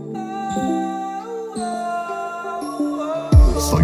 Soy 0.00 0.08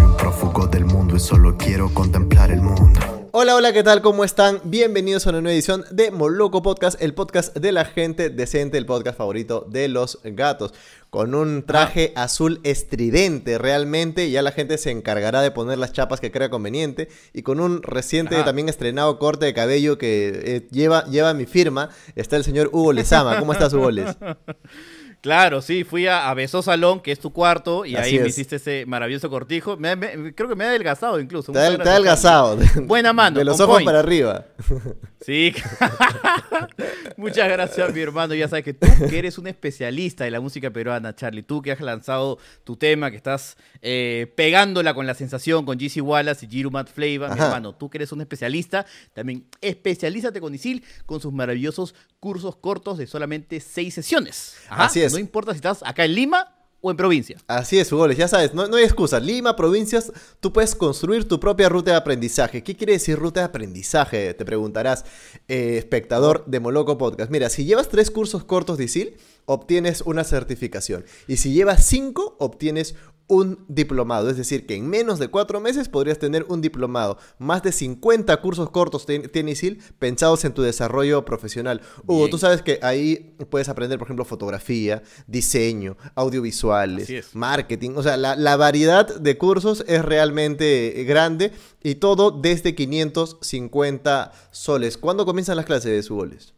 un 0.01 0.17
prófugo 0.17 0.67
del 0.67 0.85
mundo 0.85 1.15
y 1.15 1.21
solo 1.21 1.57
quiero 1.57 1.95
contemplar 1.95 2.51
el 2.51 2.61
mundo. 2.61 2.99
Hola, 3.31 3.55
hola, 3.55 3.73
¿qué 3.73 3.85
tal? 3.85 4.03
¿Cómo 4.03 4.25
están? 4.25 4.61
Bienvenidos 4.65 5.25
a 5.25 5.31
una 5.31 5.41
nueva 5.41 5.55
edición 5.55 5.85
de 5.93 6.11
Moloco 6.11 6.63
Podcast, 6.63 7.01
el 7.01 7.15
podcast 7.15 7.57
de 7.57 7.71
la 7.71 7.85
gente 7.85 8.29
decente, 8.29 8.77
el 8.77 8.87
podcast 8.87 9.19
favorito 9.19 9.65
de 9.71 9.87
los 9.87 10.19
gatos. 10.25 10.75
Con 11.11 11.37
un 11.37 11.63
traje 11.63 12.13
azul 12.17 12.59
estridente 12.65 13.57
realmente, 13.59 14.33
ya 14.33 14.43
la 14.43 14.51
gente 14.51 14.79
se 14.79 14.91
encargará 14.91 15.43
de 15.43 15.53
poner 15.53 15.79
las 15.79 15.93
chapas 15.93 16.19
que 16.19 16.33
crea 16.33 16.51
conveniente. 16.51 17.09
Y 17.33 17.43
con 17.43 17.61
un 17.61 17.85
reciente 17.85 18.35
Ajá. 18.35 18.47
también 18.47 18.69
estrenado 18.69 19.21
corte 19.21 19.47
de 19.47 19.55
cabello 19.55 19.97
que 19.97 20.43
eh, 20.45 20.69
lleva, 20.73 21.05
lleva 21.05 21.35
mi 21.35 21.47
firma, 21.47 21.91
está 22.17 22.37
el 22.37 22.43
señor 22.43 22.71
Hugo 22.73 22.93
Lezama. 22.93 23.39
¿Cómo 23.39 23.53
estás, 23.53 23.73
Hugo 23.73 23.93
Les? 23.93 24.17
Claro, 25.21 25.61
sí, 25.61 25.85
fui 25.85 26.07
a, 26.07 26.31
a 26.31 26.35
Beso 26.35 26.63
Salón, 26.63 27.01
que 27.01 27.13
es 27.13 27.21
tu 27.21 27.31
cuarto, 27.33 27.85
y 27.85 27.95
Así 27.95 28.17
ahí 28.17 28.23
me 28.23 28.29
hiciste 28.29 28.57
ese 28.57 28.85
maravilloso 28.87 29.29
cortijo. 29.29 29.77
Me- 29.77 29.95
me- 29.95 30.35
creo 30.35 30.49
que 30.49 30.55
me 30.55 30.65
ha 30.65 30.69
adelgazado 30.71 31.21
incluso. 31.21 31.53
Te 31.53 31.59
ha 31.59 31.67
adelgazado. 31.67 32.59
Buena 32.87 33.13
mano. 33.13 33.39
De 33.39 33.45
los 33.45 33.61
ojos 33.61 33.75
point. 33.77 33.87
para 33.87 33.99
arriba. 34.01 34.47
Sí. 35.23 35.53
Muchas 37.19 37.47
gracias, 37.49 37.93
mi 37.93 38.01
hermano. 38.01 38.35
Ya 38.35 38.49
sabes 38.49 38.65
que 38.65 38.73
tú 38.73 38.87
que 39.09 39.19
eres 39.19 39.37
un 39.37 39.47
especialista 39.47 40.25
de 40.25 40.31
la 40.31 40.41
música 40.41 40.71
peruana, 40.71 41.15
Charlie. 41.15 41.43
Tú 41.43 41.61
que 41.63 41.73
has 41.73 41.81
lanzado 41.83 42.39
tu 42.65 42.77
tema, 42.77 43.11
que 43.11 43.19
estás 43.19 43.59
eh, 43.83 44.33
pegándola 44.37 44.95
con 44.95 45.07
la 45.07 45.13
sensación 45.15 45.67
con 45.67 45.79
GC 45.79 46.01
Wallace 46.03 46.47
y 46.47 46.49
Jiru 46.49 46.71
Matt 46.71 46.89
Flava, 46.91 47.35
mi 47.35 47.41
hermano. 47.41 47.75
Tú 47.75 47.91
que 47.91 47.99
eres 47.99 48.13
un 48.13 48.23
especialista, 48.23 48.87
también 49.13 49.45
especialízate 49.61 50.41
con 50.41 50.55
Isil 50.55 50.83
con 51.05 51.21
sus 51.21 51.33
maravillosos 51.35 51.95
cursos 52.19 52.57
cortos 52.57 52.99
de 52.99 53.07
solamente 53.07 53.61
seis 53.61 53.93
sesiones. 53.95 54.57
Ajá. 54.71 54.85
Así 54.87 55.03
es. 55.03 55.10
No 55.13 55.19
importa 55.19 55.53
si 55.53 55.57
estás 55.57 55.83
acá 55.85 56.05
en 56.05 56.15
Lima 56.15 56.55
o 56.81 56.91
en 56.91 56.97
provincia. 56.97 57.37
Así 57.47 57.79
es, 57.79 57.93
Hugo, 57.93 58.11
ya 58.11 58.27
sabes, 58.27 58.55
no, 58.55 58.67
no 58.67 58.77
hay 58.77 58.85
excusa. 58.85 59.21
Lima, 59.21 59.55
provincias, 59.55 60.13
tú 60.41 60.53
puedes 60.53 60.75
construir 60.75 61.29
tu 61.29 61.39
propia 61.39 61.69
ruta 61.69 61.91
de 61.91 61.97
aprendizaje. 61.97 62.63
¿Qué 62.63 62.75
quiere 62.75 62.95
decir 62.95 63.19
ruta 63.19 63.41
de 63.41 63.47
aprendizaje? 63.47 64.33
Te 64.35 64.45
preguntarás, 64.45 65.05
eh, 65.49 65.77
espectador 65.77 66.45
de 66.47 66.61
Moloco 66.61 66.97
Podcast. 66.97 67.31
Mira, 67.31 67.51
si 67.51 67.65
llevas 67.65 67.89
tres 67.89 68.11
cursos 68.11 68.45
cortos 68.45 68.79
de 68.79 68.85
ISIL, 68.85 69.17
obtienes 69.47 70.03
una 70.03 70.25
certificación. 70.25 71.05
Y 71.27 71.37
si 71.37 71.53
llevas 71.53 71.85
cinco, 71.87 72.37
obtienes 72.39 72.95
un 73.31 73.65
diplomado. 73.69 74.29
Es 74.29 74.37
decir, 74.37 74.67
que 74.67 74.75
en 74.75 74.89
menos 74.89 75.19
de 75.21 75.29
cuatro 75.29 75.61
meses 75.61 75.89
podrías 75.89 76.19
tener 76.19 76.45
un 76.49 76.61
diplomado. 76.61 77.17
Más 77.39 77.63
de 77.63 77.71
50 77.71 78.37
cursos 78.41 78.71
cortos 78.71 79.07
tiene 79.07 79.53
ISIL 79.53 79.81
pensados 79.99 80.45
en 80.45 80.53
tu 80.53 80.63
desarrollo 80.63 81.25
profesional. 81.25 81.81
Hugo, 82.07 82.19
Bien. 82.19 82.31
tú 82.31 82.39
sabes 82.39 82.61
que 82.61 82.81
ahí 82.83 83.37
puedes 83.49 83.69
aprender, 83.69 83.99
por 83.99 84.07
ejemplo, 84.09 84.25
fotografía, 84.25 85.03
diseño, 85.29 85.97
audiovisuales, 86.17 87.35
marketing. 87.35 87.93
O 87.95 88.03
sea, 88.03 88.17
la, 88.17 88.35
la 88.35 88.57
variedad 88.57 89.07
de 89.07 89.39
cursos 89.39 89.85
es 89.87 90.05
realmente 90.05 91.05
grande 91.07 91.53
y 91.85 91.95
todo 91.95 92.33
desde 92.33 92.75
550 92.75 94.33
soles. 94.51 94.99
¿Cuándo 94.99 95.25
comienzan 95.25 95.57
las 95.57 95.67
clases 95.67 95.93
de 95.93 96.03
Suboles? 96.03 96.55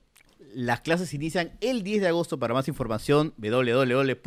Las 0.55 0.81
clases 0.81 1.14
inician 1.14 1.53
el 1.61 1.83
10 1.83 2.03
de 2.03 2.08
agosto. 2.08 2.39
Para 2.39 2.55
más 2.55 2.69
información, 2.69 3.34
www.isil.pe 3.36 4.20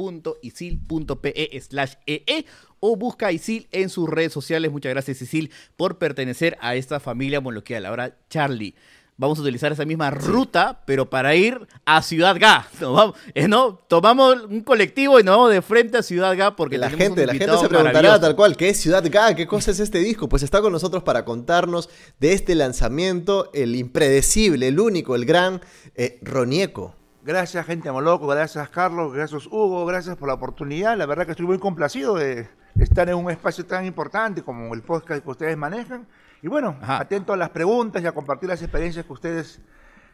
ee 2.07 2.45
o 2.79 2.95
busca 2.95 3.27
a 3.27 3.31
Isil 3.31 3.67
en 3.71 3.89
sus 3.89 4.09
redes 4.09 4.33
sociales. 4.33 4.71
Muchas 4.71 4.91
gracias, 4.91 5.21
Isil, 5.21 5.51
por 5.77 5.97
pertenecer 5.97 6.57
a 6.61 6.75
esta 6.75 6.99
familia 6.99 7.41
moloquial. 7.41 7.85
Ahora, 7.85 8.17
Charlie. 8.29 8.75
Vamos 9.17 9.39
a 9.39 9.43
utilizar 9.43 9.71
esa 9.71 9.85
misma 9.85 10.11
ruta, 10.11 10.81
pero 10.85 11.09
para 11.09 11.35
ir 11.35 11.65
a 11.85 12.01
Ciudad. 12.01 12.35
Nos 12.81 12.93
vamos- 12.93 13.15
eh, 13.33 13.47
¿no? 13.47 13.79
Tomamos 13.87 14.43
un 14.49 14.59
colectivo 14.61 15.19
y 15.19 15.23
nos 15.23 15.37
vamos 15.37 15.51
de 15.51 15.61
frente 15.61 15.97
a 15.99 16.03
Ciudad 16.03 16.35
Ga 16.35 16.55
porque 16.57 16.77
la 16.77 16.87
un 16.87 16.93
gente, 16.93 17.25
la 17.25 17.33
gente 17.33 17.57
se 17.57 17.69
preguntará 17.69 18.19
tal 18.19 18.35
cual, 18.35 18.57
¿qué 18.57 18.69
es 18.69 18.79
Ciudad 18.81 19.03
Ga? 19.09 19.33
¿Qué 19.33 19.47
cosa 19.47 19.71
es 19.71 19.79
este 19.79 19.99
disco? 19.99 20.27
Pues 20.27 20.43
está 20.43 20.61
con 20.61 20.73
nosotros 20.73 21.03
para 21.03 21.23
contarnos 21.23 21.89
de 22.19 22.33
este 22.33 22.55
lanzamiento, 22.55 23.49
el 23.53 23.75
impredecible, 23.77 24.67
el 24.67 24.79
único, 24.81 25.15
el 25.15 25.25
gran 25.25 25.61
eh, 25.95 26.19
Ronieco. 26.21 26.93
Gracias, 27.23 27.65
gente 27.65 27.91
Moloco, 27.91 28.27
gracias, 28.27 28.69
Carlos, 28.69 29.13
gracias, 29.13 29.47
Hugo, 29.47 29.85
gracias 29.85 30.17
por 30.17 30.27
la 30.27 30.33
oportunidad. 30.35 30.97
La 30.97 31.05
verdad 31.05 31.25
que 31.25 31.31
estoy 31.31 31.47
muy 31.47 31.57
complacido 31.57 32.15
de 32.15 32.47
estar 32.79 33.07
en 33.09 33.15
un 33.15 33.31
espacio 33.31 33.65
tan 33.65 33.85
importante 33.85 34.43
como 34.43 34.73
el 34.73 34.81
podcast 34.83 35.23
que 35.23 35.29
ustedes 35.29 35.57
manejan. 35.57 36.05
Y 36.45 36.47
bueno, 36.47 36.77
Ajá. 36.79 37.01
atento 37.01 37.33
a 37.33 37.37
las 37.37 37.49
preguntas 37.49 38.03
y 38.03 38.05
a 38.05 38.11
compartir 38.11 38.47
las 38.47 38.61
experiencias 38.61 39.03
que 39.03 39.11
ustedes 39.11 39.59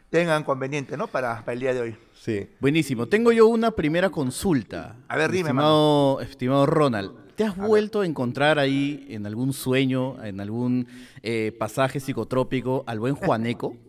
tengan 0.08 0.44
conveniente, 0.44 0.96
¿no? 0.96 1.06
Para, 1.06 1.40
para 1.40 1.52
el 1.52 1.60
día 1.60 1.74
de 1.74 1.80
hoy. 1.82 1.96
Sí. 2.14 2.48
Buenísimo. 2.58 3.06
Tengo 3.06 3.32
yo 3.32 3.48
una 3.48 3.72
primera 3.72 4.08
consulta. 4.08 4.96
A 5.08 5.16
ver, 5.18 5.30
dime, 5.30 5.50
estimado, 5.50 6.22
estimado 6.22 6.64
Ronald. 6.64 7.34
¿Te 7.36 7.44
has 7.44 7.54
vuelto 7.54 8.00
a 8.00 8.06
encontrar 8.06 8.58
ahí 8.58 9.06
en 9.10 9.26
algún 9.26 9.52
sueño, 9.52 10.24
en 10.24 10.40
algún 10.40 10.88
eh, 11.22 11.54
pasaje 11.58 12.00
psicotrópico 12.00 12.82
al 12.86 12.98
buen 12.98 13.14
Juaneco? 13.14 13.76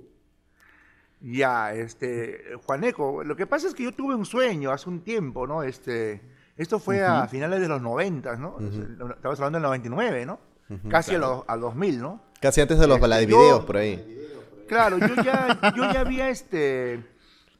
Ya, 1.26 1.74
este, 1.74 2.58
Juaneco, 2.66 3.24
lo 3.24 3.38
que 3.38 3.48
pasa 3.48 3.70
es 3.70 3.74
que 3.74 3.84
yo 3.84 3.94
tuve 3.94 4.14
un 4.14 4.26
sueño 4.26 4.72
hace 4.72 4.90
un 4.90 5.00
tiempo, 5.00 5.48
¿no? 5.48 5.64
Este, 5.64 6.22
esto 6.58 6.80
fue 6.80 7.02
a 7.02 7.26
finales 7.30 7.62
de 7.62 7.70
los 7.70 7.82
90, 7.82 8.36
¿no? 8.36 8.58
Estamos 8.60 9.40
hablando 9.40 9.56
del 9.56 9.64
99, 9.64 10.26
¿no? 10.26 10.42
Casi 10.90 11.16
a 11.16 11.20
los 11.20 11.44
a 11.48 11.58
2000, 11.58 12.02
¿no? 12.02 12.22
Casi 12.44 12.62
antes 12.62 12.78
de 12.78 12.86
los 12.88 12.98
Este, 12.98 13.02
baladivideos 13.02 13.60
yo- 13.62 13.66
por 13.66 13.78
ahí. 13.78 14.20
Claro, 14.68 14.98
yo 15.00 15.16
ya, 15.24 15.60
yo 15.76 15.92
ya 15.94 16.00
había 16.02 16.30
este, 16.30 17.04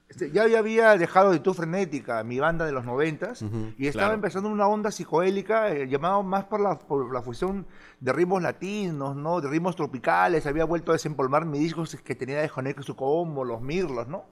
este, 0.10 0.32
ya 0.32 0.48
ya 0.48 0.60
había 0.60 0.98
dejado 0.98 1.32
de 1.32 1.40
tu 1.40 1.54
frenética, 1.54 2.24
mi 2.24 2.40
banda 2.40 2.66
de 2.66 2.72
los 2.72 2.86
noventas, 2.86 3.42
y 3.78 3.88
estaba 3.88 4.08
claro. 4.08 4.14
empezando 4.16 4.50
una 4.50 4.68
onda 4.68 4.92
psicoélica 4.92 5.70
eh, 5.72 5.88
llamado 5.88 6.22
más 6.24 6.44
por 6.46 6.60
la, 6.60 6.78
por 6.80 7.14
la 7.14 7.22
fusión 7.22 7.66
de 8.00 8.12
ritmos 8.14 8.42
latinos, 8.42 9.16
¿no? 9.16 9.40
De 9.42 9.48
ritmos 9.50 9.76
tropicales, 9.76 10.46
había 10.48 10.66
vuelto 10.66 10.92
a 10.92 10.96
desempolvar 10.96 11.46
mis 11.46 11.62
discos 11.62 11.96
que 12.04 12.16
tenía 12.16 12.42
de 12.42 12.50
Joneco 12.50 12.84
su 12.84 12.96
combo, 12.96 13.46
los 13.46 13.62
Mirlos, 13.62 14.08
¿no? 14.08 14.26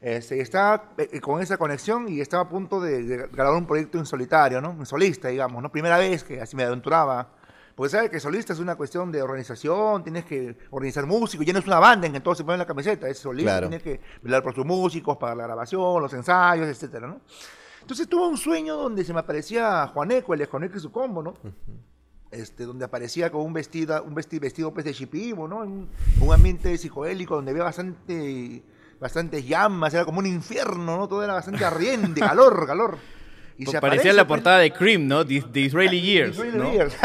Este, 0.00 0.36
y 0.36 0.40
estaba 0.40 0.92
eh, 0.98 1.20
con 1.20 1.42
esa 1.42 1.56
conexión 1.58 2.08
y 2.08 2.20
estaba 2.20 2.44
a 2.44 2.48
punto 2.48 2.80
de, 2.80 3.02
de 3.02 3.16
grabar 3.28 3.54
un 3.58 3.66
proyecto 3.66 3.98
en 3.98 4.06
solitario, 4.06 4.60
¿no? 4.62 4.70
En 4.72 4.86
solista, 4.86 5.28
digamos, 5.28 5.62
¿no? 5.62 5.70
Primera 5.70 5.98
vez 5.98 6.24
que 6.24 6.40
así 6.40 6.56
me 6.56 6.62
aventuraba. 6.64 7.28
Porque 7.74 7.90
sabes 7.90 8.10
que 8.10 8.20
solista 8.20 8.52
es 8.52 8.58
una 8.58 8.74
cuestión 8.76 9.10
de 9.12 9.22
organización, 9.22 10.02
tienes 10.02 10.24
que 10.24 10.56
organizar 10.70 11.06
músicos, 11.06 11.46
ya 11.46 11.52
no 11.52 11.60
es 11.60 11.66
una 11.66 11.78
banda 11.78 12.06
en 12.06 12.12
que 12.12 12.20
todos 12.20 12.36
se 12.38 12.44
ponen 12.44 12.58
la 12.58 12.66
camiseta, 12.66 13.08
es 13.08 13.18
solista, 13.18 13.52
Claro. 13.52 13.68
tienes 13.68 13.82
que 13.82 14.00
velar 14.22 14.42
por 14.42 14.54
sus 14.54 14.66
músicos, 14.66 15.16
para 15.16 15.34
la 15.34 15.44
grabación, 15.44 16.02
los 16.02 16.12
ensayos, 16.12 16.66
etcétera, 16.68 17.06
¿no? 17.06 17.20
Entonces 17.80 18.06
tuve 18.08 18.26
un 18.28 18.36
sueño 18.36 18.76
donde 18.76 19.04
se 19.04 19.12
me 19.14 19.20
aparecía 19.20 19.86
Juaneco, 19.88 20.34
el 20.34 20.40
de 20.40 20.46
Juaneco 20.46 20.76
y 20.76 20.80
su 20.80 20.92
combo, 20.92 21.22
¿no? 21.22 21.34
Este, 22.30 22.64
donde 22.64 22.84
aparecía 22.84 23.30
con 23.32 23.40
un 23.40 23.52
vestido, 23.52 24.02
un 24.04 24.14
vestido, 24.14 24.42
vestido 24.42 24.72
pues 24.72 24.84
de 24.84 24.92
chipimo, 24.94 25.48
¿no? 25.48 25.64
En 25.64 25.70
un, 25.70 25.88
un 26.20 26.32
ambiente 26.32 26.76
psicoélico 26.78 27.34
donde 27.34 27.50
había 27.50 27.64
bastante, 27.64 28.62
bastantes 29.00 29.44
llamas, 29.48 29.94
era 29.94 30.04
como 30.04 30.20
un 30.20 30.26
infierno, 30.26 30.96
¿no? 30.96 31.08
Todo 31.08 31.24
era 31.24 31.32
bastante 31.34 31.64
ardiente, 31.64 32.20
calor, 32.20 32.66
calor. 32.66 32.98
Y 33.60 33.66
se 33.66 33.80
Parecía 33.80 34.12
la 34.14 34.26
pues, 34.26 34.38
portada 34.38 34.58
de 34.58 34.72
Cream, 34.72 35.06
¿no? 35.06 35.26
The, 35.26 35.42
The 35.52 35.60
Israeli 35.60 36.00
Years, 36.02 36.32
Israeli 36.36 36.58
¿no? 36.58 36.72
Years. 36.72 36.96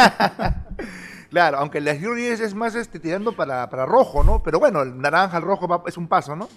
claro, 1.29 1.57
aunque 1.57 1.79
el 1.79 1.87
Israeli 1.87 2.21
Years 2.21 2.39
es 2.39 2.53
más 2.55 2.75
este, 2.75 2.99
tirando 2.99 3.33
para, 3.33 3.69
para 3.69 3.85
rojo, 3.85 4.23
¿no? 4.23 4.41
Pero 4.41 4.59
bueno, 4.59 4.81
el 4.81 4.97
naranja 4.97 5.37
al 5.37 5.43
rojo 5.43 5.67
va- 5.67 5.83
es 5.85 5.97
un 5.97 6.07
paso, 6.07 6.35
¿no? 6.35 6.47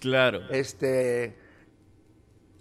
Claro. 0.00 0.40
Este. 0.50 1.36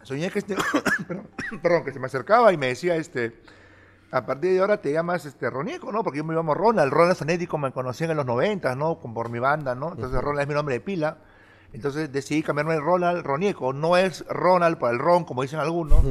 Soñé 0.04 0.32
que 0.32 0.40
este. 0.40 0.56
perdón, 1.62 1.86
que 1.86 1.94
se 1.94 2.00
me 2.00 2.08
acercaba 2.08 2.52
y 2.52 2.58
me 2.58 2.68
decía, 2.68 2.96
este. 2.96 3.40
A 4.12 4.26
partir 4.26 4.54
de 4.54 4.60
ahora 4.60 4.82
te 4.82 4.92
llamas 4.92 5.26
este 5.28 5.52
Ronieco, 5.52 5.92
¿no? 5.92 6.04
Porque 6.04 6.18
yo 6.18 6.24
me 6.24 6.34
llamo 6.34 6.56
Ronald. 6.56 6.92
Ronald 6.92 7.16
Fonético 7.16 7.60
me 7.60 7.72
conocían 7.72 8.10
en 8.10 8.18
los 8.18 8.26
90, 8.26 8.76
¿no? 8.76 8.98
Con, 9.00 9.14
por 9.14 9.30
mi 9.30 9.38
banda, 9.38 9.76
¿no? 9.76 9.92
Entonces 9.92 10.20
Ronald 10.20 10.42
es 10.42 10.48
mi 10.48 10.56
nombre 10.56 10.74
de 10.74 10.82
pila. 10.82 11.20
Entonces 11.74 12.12
decidí 12.12 12.42
cambiarme 12.44 12.74
de 12.74 12.80
Ronald 12.82 13.24
Ronieco. 13.24 13.74
No 13.74 13.96
es 13.98 14.26
Ronald 14.28 14.78
por 14.78 14.92
el 14.92 15.00
ron, 15.00 15.24
como 15.24 15.42
dicen 15.44 15.60
algunos. 15.60 16.04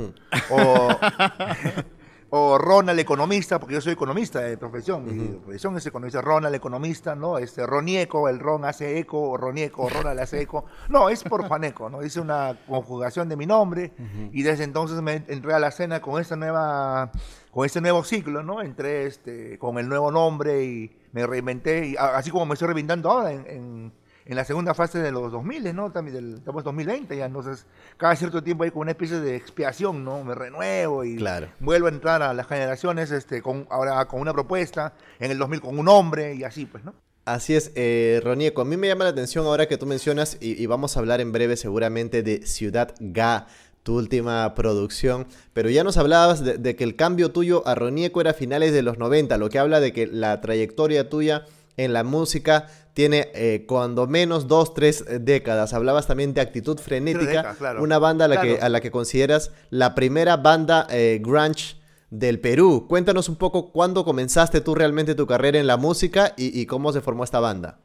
o, 0.51 0.89
o 2.31 2.59
Ronald 2.59 2.99
economista, 3.01 3.59
porque 3.59 3.75
yo 3.75 3.81
soy 3.81 3.95
economista 3.95 4.41
de 4.41 4.59
profesión. 4.59 5.05
Mi 5.07 5.29
profesión 5.39 5.77
es 5.79 5.87
economista. 5.87 6.21
Ronald 6.21 6.55
economista, 6.55 7.15
¿no? 7.15 7.39
Este 7.39 7.67
Ronieco, 7.67 8.29
el 8.29 8.39
ron 8.39 8.65
hace 8.67 8.99
eco, 8.99 9.31
o 9.31 9.37
Ronieco, 9.39 9.89
Ronald 9.89 10.21
hace 10.21 10.43
eco. 10.43 10.67
No, 10.91 11.09
es 11.09 11.25
por 11.25 11.47
Juaneco, 11.49 11.89
¿no? 11.89 12.05
Hice 12.05 12.21
una 12.21 12.57
conjugación 12.69 13.29
de 13.31 13.37
mi 13.37 13.47
nombre 13.47 13.93
y 14.33 14.43
desde 14.43 14.65
entonces 14.65 15.01
me 15.01 15.25
entré 15.27 15.55
a 15.55 15.59
la 15.59 15.69
escena 15.69 16.01
con 16.01 16.21
esta 16.21 16.37
nueva 16.37 17.11
con 17.51 17.65
este 17.65 17.81
nuevo 17.81 18.05
ciclo, 18.05 18.43
¿no? 18.43 18.61
Entré 18.63 19.07
este, 19.07 19.59
con 19.59 19.79
el 19.79 19.89
nuevo 19.89 20.13
nombre 20.13 20.63
y 20.65 20.97
me 21.13 21.27
reinventé, 21.27 21.87
y 21.89 21.97
así 21.97 22.31
como 22.31 22.45
me 22.47 22.53
estoy 22.53 22.67
reinventando 22.67 23.11
ahora 23.11 23.33
en, 23.33 23.47
en- 23.49 23.93
en 24.29 24.37
la 24.37 24.45
segunda 24.45 24.75
fase 24.75 24.99
de 25.01 25.11
los 25.11 25.33
2000, 25.33 25.75
¿no? 25.75 25.91
También 25.91 26.15
del, 26.17 26.35
estamos 26.37 26.61
en 26.61 26.65
2020 26.67 27.17
ya, 27.17 27.25
entonces 27.25 27.65
cada 27.97 28.15
cierto 28.15 28.43
tiempo 28.43 28.63
hay 28.65 28.71
como 28.71 28.83
una 28.83 28.91
especie 28.93 29.19
de 29.21 29.35
expiación, 29.35 30.05
¿no? 30.05 30.23
Me 30.23 30.35
renuevo 30.35 31.03
y 31.03 31.17
Claro. 31.17 31.49
vuelvo 31.61 31.87
a 31.87 31.91
entrar 31.91 32.23
a 32.23 32.35
las 32.35 32.47
generaciones, 32.47 33.11
este, 33.11 33.41
con, 33.43 33.67
ahora 33.71 34.05
con 34.07 34.21
una 34.21 34.33
propuesta, 34.35 34.93
en 35.19 35.31
el 35.31 35.39
2000 35.39 35.61
con 35.63 35.79
un 35.79 35.87
nombre 35.87 36.35
y 36.35 36.45
así, 36.45 36.67
pues, 36.67 36.85
¿no? 36.85 36.95
Así 37.25 37.55
es, 37.55 37.73
eh, 37.75 38.21
Ronieco. 38.25 38.63
A 38.63 38.65
mí 38.65 38.77
me 38.77 38.87
llama 38.89 39.05
la 39.05 39.11
atención 39.11 39.45
ahora 39.47 39.67
que 39.67 39.77
tú 39.77 39.85
mencionas, 39.87 40.37
y, 40.41 40.63
y 40.63 40.67
vamos 40.67 40.97
a 40.97 41.01
hablar 41.01 41.21
en 41.21 41.33
breve 41.33 41.57
seguramente 41.57 42.23
de 42.23 42.47
Ciudad 42.47 42.95
Ga, 43.01 43.47
tu 43.83 43.97
última 43.97 44.55
producción. 44.55 45.27
Pero 45.53 45.69
ya 45.71 45.85
nos 45.85 45.97
hablabas 45.99 46.43
de, 46.45 46.57
de 46.59 46.77
que 46.77 46.85
el 46.85 46.97
cambio 46.97 47.31
tuyo 47.31 47.67
a 47.67 47.75
Ronieco 47.75 48.21
era 48.21 48.31
a 48.31 48.35
finales 48.35 48.73
de 48.73 48.83
los 48.83 48.99
90, 48.99 49.37
lo 49.39 49.49
que 49.51 49.59
habla 49.59 49.81
de 49.81 49.93
que 49.93 50.07
la 50.07 50.41
trayectoria 50.41 51.09
tuya 51.11 51.45
en 51.77 51.93
la 51.93 52.03
música 52.03 52.67
tiene 52.99 53.31
eh, 53.33 53.65
cuando 53.69 54.09
menos 54.09 54.49
dos, 54.49 54.75
tres 54.75 55.05
eh, 55.07 55.21
décadas. 55.21 55.73
Hablabas 55.73 56.09
también 56.09 56.35
de 56.35 56.41
Actitud 56.41 56.81
Frenética, 56.81 57.27
décadas, 57.27 57.57
claro. 57.57 57.81
una 57.81 58.01
banda 58.01 58.25
a 58.25 58.29
la, 58.29 58.41
que, 58.41 58.49
Claro. 58.55 58.65
a 58.65 58.69
la 58.71 58.81
que 58.81 58.91
consideras 58.91 59.53
la 59.71 59.95
primera 59.95 60.37
banda 60.37 60.85
eh, 60.91 61.21
grunge 61.23 61.77
del 62.11 62.41
Perú. 62.41 62.87
Cuéntanos 62.89 63.29
un 63.29 63.37
poco 63.37 63.71
cuándo 63.71 64.05
comenzaste 64.05 64.61
tú 64.63 64.75
realmente 64.75 65.15
tu 65.15 65.29
carrera 65.29 65.61
en 65.61 65.69
la 65.69 65.77
música 65.77 66.35
y, 66.37 66.61
y 66.61 66.67
cómo 66.67 66.93
se 66.93 67.01
formó 67.01 67.23
esta 67.23 67.39
banda. 67.39 67.79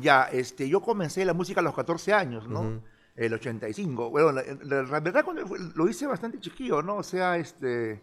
Ya, 0.00 0.28
este, 0.30 0.68
yo 0.68 0.80
comencé 0.80 1.24
la 1.24 1.34
música 1.34 1.58
a 1.58 1.64
los 1.64 1.74
14 1.74 2.12
años, 2.12 2.46
¿no? 2.48 2.82
El 3.16 3.34
85. 3.34 4.10
Bueno, 4.10 4.30
la, 4.30 4.44
la- 4.62 4.82
la 4.84 5.00
verdad 5.00 5.24
lo 5.74 5.88
hice 5.88 6.06
bastante 6.06 6.38
chiquillo, 6.38 6.82
¿no? 6.82 6.98
O 6.98 7.02
sea, 7.02 7.36
este, 7.36 8.00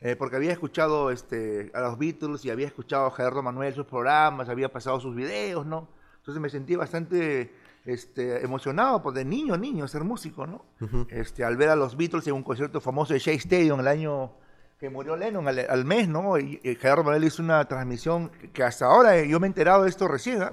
eh, 0.00 0.16
porque 0.16 0.36
había 0.36 0.52
escuchado 0.52 1.10
este, 1.10 1.70
a 1.74 1.80
los 1.80 1.98
Beatles 1.98 2.44
y 2.44 2.50
había 2.50 2.66
escuchado 2.66 3.06
a 3.06 3.10
Gerardo 3.10 3.42
Manuel 3.42 3.74
sus 3.74 3.86
programas, 3.86 4.48
había 4.48 4.72
pasado 4.72 4.98
sus 5.00 5.14
videos, 5.14 5.66
¿no? 5.66 5.88
Entonces 6.18 6.40
me 6.40 6.48
sentí 6.50 6.76
bastante 6.76 7.52
este, 7.84 8.44
emocionado, 8.44 9.02
pues 9.02 9.14
de 9.14 9.24
niño, 9.24 9.56
niño, 9.56 9.88
ser 9.88 10.04
músico, 10.04 10.46
¿no? 10.46 10.64
este, 11.10 11.44
al 11.44 11.56
ver 11.56 11.70
a 11.70 11.76
los 11.76 11.96
Beatles 11.96 12.26
en 12.26 12.34
un 12.34 12.42
concierto 12.42 12.80
famoso 12.80 13.12
de 13.14 13.18
Shea 13.20 13.34
Stadium 13.34 13.80
el 13.80 13.88
año 13.88 14.32
que 14.78 14.88
murió 14.90 15.16
Lennon 15.16 15.46
al, 15.48 15.58
al 15.68 15.84
mes, 15.84 16.08
¿no? 16.08 16.38
Y, 16.38 16.58
y 16.62 16.74
Gerardo 16.76 17.04
Manuel 17.04 17.24
hizo 17.24 17.42
una 17.42 17.66
transmisión 17.66 18.30
que- 18.54 18.62
hasta 18.62 18.86
ahora 18.86 19.18
eh, 19.18 19.28
yo 19.28 19.38
me 19.38 19.46
he 19.46 19.48
enterado 19.48 19.82
de 19.84 19.90
esto 19.90 20.08
recién, 20.08 20.42
¿ah? 20.42 20.52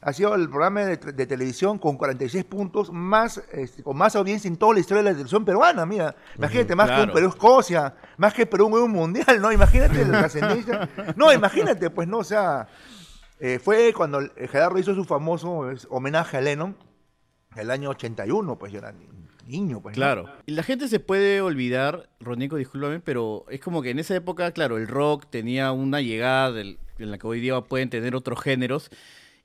Ha 0.00 0.12
sido 0.12 0.34
el 0.34 0.48
programa 0.48 0.82
de, 0.82 0.96
de 0.96 1.26
televisión 1.26 1.78
con 1.78 1.96
46 1.96 2.44
puntos 2.44 2.92
más 2.92 3.42
este, 3.52 3.82
con 3.82 3.96
más 3.96 4.14
audiencia 4.14 4.46
en 4.48 4.56
toda 4.56 4.74
la 4.74 4.80
historia 4.80 5.02
de 5.02 5.10
la 5.10 5.14
televisión 5.14 5.44
peruana, 5.44 5.84
mira, 5.86 6.14
imagínate, 6.36 6.74
más 6.76 6.90
que 6.90 7.02
un 7.02 7.12
Perú-Escocia, 7.12 7.94
más 8.16 8.32
que 8.32 8.46
Perú 8.46 8.68
en 8.68 8.84
un 8.84 8.92
mundial, 8.92 9.40
¿no? 9.40 9.50
Imagínate 9.50 10.04
la 10.04 10.20
trascendencia. 10.20 10.88
No, 11.16 11.32
imagínate, 11.32 11.90
pues 11.90 12.06
no, 12.06 12.18
o 12.18 12.24
sea, 12.24 12.68
eh, 13.40 13.58
fue 13.58 13.92
cuando 13.92 14.20
Gerardo 14.36 14.78
hizo 14.78 14.94
su 14.94 15.04
famoso 15.04 15.70
es, 15.70 15.86
homenaje 15.90 16.36
a 16.36 16.40
Lennon, 16.40 16.76
el 17.56 17.70
año 17.70 17.90
81, 17.90 18.56
pues 18.58 18.72
yo 18.72 18.78
era 18.78 18.92
ni- 18.92 19.08
niño, 19.46 19.80
pues. 19.80 19.96
¿no? 19.96 20.00
Claro. 20.00 20.26
Y 20.46 20.52
la 20.52 20.62
gente 20.62 20.86
se 20.88 21.00
puede 21.00 21.40
olvidar, 21.40 22.08
Ronico, 22.20 22.56
discúlpame, 22.56 23.00
pero 23.00 23.46
es 23.48 23.60
como 23.60 23.80
que 23.82 23.90
en 23.90 23.98
esa 23.98 24.14
época, 24.14 24.52
claro, 24.52 24.76
el 24.76 24.86
rock 24.86 25.26
tenía 25.30 25.72
una 25.72 26.00
llegada 26.02 26.52
del- 26.52 26.78
en 26.98 27.10
la 27.10 27.18
que 27.18 27.26
hoy 27.26 27.40
día 27.40 27.60
pueden 27.62 27.90
tener 27.90 28.14
otros 28.14 28.40
géneros. 28.40 28.90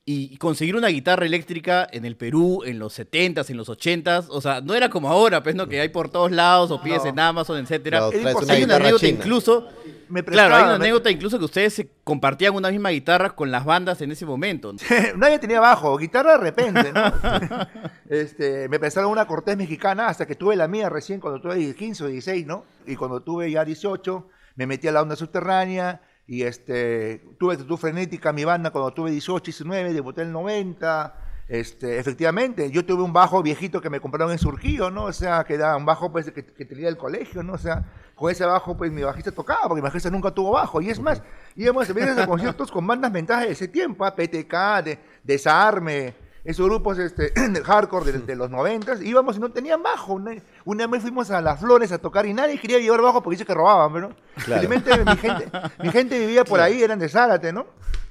Y 0.05 0.35
conseguir 0.35 0.75
una 0.75 0.89
guitarra 0.89 1.25
eléctrica 1.25 1.87
en 1.89 2.03
el 2.03 2.17
Perú, 2.17 2.63
en 2.65 2.77
los 2.77 2.99
70s, 2.99 3.49
en 3.49 3.55
los 3.55 3.69
80s, 3.69 4.25
o 4.29 4.41
sea, 4.41 4.59
no 4.59 4.75
era 4.75 4.89
como 4.89 5.09
ahora, 5.09 5.41
pues, 5.41 5.55
¿no? 5.55 5.65
Que 5.69 5.79
hay 5.79 5.87
por 5.87 6.09
todos 6.09 6.29
lados, 6.29 6.71
o 6.71 6.81
pides 6.81 7.03
No. 7.05 7.09
en 7.11 7.19
Amazon, 7.19 7.57
etcétera. 7.59 8.09
Hay 8.49 8.63
una 8.63 8.75
anécdota 8.75 9.05
china. 9.05 9.17
incluso. 9.19 9.69
Me 10.09 10.21
Claro, 10.21 10.55
hay 10.55 10.63
una 10.63 10.71
me- 10.77 10.85
anécdota 10.87 11.09
incluso 11.09 11.39
que 11.39 11.45
ustedes 11.45 11.73
se 11.73 11.89
compartían 12.03 12.53
una 12.53 12.69
misma 12.69 12.89
guitarra 12.89 13.29
con 13.33 13.49
las 13.49 13.63
bandas 13.63 14.01
en 14.01 14.11
ese 14.11 14.25
momento. 14.25 14.73
Nadie 15.15 15.39
tenía 15.39 15.61
bajo, 15.61 15.97
guitarra 15.97 16.33
de 16.33 16.37
repente, 16.39 16.91
¿no? 16.91 17.01
este, 18.09 18.67
me 18.69 18.79
prestaron 18.79 19.09
una 19.09 19.25
Cortés 19.25 19.55
mexicana 19.57 20.07
hasta 20.07 20.25
que 20.25 20.35
tuve 20.35 20.55
la 20.57 20.67
mía 20.67 20.89
recién 20.89 21.19
cuando 21.21 21.39
tuve 21.41 21.73
15 21.73 22.03
o 22.03 22.07
16, 22.07 22.45
¿no? 22.45 22.65
Y 22.85 22.95
cuando 22.97 23.21
tuve 23.21 23.49
ya 23.49 23.63
18, 23.63 24.27
me 24.55 24.67
metí 24.67 24.87
a 24.87 24.91
la 24.91 25.01
onda 25.01 25.15
subterránea 25.15 26.01
y 26.25 26.43
este, 26.43 27.21
tuve 27.37 27.53
actitud 27.53 27.77
frenética, 27.77 28.31
mi 28.31 28.45
banda 28.45 28.71
cuando 28.71 28.91
tuve 28.93 29.11
18, 29.11 29.43
19, 29.43 29.93
debuté 29.93 30.21
en 30.21 30.27
el 30.27 30.33
90. 30.33 31.19
Este, 31.49 31.99
efectivamente, 31.99 32.71
yo 32.71 32.85
tuve 32.85 33.03
un 33.03 33.11
bajo 33.11 33.43
viejito 33.43 33.81
que 33.81 33.89
me 33.89 33.99
compraron 33.99 34.31
en 34.31 34.39
Surquillo, 34.39 34.89
¿no? 34.89 35.05
O 35.05 35.13
sea, 35.13 35.43
que 35.43 35.55
era 35.55 35.75
un 35.75 35.85
bajo 35.85 36.11
pues, 36.11 36.31
que, 36.31 36.45
que 36.45 36.65
tenía 36.65 36.85
del 36.85 36.97
colegio, 36.97 37.43
¿no? 37.43 37.53
O 37.53 37.57
sea, 37.57 37.83
con 38.15 38.31
ese 38.31 38.45
bajo, 38.45 38.77
pues 38.77 38.91
mi 38.91 39.03
bajista 39.03 39.31
tocaba, 39.31 39.67
porque 39.67 39.81
mi 39.81 39.85
bajista 39.85 40.09
nunca 40.09 40.31
tuvo 40.31 40.51
bajo. 40.51 40.81
Y 40.81 40.89
es 40.89 40.99
más, 40.99 41.21
íbamos 41.55 41.89
a 41.89 41.93
veces 41.93 42.17
a 42.17 42.25
conciertos 42.25 42.71
con 42.71 42.87
bandas 42.87 43.11
ventajas 43.11 43.45
de 43.45 43.51
ese 43.51 43.67
tiempo, 43.67 44.05
¿ah? 44.05 44.15
PTK, 44.15 44.83
de, 44.83 44.99
Desarme, 45.23 46.13
esos 46.43 46.65
grupos 46.67 46.99
este, 46.99 47.31
hardcore 47.63 48.11
de, 48.11 48.19
de 48.19 48.35
los 48.35 48.49
noventas, 48.49 49.01
íbamos 49.01 49.37
y 49.37 49.39
no 49.39 49.49
tenían 49.49 49.81
bajo. 49.83 50.13
Una, 50.13 50.35
una 50.65 50.87
vez 50.87 51.01
fuimos 51.01 51.31
a 51.31 51.41
Las 51.41 51.59
Flores 51.59 51.91
a 51.91 51.97
tocar 51.99 52.25
y 52.25 52.33
nadie 52.33 52.59
quería 52.59 52.79
llevar 52.79 53.01
bajo 53.01 53.21
porque 53.23 53.35
dice 53.35 53.45
que 53.45 53.53
robaban, 53.53 54.01
¿no? 54.01 54.09
Claro. 54.43 54.67
Mi 54.69 54.75
gente, 55.17 55.49
mi 55.81 55.89
gente 55.91 56.19
vivía 56.19 56.43
por 56.43 56.59
ahí, 56.59 56.81
eran 56.81 56.99
de 56.99 57.07
Zárate, 57.09 57.53
¿no? 57.53 57.65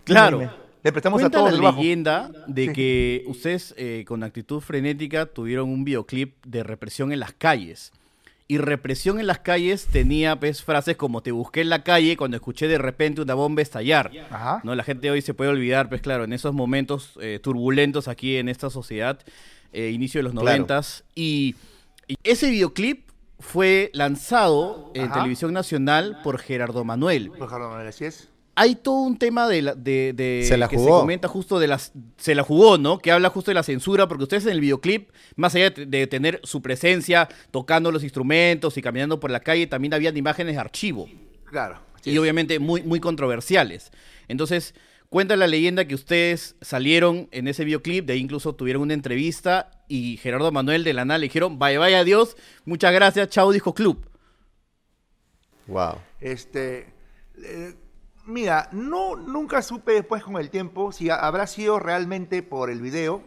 Claro. 0.04 0.38
Me- 0.38 0.50
Le 0.82 0.90
prestamos 0.92 1.20
Cuenta 1.20 1.38
a 1.38 1.40
todos 1.40 1.58
la 1.60 1.70
leyenda 1.72 2.30
de 2.48 2.66
Sí. 2.66 2.72
que 2.72 3.24
ustedes 3.28 3.72
eh, 3.76 4.04
con 4.08 4.22
actitud 4.24 4.60
frenética 4.60 5.26
tuvieron 5.26 5.68
un 5.68 5.84
videoclip 5.84 6.44
de 6.44 6.64
represión 6.64 7.12
en 7.12 7.20
las 7.20 7.32
calles. 7.34 7.92
Y 8.48 8.58
represión 8.58 9.18
en 9.20 9.26
las 9.26 9.38
calles 9.38 9.86
tenía 9.86 10.38
pues, 10.38 10.62
frases 10.62 10.96
como 10.96 11.22
te 11.22 11.32
busqué 11.32 11.62
en 11.62 11.70
la 11.70 11.82
calle 11.84 12.16
cuando 12.16 12.36
escuché 12.36 12.68
de 12.68 12.76
repente 12.78 13.22
una 13.22 13.34
bomba 13.34 13.62
estallar. 13.62 14.10
Ajá. 14.30 14.60
¿no? 14.64 14.74
La 14.74 14.84
gente 14.84 15.10
hoy 15.10 15.22
se 15.22 15.32
puede 15.32 15.50
olvidar, 15.50 15.88
pues 15.88 16.02
claro, 16.02 16.24
en 16.24 16.32
esos 16.32 16.52
momentos 16.52 17.18
eh, 17.20 17.38
turbulentos 17.42 18.08
aquí 18.08 18.36
en 18.36 18.48
esta 18.48 18.68
sociedad, 18.68 19.18
eh, 19.72 19.90
inicio 19.90 20.18
de 20.18 20.24
los 20.24 20.32
Claro. 20.32 20.44
noventas. 20.46 21.04
Y, 21.14 21.54
y 22.08 22.16
ese 22.24 22.50
videoclip 22.50 23.08
fue 23.38 23.90
lanzado 23.94 24.90
en 24.94 25.04
Ajá. 25.06 25.14
televisión 25.14 25.52
nacional 25.52 26.20
por 26.22 26.38
Gerardo 26.38 26.84
Manuel 26.84 27.28
Pues, 27.30 27.48
Gerardo 27.50 27.70
Manuel, 27.70 27.88
así 27.88 28.04
es. 28.04 28.28
Hay 28.54 28.74
todo 28.74 29.00
un 29.02 29.16
tema 29.18 29.48
de, 29.48 29.62
la- 29.62 29.74
de, 29.74 30.12
de- 30.14 30.44
Se 30.46 30.56
la 30.58 30.68
que 30.68 30.76
jugó. 30.76 30.96
se 30.98 31.00
comenta 31.02 31.28
justo 31.28 31.58
de 31.58 31.66
las 31.68 31.92
se 32.18 32.34
la 32.34 32.42
jugó, 32.42 32.76
¿no? 32.78 32.98
Que 32.98 33.10
habla 33.10 33.30
justo 33.30 33.50
de 33.50 33.54
la 33.54 33.62
censura, 33.62 34.08
porque 34.08 34.24
ustedes 34.24 34.44
en 34.46 34.52
el 34.52 34.60
videoclip, 34.60 35.10
más 35.36 35.54
allá 35.54 35.70
de, 35.70 36.06
tener 36.06 36.40
su 36.44 36.60
presencia 36.62 37.28
tocando 37.50 37.90
los 37.90 38.02
instrumentos 38.02 38.76
y 38.76 38.82
caminando 38.82 39.18
por 39.20 39.30
la 39.30 39.40
calle, 39.40 39.66
también 39.66 39.94
habían 39.94 40.16
imágenes 40.16 40.54
de 40.54 40.60
archivo 40.60 41.08
Claro. 41.46 41.80
y 42.04 42.12
es. 42.12 42.18
obviamente 42.18 42.58
muy 42.58 42.82
muy 42.82 43.00
controversiales. 43.00 43.90
Entonces 44.28 44.74
cuenta 45.08 45.36
la 45.36 45.46
leyenda 45.46 45.84
que 45.86 45.94
ustedes 45.94 46.56
salieron 46.60 47.28
en 47.32 47.48
ese 47.48 47.64
videoclip, 47.64 48.06
de 48.06 48.12
ahí 48.14 48.18
incluso 48.20 48.54
tuvieron 48.54 48.82
una 48.82 48.94
entrevista 48.94 49.70
y 49.88 50.16
Gerardo 50.18 50.50
Manuel 50.52 50.84
de 50.84 50.92
la 50.94 51.04
nada 51.04 51.18
le 51.18 51.24
dijeron, 51.26 51.58
vaya 51.58 51.78
vaya 51.78 52.00
adiós, 52.00 52.36
muchas 52.64 52.92
gracias, 52.92 53.28
chao 53.28 53.50
disco 53.50 53.74
club. 53.74 54.06
Wow. 55.66 55.96
Este, 56.20 56.92
eh, 57.44 57.74
mira, 58.26 58.68
no, 58.72 59.16
nunca 59.16 59.62
supe 59.62 59.92
después 59.92 60.22
con 60.22 60.36
el 60.36 60.50
tiempo 60.50 60.92
si 60.92 61.10
ha- 61.10 61.16
habrá 61.16 61.46
sido 61.46 61.78
realmente 61.78 62.42
por 62.42 62.70
el 62.70 62.80
video. 62.80 63.22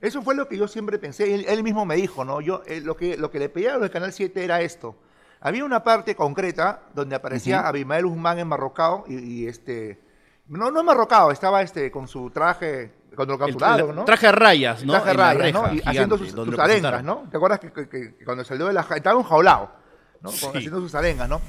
Eso 0.00 0.22
fue 0.22 0.34
lo 0.34 0.48
que 0.48 0.56
yo 0.56 0.66
siempre 0.66 0.98
pensé. 0.98 1.34
Él, 1.34 1.44
él 1.48 1.62
mismo 1.62 1.84
me 1.84 1.96
dijo, 1.96 2.24
¿no? 2.24 2.40
Yo, 2.40 2.62
eh, 2.66 2.80
lo, 2.80 2.96
que, 2.96 3.16
lo 3.16 3.30
que 3.30 3.38
le 3.38 3.48
pedía 3.48 3.70
a 3.70 3.74
los 3.74 3.82
de 3.82 3.90
Canal 3.90 4.12
7 4.12 4.42
era 4.44 4.60
esto. 4.62 4.96
Había 5.40 5.64
una 5.64 5.82
parte 5.84 6.14
concreta 6.14 6.82
donde 6.94 7.16
aparecía 7.16 7.66
Abimael 7.66 8.06
Guzmán 8.06 8.38
enmarrocado 8.38 9.04
y, 9.06 9.18
y 9.18 9.46
este... 9.46 10.00
No, 10.48 10.70
no 10.70 10.80
enmarrocado, 10.80 11.30
estaba 11.30 11.62
este, 11.62 11.90
con 11.92 12.08
su 12.08 12.28
traje, 12.30 12.92
con 13.14 13.28
lo 13.28 13.34
El- 13.34 13.38
capturado, 13.40 13.86
la- 13.88 13.92
¿no? 13.92 14.04
Traje 14.04 14.26
a 14.26 14.32
rayas, 14.32 14.84
¿no? 14.84 14.92
traje 14.94 15.10
En 15.12 15.16
la 15.16 15.34
rayas, 15.34 15.52
¿no? 15.54 15.64
haciendo 15.84 16.18
sus, 16.18 16.34
arengas. 16.58 17.04
¿no? 17.04 17.28
¿Te 17.30 17.36
acuerdas 17.36 17.60
que, 17.60 17.72
que- 17.72 17.88
que 17.88 18.24
cuando 18.24 18.42
salió 18.44 18.66
de 18.66 18.72
la... 18.72 18.80
Estaba 18.94 19.18
enjaulado, 19.20 19.70
¿no? 20.22 20.30
Sí. 20.30 20.46
haciendo 20.46 20.80
sus 20.80 20.94
arengas, 20.94 21.28
¿no? 21.28 21.40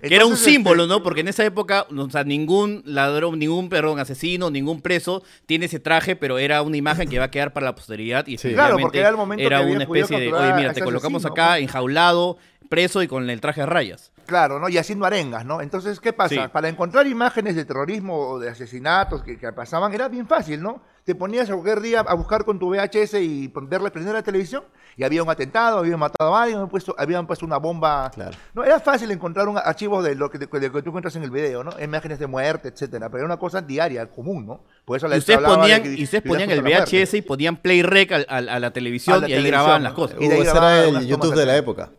Que 0.00 0.14
era 0.14 0.24
un 0.26 0.32
Entonces, 0.32 0.52
símbolo, 0.52 0.82
este, 0.84 0.94
¿no? 0.94 1.02
Porque 1.02 1.20
en 1.20 1.28
esa 1.28 1.44
época, 1.44 1.86
o 1.96 2.10
sea, 2.10 2.22
ningún 2.24 2.82
ladrón, 2.84 3.38
ningún, 3.38 3.68
perdón, 3.68 3.98
asesino, 3.98 4.50
ningún 4.50 4.80
preso 4.82 5.22
tiene 5.46 5.66
ese 5.66 5.80
traje, 5.80 6.16
pero 6.16 6.38
era 6.38 6.62
una 6.62 6.76
imagen 6.76 7.08
que 7.08 7.18
va 7.18 7.24
a 7.26 7.30
quedar 7.30 7.52
para 7.52 7.64
la 7.66 7.74
posteridad 7.74 8.26
y 8.26 8.36
Sí. 8.38 8.52
Claro, 8.52 8.76
porque 8.78 8.98
era 9.00 9.08
el 9.08 9.16
momento 9.16 9.44
era 9.44 9.64
que 9.64 9.72
una 9.72 9.84
especie 9.84 10.20
de, 10.20 10.32
oye, 10.32 10.52
mira, 10.54 10.72
te 10.72 10.82
colocamos 10.82 11.24
asesino, 11.24 11.42
acá 11.44 11.58
enjaulado, 11.58 12.36
preso 12.68 13.02
y 13.02 13.08
con 13.08 13.28
el 13.30 13.40
traje 13.40 13.62
a 13.62 13.66
rayas. 13.66 14.12
Claro, 14.26 14.58
¿no? 14.58 14.68
Y 14.68 14.76
haciendo 14.76 15.06
arengas, 15.06 15.44
¿no? 15.44 15.60
Entonces, 15.60 16.00
¿qué 16.00 16.12
pasa? 16.12 16.34
Sí. 16.34 16.40
Para 16.52 16.68
encontrar 16.68 17.06
imágenes 17.06 17.54
de 17.54 17.64
terrorismo 17.64 18.18
o 18.18 18.38
de 18.40 18.48
asesinatos 18.50 19.22
que, 19.22 19.38
que 19.38 19.52
pasaban 19.52 19.94
era 19.94 20.08
bien 20.08 20.26
fácil, 20.26 20.60
¿no? 20.62 20.82
Te 21.04 21.14
ponías 21.14 21.48
a 21.48 21.52
cualquier 21.52 21.80
día 21.80 22.00
a 22.00 22.14
buscar 22.14 22.44
con 22.44 22.58
tu 22.58 22.68
VHS 22.74 23.14
y 23.22 23.46
pon- 23.48 23.68
verle 23.68 23.92
prender 23.92 24.14
la 24.14 24.22
televisión 24.24 24.64
y 24.96 25.04
había 25.04 25.22
un 25.22 25.28
atentado, 25.28 25.78
habían 25.78 25.98
matado 25.98 26.34
a 26.34 26.42
alguien, 26.42 26.56
habían 26.58 26.70
puesto, 26.70 26.94
habían 26.98 27.26
puesto 27.26 27.44
una 27.44 27.58
bomba. 27.58 28.10
Claro. 28.14 28.36
No, 28.54 28.64
era 28.64 28.80
fácil 28.80 29.10
encontrar 29.10 29.46
un 29.48 29.58
archivo 29.58 30.02
de 30.02 30.14
lo 30.14 30.30
que, 30.30 30.38
de, 30.38 30.46
de 30.46 30.66
lo 30.68 30.72
que 30.72 30.82
tú 30.82 30.88
encuentras 30.90 31.14
en 31.16 31.22
el 31.22 31.30
video, 31.30 31.62
¿no? 31.62 31.70
Imágenes 31.82 32.18
de 32.18 32.26
muerte, 32.26 32.68
etcétera. 32.68 33.08
Pero 33.08 33.18
era 33.18 33.26
una 33.26 33.36
cosa 33.38 33.60
diaria, 33.60 34.06
común, 34.10 34.46
¿no? 34.46 34.60
Por 34.84 34.96
eso 34.96 35.06
Y 35.06 35.10
la 35.10 35.16
ustedes 35.16 35.36
hablaba 35.36 35.54
de 35.56 35.60
ponían, 35.60 35.82
que 35.82 35.94
y 36.00 36.04
ustedes 36.04 36.24
ponían 36.24 36.50
el. 36.50 36.62
VHS 36.62 37.14
y 37.14 37.22
ponían 37.22 37.56
play 37.56 37.82
rec 37.82 38.12
al- 38.12 38.26
al- 38.28 38.48
a, 38.48 38.58
la 38.58 38.70
televisión 38.72 39.16
A 39.16 39.20
la 39.20 39.28
y 39.28 39.32
ahí 39.32 39.38
televisión, 39.38 39.52
grababan 39.60 39.82
¿no? 39.82 39.88
las 39.88 39.94
cosas. 39.94 40.16
Y 40.20 40.28
de 40.28 40.34
ahí 40.34 40.40
ese 40.40 40.50
grababan 40.50 40.78
era 40.88 40.98
el 41.00 41.06
YouTube 41.06 41.34
de 41.34 41.46
la 41.46 41.56
época. 41.56 41.90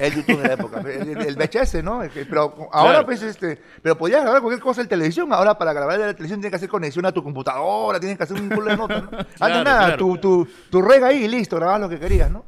El 0.00 0.14
YouTube 0.14 0.40
de 0.40 0.48
la 0.48 0.54
época, 0.54 0.80
el, 0.86 1.16
el 1.20 1.36
VHS, 1.36 1.82
¿no? 1.84 2.02
Pero 2.12 2.68
ahora, 2.72 2.90
Claro. 2.92 3.06
pues, 3.06 3.22
este, 3.22 3.60
pero 3.82 3.96
podías 3.98 4.22
grabar 4.22 4.40
cualquier 4.40 4.62
cosa 4.62 4.80
en 4.80 4.88
televisión. 4.88 5.32
Ahora, 5.32 5.56
para 5.58 5.72
grabar 5.72 5.98
de 5.98 6.06
la 6.06 6.14
televisión, 6.14 6.40
tienes 6.40 6.50
que 6.52 6.56
hacer 6.56 6.68
conexión 6.68 7.04
a 7.06 7.12
tu 7.12 7.22
computadora, 7.22 8.00
tienes 8.00 8.16
que 8.16 8.24
hacer 8.24 8.40
un 8.40 8.48
culo 8.48 8.70
de 8.70 8.76
notas, 8.76 9.02
¿no? 9.04 9.10
Antes 9.18 9.36
Claro, 9.36 9.64
nada, 9.64 9.86
claro. 9.86 9.96
tu, 9.98 10.16
tu, 10.18 10.48
tu 10.70 10.82
rega 10.82 11.08
ahí 11.08 11.24
y 11.24 11.28
listo, 11.28 11.56
grababas 11.56 11.82
lo 11.82 11.88
que 11.88 12.00
querías, 12.00 12.30
¿no? 12.30 12.44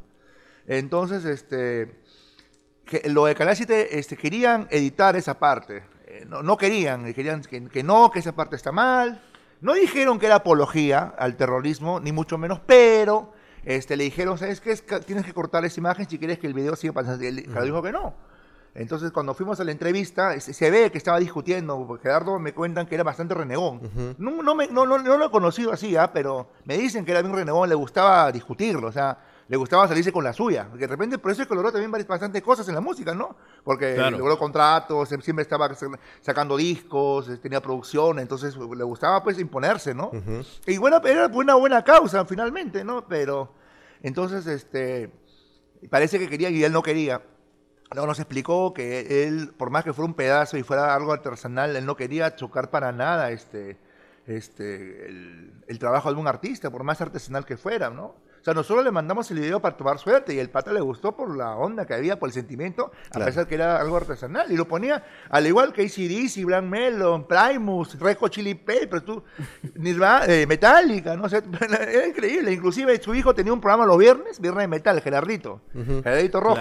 Entonces, 0.66 1.24
este, 1.24 2.00
que 2.84 3.08
lo 3.08 3.26
de 3.26 3.34
Canal 3.34 3.56
7, 3.56 3.98
este, 3.98 4.16
querían 4.16 4.66
editar 4.70 5.16
esa 5.16 5.38
parte. 5.38 5.82
Eh, 6.06 6.24
no, 6.28 6.42
no 6.42 6.56
querían, 6.56 7.12
querían 7.14 7.42
que, 7.42 7.68
que 7.68 7.82
no, 7.82 8.10
que 8.10 8.20
esa 8.20 8.32
parte 8.32 8.56
está 8.56 8.72
mal. 8.72 9.20
No 9.60 9.74
dijeron 9.74 10.18
que 10.18 10.26
era 10.26 10.36
apología 10.36 11.14
al 11.18 11.36
terrorismo, 11.36 12.00
ni 12.00 12.12
mucho 12.12 12.38
menos, 12.38 12.60
pero 12.66 13.32
este, 13.64 13.96
le 13.96 14.04
dijeron, 14.04 14.38
¿sabes 14.38 14.60
qué? 14.60 14.72
Es 14.72 14.82
que 14.82 15.00
tienes 15.00 15.24
que 15.24 15.32
cortar 15.32 15.64
esa 15.64 15.78
imagen 15.80 16.08
si 16.08 16.18
quieres 16.18 16.38
que 16.38 16.46
el 16.46 16.54
video 16.54 16.76
siga 16.76 16.92
pasando. 16.92 17.22
Y 17.24 17.26
él 17.28 17.40
Gerardo 17.46 17.64
dijo 17.64 17.82
que 17.82 17.92
no. 17.92 18.14
Entonces, 18.74 19.10
cuando 19.12 19.34
fuimos 19.34 19.60
a 19.60 19.64
la 19.64 19.70
entrevista, 19.72 20.38
se, 20.40 20.54
se 20.54 20.70
ve 20.70 20.90
que 20.90 20.96
estaba 20.98 21.18
discutiendo. 21.18 21.86
porque 21.86 22.04
Gerardo 22.04 22.38
me 22.38 22.54
cuentan 22.54 22.86
que 22.86 22.94
era 22.94 23.04
bastante 23.04 23.34
renegón. 23.34 23.82
no, 24.18 24.42
no, 24.42 24.54
me- 24.54 24.68
no, 24.68 24.86
no, 24.86 24.98
no 24.98 25.18
lo 25.18 25.26
he 25.26 25.30
conocido 25.30 25.72
así, 25.72 25.94
¿ah? 25.96 26.10
pero 26.12 26.48
me 26.64 26.78
dicen 26.78 27.04
que 27.04 27.10
era 27.10 27.20
bien 27.20 27.34
renegón, 27.34 27.68
le 27.68 27.74
gustaba 27.74 28.32
discutirlo, 28.32 28.88
o 28.88 28.92
sea, 28.92 29.18
le 29.52 29.58
gustaba 29.58 29.86
salirse 29.86 30.10
con 30.10 30.24
la 30.24 30.32
suya. 30.32 30.66
Porque 30.70 30.86
de 30.86 30.92
repente, 30.92 31.18
por 31.18 31.30
eso 31.30 31.42
es 31.42 31.46
que 31.48 31.54
logró 31.54 31.70
también 31.70 31.90
bastantes 32.08 32.40
cosas 32.40 32.66
en 32.70 32.74
la 32.74 32.80
música, 32.80 33.14
¿no? 33.14 33.36
Porque 33.62 33.92
Claro. 33.96 34.16
logró 34.16 34.38
contratos, 34.38 35.12
él 35.12 35.22
siempre 35.22 35.42
estaba 35.42 35.74
sa- 35.74 35.88
sacando 36.22 36.56
discos, 36.56 37.28
eh, 37.28 37.36
tenía 37.36 37.60
producción, 37.60 38.18
entonces 38.18 38.56
le 38.56 38.82
gustaba 38.84 39.22
pues 39.22 39.38
imponerse, 39.38 39.92
¿no? 39.94 40.10
Y 40.66 40.78
bueno, 40.78 41.02
era 41.04 41.26
una 41.26 41.54
buena 41.56 41.84
causa 41.84 42.24
finalmente, 42.24 42.82
¿no? 42.82 43.06
Pero 43.06 43.52
entonces, 44.02 44.46
este, 44.46 45.12
parece 45.90 46.18
que 46.18 46.30
quería 46.30 46.48
y 46.48 46.64
él 46.64 46.72
no 46.72 46.82
quería. 46.82 47.20
Luego 47.92 48.06
nos 48.06 48.20
explicó 48.20 48.72
que 48.72 49.26
él, 49.28 49.52
por 49.58 49.68
más 49.68 49.84
que 49.84 49.92
fuera 49.92 50.06
un 50.06 50.14
pedazo 50.14 50.56
y 50.56 50.62
fuera 50.62 50.94
algo 50.94 51.12
artesanal, 51.12 51.76
él 51.76 51.84
no 51.84 51.94
quería 51.94 52.34
chocar 52.36 52.70
para 52.70 52.90
nada 52.90 53.30
este, 53.32 53.76
este, 54.26 55.08
el, 55.10 55.52
el 55.68 55.78
trabajo 55.78 56.10
de 56.10 56.18
un 56.18 56.26
artista, 56.26 56.70
por 56.70 56.84
más 56.84 57.02
artesanal 57.02 57.44
que 57.44 57.58
fuera, 57.58 57.90
¿no? 57.90 58.14
O 58.42 58.44
sea, 58.44 58.54
nosotros 58.54 58.84
le 58.84 58.90
mandamos 58.90 59.30
el 59.30 59.38
video 59.38 59.60
para 59.60 59.76
tomar 59.76 60.00
suerte 60.00 60.34
y 60.34 60.40
el 60.40 60.50
pata 60.50 60.72
le 60.72 60.80
gustó 60.80 61.14
por 61.14 61.36
la 61.36 61.54
onda 61.54 61.86
que 61.86 61.94
había, 61.94 62.18
por 62.18 62.28
el 62.28 62.32
sentimiento, 62.32 62.90
a 63.12 63.20
pesar 63.24 63.46
que 63.46 63.54
era 63.54 63.80
algo 63.80 63.96
artesanal. 63.96 64.50
Y 64.50 64.56
lo 64.56 64.66
ponía, 64.66 65.04
al 65.30 65.46
igual 65.46 65.72
que 65.72 65.82
ACDC, 65.82 66.44
Black 66.44 66.64
Melon, 66.64 67.28
Primus, 67.28 67.96
Red 68.00 68.16
Hot 68.18 68.32
Chili 68.32 68.54
Peppers, 68.56 69.04
tú, 69.04 69.22
Nirvana, 69.76 70.26
eh, 70.26 70.44
Metallica, 70.48 71.16
¿no? 71.16 71.26
O 71.26 71.28
sea, 71.28 71.40
era 71.88 72.04
increíble. 72.04 72.50
Inclusive 72.52 73.00
su 73.00 73.14
hijo 73.14 73.32
tenía 73.32 73.52
un 73.52 73.60
programa 73.60 73.86
los 73.86 73.96
viernes, 73.98 74.40
Viernes 74.40 74.62
de 74.64 74.68
Metal, 74.68 75.00
Gerardito, 75.00 75.60
Gerardito 76.02 76.40
Rojo. 76.40 76.56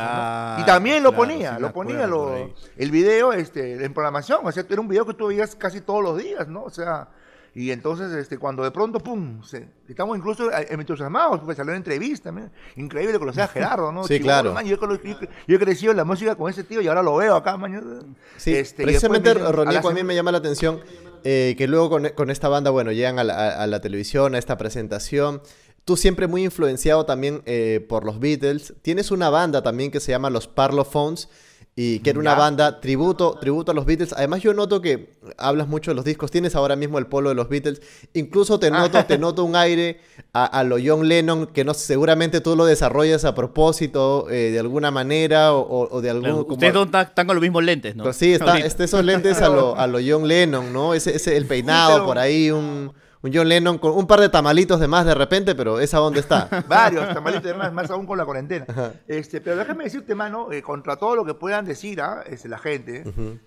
Y 0.59 0.63
también 0.65 1.01
lo 1.01 1.09
claro, 1.09 1.23
ponía, 1.23 1.55
sí 1.55 1.61
lo 1.61 1.73
ponía 1.73 2.05
lo- 2.05 2.53
el 2.77 2.91
video 2.91 3.33
este, 3.33 3.83
en 3.83 3.91
programación. 3.91 4.41
O 4.43 4.51
sea, 4.51 4.63
era 4.69 4.79
un 4.79 4.88
video 4.88 5.05
que 5.07 5.15
tú 5.15 5.27
veías 5.29 5.55
casi 5.55 5.81
todos 5.81 6.03
los 6.03 6.15
días, 6.19 6.47
¿no? 6.47 6.61
O 6.61 6.69
sea, 6.69 7.07
y 7.53 7.72
entonces 7.72 8.12
este, 8.13 8.38
cuando 8.38 8.63
de 8.63 8.72
pronto, 8.72 9.00
pum, 9.00 9.43
se- 9.43 9.67
estamos 9.89 10.17
incluso 10.17 10.50
eh, 10.51 10.67
entusiasmados, 10.70 11.41
pues 11.43 11.58
salió 11.58 11.72
una 11.72 11.77
entrevista, 11.77 12.31
mira, 12.31 12.50
increíble 12.77 13.20
conocer 13.20 13.43
a 13.43 13.48
Gerardo, 13.50 13.91
¿no? 13.91 14.05
Sí, 14.05 14.20
claro. 14.20 14.53
man, 14.53 14.65
yo, 14.65 14.77
yo- 14.79 15.17
yo 15.48 15.55
he 15.55 15.60
crecido 15.60 15.91
en 15.91 15.98
la 15.98 16.05
música 16.05 16.36
con 16.36 16.50
ese 16.50 16.63
tío 16.63 16.81
y 16.81 16.88
ahora 16.88 17.03
lo 17.03 17.15
veo 17.17 17.36
acá, 17.36 17.58
man. 17.58 18.15
Sí, 18.38 18.53
Este, 18.55 18.84
precisamente 18.84 19.34
Ronico 19.34 19.89
a 19.89 19.93
mí 19.93 20.03
me 20.03 20.15
llama 20.15 20.31
la 20.31 20.38
atención 20.38 20.79
eh, 21.24 21.55
que 21.58 21.67
luego 21.67 21.89
con, 21.89 22.08
con 22.10 22.29
esta 22.31 22.48
banda, 22.48 22.72
bueno, 22.72 22.91
llegan 22.91 23.20
a 23.20 23.24
la, 23.24 23.34
a- 23.36 23.63
a 23.63 23.67
la 23.67 23.81
televisión, 23.81 24.34
a 24.36 24.38
esta 24.38 24.58
presentación. 24.58 25.41
Tú 25.84 25.98
siempre 25.98 26.27
muy 26.27 26.43
influenciado 26.46 27.05
también 27.05 27.41
eh, 27.46 27.84
por 27.89 28.05
los 28.05 28.20
Beatles. 28.20 28.75
Tienes 28.81 29.10
una 29.12 29.29
banda 29.29 29.62
también 29.63 29.89
que 29.91 30.00
se 30.00 30.12
llama 30.12 30.29
Los 30.29 30.48
Parlophones 30.48 31.27
y 31.73 31.99
que 31.99 32.09
era 32.09 32.19
una 32.19 32.31
Ya. 32.33 32.37
banda 32.37 32.81
tributo, 32.81 33.37
tributo 33.39 33.71
a 33.71 33.73
los 33.73 33.85
Beatles. 33.85 34.13
Además 34.13 34.41
yo 34.41 34.53
noto 34.53 34.81
que 34.81 35.13
hablas 35.37 35.67
mucho 35.69 35.91
de 35.91 35.95
los 35.95 36.03
discos, 36.03 36.29
tienes 36.29 36.53
ahora 36.55 36.75
mismo 36.75 36.99
el 36.99 37.07
polo 37.07 37.29
de 37.29 37.35
los 37.35 37.47
Beatles. 37.47 37.81
Incluso 38.13 38.59
te 38.59 38.69
noto, 38.69 39.03
te 39.05 39.17
noto 39.17 39.45
un 39.45 39.55
aire 39.55 40.01
a, 40.33 40.45
a 40.45 40.63
lo 40.65 40.75
John 40.83 41.07
Lennon 41.07 41.47
que 41.47 41.63
no 41.63 41.73
seguramente 41.73 42.41
tú 42.41 42.55
lo 42.57 42.65
desarrollas 42.65 43.23
a 43.23 43.33
propósito 43.33 44.29
eh, 44.29 44.51
de 44.51 44.59
alguna 44.59 44.91
manera 44.91 45.53
o, 45.53 45.87
o- 45.89 46.01
de 46.01 46.09
algún... 46.09 46.43
Como- 46.43 46.53
Ustedes 46.55 46.73
dos 46.73 46.87
están, 46.93 47.25
con 47.25 47.35
los 47.37 47.41
mismos 47.41 47.63
lentes, 47.63 47.95
¿no? 47.95 48.03
pues 48.03 48.17
sí, 48.17 48.33
está, 48.33 48.57
este, 48.59 48.83
esos 48.83 49.03
lentes 49.05 49.41
a 49.41 49.47
lo, 49.49 49.77
a 49.77 49.87
lo 49.87 49.99
John 50.05 50.27
Lennon, 50.27 50.73
¿no? 50.73 50.93
Ese, 50.93 51.15
ese 51.15 51.37
el 51.37 51.45
peinado 51.45 52.05
por 52.05 52.17
ahí, 52.17 52.51
un, 52.51 52.91
un 53.23 53.31
John 53.33 53.47
Lennon 53.47 53.77
con 53.77 53.91
un 53.91 54.07
par 54.07 54.19
de 54.19 54.29
tamalitos 54.29 54.79
de 54.79 54.87
más 54.87 55.05
de 55.05 55.13
repente, 55.13 55.53
pero 55.55 55.79
esa 55.79 55.99
dónde 55.99 56.19
está. 56.21 56.47
Varios 56.67 57.13
tamalitos 57.13 57.43
de 57.43 57.53
más, 57.53 57.71
más 57.71 57.89
aún 57.91 58.05
con 58.05 58.17
la 58.17 58.25
cuarentena. 58.25 58.65
Este, 59.07 59.41
pero 59.41 59.57
déjame 59.57 59.83
decirte, 59.83 60.15
mano, 60.15 60.51
eh, 60.51 60.61
contra 60.61 60.95
todo 60.95 61.15
lo 61.15 61.23
que 61.25 61.33
puedan 61.35 61.65
decir 61.65 62.01
¿ah? 62.01 62.23
este, 62.25 62.49
la 62.49 62.57
gente, 62.57 63.03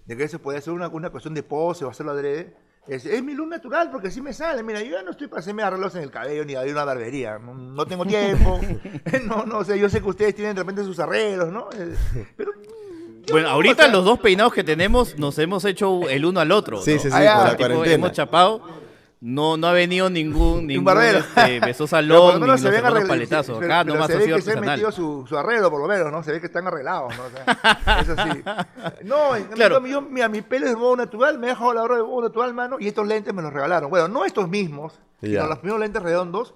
de 0.07 0.17
que 0.17 0.25
eso 0.25 0.39
puede 0.39 0.61
ser 0.61 0.73
una, 0.73 0.89
una 0.89 1.11
cuestión 1.11 1.35
de 1.35 1.43
pose 1.43 1.85
o 1.85 1.91
hacerlo 1.91 2.13
adrede, 2.13 2.57
es, 2.87 3.07
es 3.07 3.23
mi 3.25 3.33
luz 3.33 3.49
natural 3.49 3.91
porque 3.91 4.09
así 4.09 4.21
me 4.21 4.33
sale. 4.35 4.63
Mira, 4.63 4.83
yo 4.83 4.93
ya 4.93 5.03
no 5.03 5.13
estoy 5.13 5.27
para 5.27 5.41
hacerme 5.41 5.63
arreglos 5.63 5.95
en 5.97 6.03
el 6.03 6.11
cabello 6.11 6.45
ni 6.45 6.55
a 6.55 6.65
ir 6.65 6.71
a 6.71 6.73
una 6.75 6.85
barbería. 6.85 7.39
No, 7.39 7.55
no 7.55 7.87
tengo 7.87 8.05
tiempo. 8.05 8.61
no, 9.25 9.47
no, 9.47 9.59
o 9.59 9.65
sea, 9.65 9.75
yo 9.75 9.89
sé 9.89 10.01
que 10.03 10.09
ustedes 10.09 10.35
tienen 10.35 10.55
de 10.55 10.61
repente 10.61 10.85
sus 10.85 10.99
arreglos, 11.01 11.51
¿no? 11.51 11.69
Eh, 11.73 11.95
Pero 12.37 12.53
Bueno, 13.31 13.49
no, 13.49 13.55
ahorita 13.55 13.89
los 13.89 14.05
dos 14.05 14.19
peinados 14.21 14.53
que 14.53 14.63
tenemos 14.63 15.19
nos 15.19 15.39
hemos 15.39 15.65
hecho 15.65 16.09
el 16.11 16.27
uno 16.27 16.41
al 16.41 16.53
otro. 16.53 16.83
Sí, 16.83 16.97
¿no? 16.97 17.01
sí, 17.01 17.09
sí, 17.11 17.17
Ah, 17.17 17.23
ya. 17.25 17.35
por 17.37 17.45
la 17.45 17.51
Tipo, 17.57 17.59
cuarentena. 17.69 17.95
hemos 17.95 18.13
chapado. 18.13 18.84
No, 19.27 19.57
no 19.57 19.69
ha 19.69 19.73
venido 19.73 20.11
ningún, 20.11 20.67
ningún 20.67 20.85
barbero. 20.85 21.21
este, 21.21 21.59
beso 21.61 21.87
salón, 21.87 22.35
ni 22.41 22.41
menos 22.43 22.61
los 22.61 22.71
ven 22.73 22.85
arregl- 22.85 23.09
paletazos. 23.09 23.57
Acá 23.57 23.83
pero 23.83 23.95
nomás 23.95 24.09
se 24.11 24.17
ve 24.19 24.27
que 24.27 24.43
se 24.43 24.53
han 24.53 24.61
metido 24.61 24.93
su, 24.93 25.25
su 25.27 25.39
arreglo, 25.39 25.71
por 25.71 25.81
lo 25.81 25.89
menos, 25.89 26.13
¿no? 26.13 26.23
Se 26.23 26.33
ve 26.33 26.41
que 26.41 26.47
están 26.47 26.67
arreglados, 26.67 27.15
¿no? 27.17 27.23
O 27.25 27.31
sea, 27.31 28.01
eso 28.03 28.15
sí. 28.17 28.43
No, 29.05 29.35
en 29.35 29.45
Claro. 29.45 29.77
cambio, 29.77 29.93
yo, 29.93 30.03
mira, 30.03 30.29
mi 30.29 30.43
pelo 30.43 30.67
es 30.67 30.73
de 30.73 30.77
modo 30.77 30.97
natural, 30.97 31.39
me 31.39 31.47
he 31.47 31.51
dejado 31.51 31.73
la 31.73 31.83
hora 31.83 31.97
de 31.97 32.03
modo 32.03 32.23
natural, 32.23 32.53
mano, 32.53 32.77
y 32.79 32.87
estos 32.87 33.07
lentes 33.07 33.33
me 33.33 33.41
los 33.41 33.51
regalaron. 33.53 33.89
Bueno, 33.89 34.09
no 34.09 34.27
estos 34.27 34.47
mismos, 34.49 35.01
sino 35.23 35.47
los 35.47 35.59
primeros 35.59 35.81
lentes 35.81 36.03
redondos. 36.03 36.55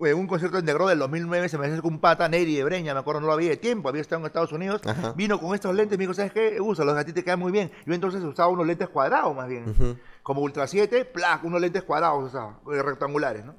Eh, 0.00 0.14
un 0.14 0.26
concierto 0.26 0.58
en 0.58 0.64
Negro 0.64 0.88
del 0.88 0.98
2009 0.98 1.48
se 1.48 1.58
me 1.58 1.66
acercó 1.66 1.88
un 1.88 2.00
pata, 2.00 2.28
Neri 2.28 2.56
de 2.56 2.64
Breña, 2.64 2.94
me 2.94 3.00
acuerdo, 3.00 3.20
no 3.20 3.26
lo 3.26 3.32
había 3.32 3.50
de 3.50 3.56
tiempo, 3.56 3.88
había 3.88 4.00
estado 4.00 4.20
en 4.20 4.26
Estados 4.26 4.52
Unidos. 4.52 4.80
Ajá. 4.86 5.12
Vino 5.16 5.38
con 5.40 5.54
estos 5.54 5.74
lentes, 5.74 5.98
me 5.98 6.02
dijo, 6.02 6.14
¿sabes 6.14 6.32
qué? 6.32 6.60
Úsalos, 6.60 6.96
a 6.96 7.04
ti 7.04 7.12
te 7.12 7.24
quedan 7.24 7.38
muy 7.38 7.52
bien. 7.52 7.70
Yo 7.86 7.94
entonces 7.94 8.22
usaba 8.22 8.48
unos 8.48 8.66
lentes 8.66 8.88
cuadrados, 8.88 9.34
más 9.34 9.48
bien. 9.48 9.98
Como 10.22 10.42
Ultra 10.42 10.66
7, 10.66 11.04
plac, 11.06 11.44
unos 11.44 11.60
lentes 11.60 11.82
cuadrados 11.82 12.24
usaba, 12.24 12.60
eh, 12.72 12.82
rectangulares, 12.82 13.44
¿no? 13.44 13.54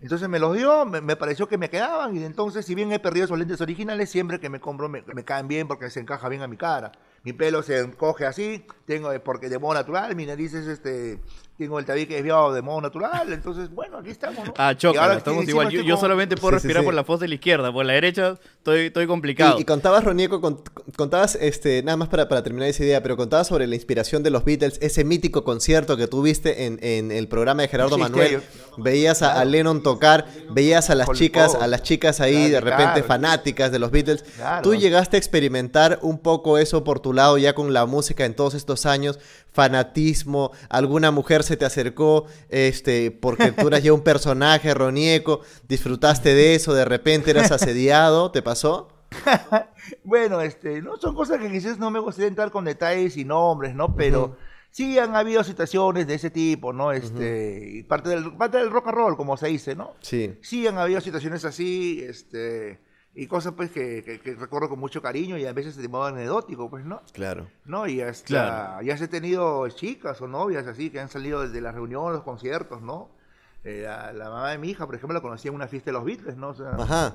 Entonces 0.00 0.28
me 0.28 0.38
los 0.38 0.54
dio, 0.54 0.84
me, 0.84 1.00
me 1.00 1.16
pareció 1.16 1.48
que 1.48 1.56
me 1.56 1.70
quedaban 1.70 2.14
y 2.14 2.24
entonces 2.24 2.66
si 2.66 2.74
bien 2.74 2.92
he 2.92 2.98
perdido 2.98 3.24
esos 3.24 3.38
lentes 3.38 3.60
originales, 3.62 4.10
siempre 4.10 4.38
que 4.38 4.50
me 4.50 4.60
compro 4.60 4.86
me, 4.88 5.02
me 5.02 5.24
caen 5.24 5.48
bien 5.48 5.66
porque 5.66 5.88
se 5.88 6.00
encaja 6.00 6.28
bien 6.28 6.42
a 6.42 6.46
mi 6.46 6.58
cara. 6.58 6.92
Mi 7.22 7.32
pelo 7.32 7.62
se 7.62 7.78
encoge 7.78 8.26
así, 8.26 8.66
tengo 8.84 9.10
eh, 9.12 9.20
porque 9.20 9.48
de 9.48 9.58
modo 9.58 9.72
natural, 9.72 10.14
mi 10.14 10.26
nariz 10.26 10.52
es 10.52 10.66
este, 10.66 11.20
tengo 11.56 11.78
el 11.78 11.84
tabique 11.84 12.14
desviado 12.16 12.52
de 12.52 12.62
modo 12.62 12.80
natural, 12.80 13.32
entonces 13.32 13.70
bueno, 13.70 13.98
aquí 13.98 14.10
estamos, 14.10 14.44
¿no? 14.46 14.54
Ah, 14.56 14.74
choca, 14.76 15.00
ahora 15.02 15.14
estamos 15.18 15.48
igual. 15.48 15.70
Yo, 15.70 15.84
con- 15.94 16.00
solamente 16.00 16.36
puedo 16.36 16.50
Sí, 16.52 16.54
respirar 16.64 16.82
sí. 16.82 16.84
por 16.86 16.94
la 16.94 17.04
fosa 17.04 17.22
de 17.22 17.28
la 17.28 17.34
izquierda, 17.36 17.72
por 17.72 17.86
la 17.86 17.92
derecha 17.92 18.36
estoy, 18.58 18.86
estoy 18.86 19.06
complicado. 19.06 19.56
Y, 19.58 19.62
y 19.62 19.64
contabas, 19.64 20.02
Ronieko, 20.02 20.40
cont- 20.40 20.68
contabas, 20.96 21.36
este, 21.36 21.82
nada 21.84 21.96
más 21.96 22.08
para, 22.08 22.28
para 22.28 22.42
terminar 22.42 22.68
esa 22.68 22.82
idea, 22.82 23.02
pero 23.04 23.16
contabas 23.16 23.46
sobre 23.46 23.66
la 23.68 23.76
inspiración 23.76 24.22
de 24.24 24.30
los 24.30 24.44
Beatles, 24.44 24.78
ese 24.82 25.04
mítico 25.04 25.44
concierto 25.44 25.96
que 25.96 26.08
tuviste 26.08 26.66
en, 26.66 26.78
en 26.82 27.12
el 27.12 27.28
programa 27.28 27.62
de 27.62 27.68
Gerardo 27.68 27.94
Sí, 27.96 28.00
Manuel. 28.00 28.42
Veías 28.76 29.22
a, 29.22 29.38
a 29.40 29.44
Lennon 29.44 29.82
tocar, 29.84 30.26
veías 30.50 30.90
a 30.90 30.96
las 30.96 31.08
chicas, 31.12 31.54
a 31.54 31.68
las 31.68 31.82
chicas 31.84 32.20
ahí 32.20 32.50
de 32.50 32.60
repente 32.60 32.94
claro. 32.94 33.06
fanáticas 33.06 33.70
de 33.70 33.78
los 33.78 33.92
Beatles. 33.92 34.24
Claro. 34.36 34.62
Tú 34.62 34.74
llegaste 34.74 35.16
a 35.16 35.18
experimentar 35.18 36.00
un 36.02 36.18
poco 36.18 36.58
eso 36.58 36.82
por 36.82 36.98
tu 36.98 37.12
lado 37.12 37.38
ya 37.38 37.54
con 37.54 37.72
la 37.72 37.86
música 37.86 38.24
en 38.24 38.34
todos 38.34 38.54
estos 38.54 38.86
años, 38.86 39.20
fanatismo, 39.54 40.50
alguna 40.68 41.12
mujer 41.12 41.44
se 41.44 41.56
te 41.56 41.64
acercó, 41.64 42.26
este, 42.48 43.12
porque 43.12 43.52
tú 43.52 43.68
eras 43.68 43.84
ya 43.84 43.92
un 43.92 44.02
personaje, 44.02 44.74
Ronieko, 44.74 45.42
disfrutaste 45.68 46.34
de 46.34 46.56
eso, 46.56 46.74
de 46.74 46.84
repente 46.84 47.30
eras 47.30 47.52
asediado, 47.52 48.30
¿te 48.30 48.42
pasó? 48.42 48.88
Bueno, 50.02 50.40
este, 50.40 50.80
no 50.80 50.96
son 50.96 51.14
cosas 51.14 51.38
que 51.38 51.50
quizás 51.50 51.78
no 51.78 51.90
me 51.90 51.98
gustaría 51.98 52.28
entrar 52.28 52.50
con 52.50 52.64
detalles 52.64 53.18
y 53.18 53.24
nombres, 53.26 53.74
¿no? 53.74 53.94
Pero 53.94 54.38
sí 54.70 54.98
han 54.98 55.14
habido 55.14 55.44
situaciones 55.44 56.06
de 56.06 56.14
ese 56.14 56.30
tipo, 56.30 56.72
¿no? 56.72 56.90
Este, 56.90 57.68
y 57.70 57.82
parte 57.82 58.08
del, 58.08 58.34
parte 58.34 58.56
del 58.56 58.70
rock 58.70 58.88
and 58.88 58.96
roll, 58.96 59.16
como 59.16 59.36
se 59.36 59.48
dice, 59.48 59.74
¿no? 59.74 59.92
Sí. 60.00 60.38
Sí 60.40 60.66
han 60.66 60.78
habido 60.78 61.02
situaciones 61.02 61.44
así, 61.44 62.02
este, 62.02 62.80
y 63.16 63.26
cosas 63.26 63.52
pues 63.54 63.70
que, 63.70 64.02
que- 64.02 64.20
que 64.20 64.34
recuerdo 64.34 64.68
con 64.68 64.78
mucho 64.80 65.00
cariño 65.00 65.36
y 65.38 65.46
a 65.46 65.52
veces 65.52 65.76
de 65.76 65.88
modo 65.88 66.04
anecdótico, 66.06 66.68
pues, 66.68 66.84
¿no? 66.84 67.00
Claro. 67.12 67.46
¿no? 67.64 67.86
Y 67.86 68.00
hasta, 68.00 68.26
Claro. 68.26 68.82
ya 68.82 68.96
se 68.98 69.04
he 69.04 69.08
tenido 69.08 69.68
chicas 69.68 70.20
o 70.20 70.26
novias 70.28 70.66
así 70.66 70.90
que 70.90 71.00
han 71.00 71.08
salido 71.08 71.42
desde 71.42 71.60
las 71.60 71.74
reuniones, 71.74 72.14
los 72.14 72.22
conciertos, 72.24 72.82
¿no? 72.82 73.08
Eh, 73.62 73.82
la, 73.84 74.12
la 74.12 74.28
mamá 74.30 74.50
de 74.50 74.58
mi 74.58 74.70
hija, 74.70 74.84
por 74.86 74.94
ejemplo, 74.94 75.14
la 75.14 75.20
conocí 75.22 75.48
en 75.48 75.54
una 75.54 75.68
fiesta 75.68 75.90
de 75.90 75.92
los 75.92 76.04
Beatles, 76.04 76.36
¿no? 76.36 76.48
O 76.50 76.54
sea, 76.54 76.70
Ajá. 76.76 77.14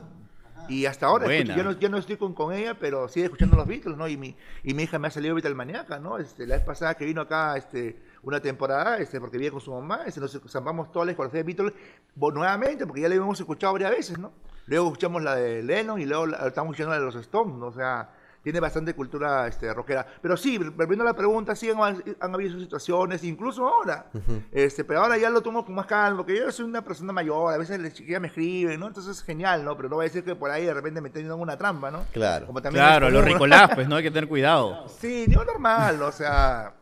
y 0.67 0.85
hasta 0.85 1.05
ahora, 1.07 1.25
escucho- 1.27 1.55
yo, 1.55 1.63
no, 1.63 1.71
yo 1.73 1.89
no 1.89 1.97
estoy 1.97 2.17
con, 2.17 2.33
con 2.33 2.53
ella, 2.53 2.75
pero 2.79 3.07
sigue 3.07 3.25
escuchando 3.25 3.55
los 3.57 3.67
Beatles, 3.67 3.97
¿no? 3.97 4.07
Y 4.07 4.17
mi, 4.17 4.35
y 4.63 4.73
mi 4.73 4.83
hija 4.83 4.97
me 4.99 5.09
ha 5.09 5.11
salido 5.11 5.35
Beatlemaniaca, 5.35 5.99
¿no? 5.99 6.17
Este, 6.17 6.47
la 6.47 6.55
vez 6.55 6.63
pasada 6.65 6.95
que 6.95 7.05
vino 7.05 7.21
acá 7.21 7.55
este, 7.57 7.99
una 8.23 8.39
temporada, 8.39 8.97
este, 8.97 9.19
porque 9.19 9.37
vivía 9.37 9.51
con 9.51 9.61
su 9.61 9.71
mamá, 9.73 10.03
este, 10.07 10.19
nos 10.21 10.39
zampamos 10.47 10.91
toda 10.91 11.05
la 11.05 11.09
discografía 11.11 11.43
de 11.43 11.43
Beatles 11.43 11.73
nuevamente, 12.15 12.85
porque 12.87 13.01
ya 13.01 13.09
la 13.09 13.15
habíamos 13.15 13.39
escuchado 13.39 13.73
varias 13.73 13.91
veces, 13.91 14.17
¿no? 14.17 14.31
Luego 14.69 14.85
escuchamos 14.87 15.21
la 15.23 15.35
de 15.35 15.61
Lennon 15.63 15.99
y 15.99 16.05
luego 16.05 16.27
la- 16.27 16.47
estamos 16.47 16.71
escuchando 16.71 16.91
la 16.93 16.99
de 16.99 17.05
los 17.05 17.15
Stones, 17.15 17.55
¿no? 17.57 17.67
O 17.67 17.71
sea, 17.73 18.09
tiene 18.41 18.61
bastante 18.61 18.93
cultura 18.93 19.47
este, 19.47 19.73
rockera. 19.73 20.07
Pero 20.21 20.37
sí, 20.37 20.57
volviendo 20.57 21.03
a 21.03 21.07
la 21.07 21.13
pregunta, 21.13 21.55
sí 21.55 21.69
han, 21.69 22.01
han 22.21 22.33
habido 22.33 22.53
sus 22.53 22.61
situaciones, 22.63 23.21
incluso 23.25 23.67
ahora. 23.67 24.05
este, 24.53 24.85
pero 24.85 25.01
ahora 25.01 25.17
ya 25.17 25.29
lo 25.29 25.41
tomo 25.41 25.65
con 25.65 25.75
más 25.75 25.85
calma, 25.87 26.17
porque 26.19 26.37
yo 26.37 26.49
soy 26.51 26.65
una 26.65 26.81
persona 26.83 27.11
mayor, 27.11 27.53
a 27.53 27.57
veces 27.57 27.79
las 27.79 27.93
chiquillas 27.93 28.21
me 28.21 28.27
escriben, 28.27 28.79
¿no? 28.79 28.87
Entonces 28.87 29.17
es 29.17 29.23
genial, 29.23 29.65
¿no? 29.65 29.75
Pero 29.75 29.89
no 29.89 29.95
voy 29.97 30.03
a 30.05 30.07
decir 30.07 30.23
que 30.23 30.35
por 30.35 30.49
ahí 30.51 30.63
de 30.65 30.73
repente 30.73 31.01
me 31.01 31.09
tengo 31.09 31.33
en 31.35 31.41
una 31.41 31.57
trampa, 31.57 31.91
¿no? 31.91 32.05
Claro. 32.13 32.45
Como 32.47 32.61
también 32.61 32.85
Claro, 32.85 33.09
los 33.09 33.25
ricolás, 33.25 33.71
pues 33.75 33.89
no 33.89 33.97
hay 33.97 34.03
que 34.03 34.11
tener 34.11 34.29
cuidado. 34.29 34.85
Sí, 34.99 35.25
digo 35.27 35.43
normal, 35.43 36.01
o 36.01 36.11
sea, 36.13 36.73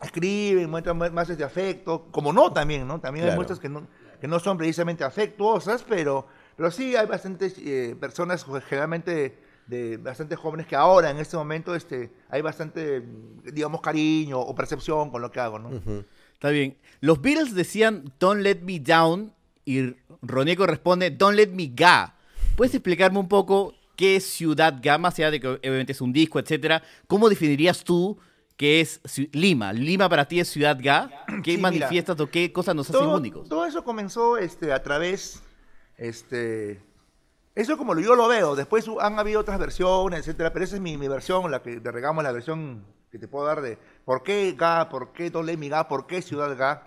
escriben, 0.00 0.68
muestran 0.70 0.96
mu- 0.96 1.10
muestras 1.10 1.38
de 1.38 1.44
afecto, 1.44 2.06
como 2.10 2.32
no 2.32 2.52
también, 2.52 2.86
¿no? 2.86 3.00
También 3.00 3.28
hay 3.28 3.34
muestras 3.34 3.58
que 3.58 3.68
no, 3.68 3.86
que 4.20 4.28
no 4.28 4.38
son 4.40 4.56
precisamente 4.58 5.04
afectuosas, 5.04 5.84
pero, 5.88 6.26
Pero 6.58 6.70
sí 6.72 6.96
hay 6.96 7.06
bastantes 7.06 7.54
eh, 7.58 7.96
personas, 7.98 8.44
pues, 8.44 8.64
generalmente 8.64 9.38
de 9.68 9.96
bastante 9.96 10.34
jóvenes, 10.34 10.66
que 10.66 10.74
ahora, 10.74 11.08
en 11.10 11.18
este 11.18 11.36
momento, 11.36 11.74
este, 11.76 12.10
hay 12.28 12.42
bastante, 12.42 13.02
digamos, 13.44 13.80
cariño 13.80 14.40
o 14.40 14.54
percepción 14.56 15.08
con 15.10 15.22
lo 15.22 15.30
que 15.30 15.38
hago, 15.40 15.58
¿no? 15.60 15.70
Está 16.32 16.48
bien. 16.50 16.76
Los 17.00 17.20
Beatles 17.22 17.54
decían 17.54 18.12
Don't 18.18 18.40
Let 18.42 18.60
Me 18.62 18.80
Down 18.80 19.32
y 19.64 19.94
Ronieco 20.22 20.66
responde 20.66 21.10
Don't 21.10 21.36
Let 21.36 21.48
Me 21.52 21.70
Ga. 21.72 22.16
¿Puedes 22.56 22.74
explicarme 22.74 23.18
un 23.20 23.28
poco 23.28 23.74
qué 23.94 24.16
es 24.16 24.24
Ciudad 24.24 24.74
Ga, 24.82 24.98
más 24.98 25.14
allá 25.18 25.30
de 25.30 25.38
que 25.38 25.46
obviamente 25.46 25.92
es 25.92 26.00
un 26.00 26.12
disco, 26.12 26.40
etcétera? 26.40 26.82
¿Cómo 27.06 27.28
definirías 27.28 27.84
tú 27.84 28.18
qué 28.56 28.80
es 28.80 29.00
Lima? 29.32 29.72
¿Lima 29.72 30.08
para 30.08 30.26
ti 30.26 30.40
es 30.40 30.48
Ciudad 30.48 30.76
Ga? 30.82 31.08
¿Qué 31.44 31.52
Sí, 31.52 31.56
mira. 31.58 31.60
manifiestas 31.70 32.18
o 32.18 32.26
qué 32.28 32.52
cosas 32.52 32.74
nos 32.74 32.88
hacen 32.90 33.00
todo, 33.02 33.16
únicos? 33.18 33.48
todo 33.48 33.64
eso 33.66 33.84
comenzó 33.84 34.38
este, 34.38 34.72
a 34.72 34.82
través, 34.82 35.42
este, 35.98 36.80
eso 37.54 37.76
como 37.76 37.92
lo- 37.94 38.00
yo 38.00 38.14
lo 38.14 38.28
veo, 38.28 38.56
después 38.56 38.86
han 39.00 39.18
habido 39.18 39.40
otras 39.40 39.58
versiones, 39.58 40.20
etcétera, 40.20 40.52
pero 40.52 40.64
esa 40.64 40.76
es 40.76 40.80
mi, 40.80 40.96
mi 40.96 41.08
versión, 41.08 41.50
la 41.50 41.60
que 41.62 41.80
te 41.80 41.90
regamos 41.92 42.24
la 42.24 42.32
versión 42.32 42.84
que 43.10 43.18
te 43.18 43.26
puedo 43.26 43.46
dar 43.46 43.62
de 43.62 43.78
por 44.04 44.22
qué 44.22 44.54
GA, 44.56 44.88
por 44.90 45.12
qué 45.12 45.30
Don 45.30 45.46
Lemmy 45.46 45.68
GA, 45.70 45.88
por 45.88 46.06
qué 46.06 46.20
Ciudad 46.22 46.54
GA. 46.56 46.82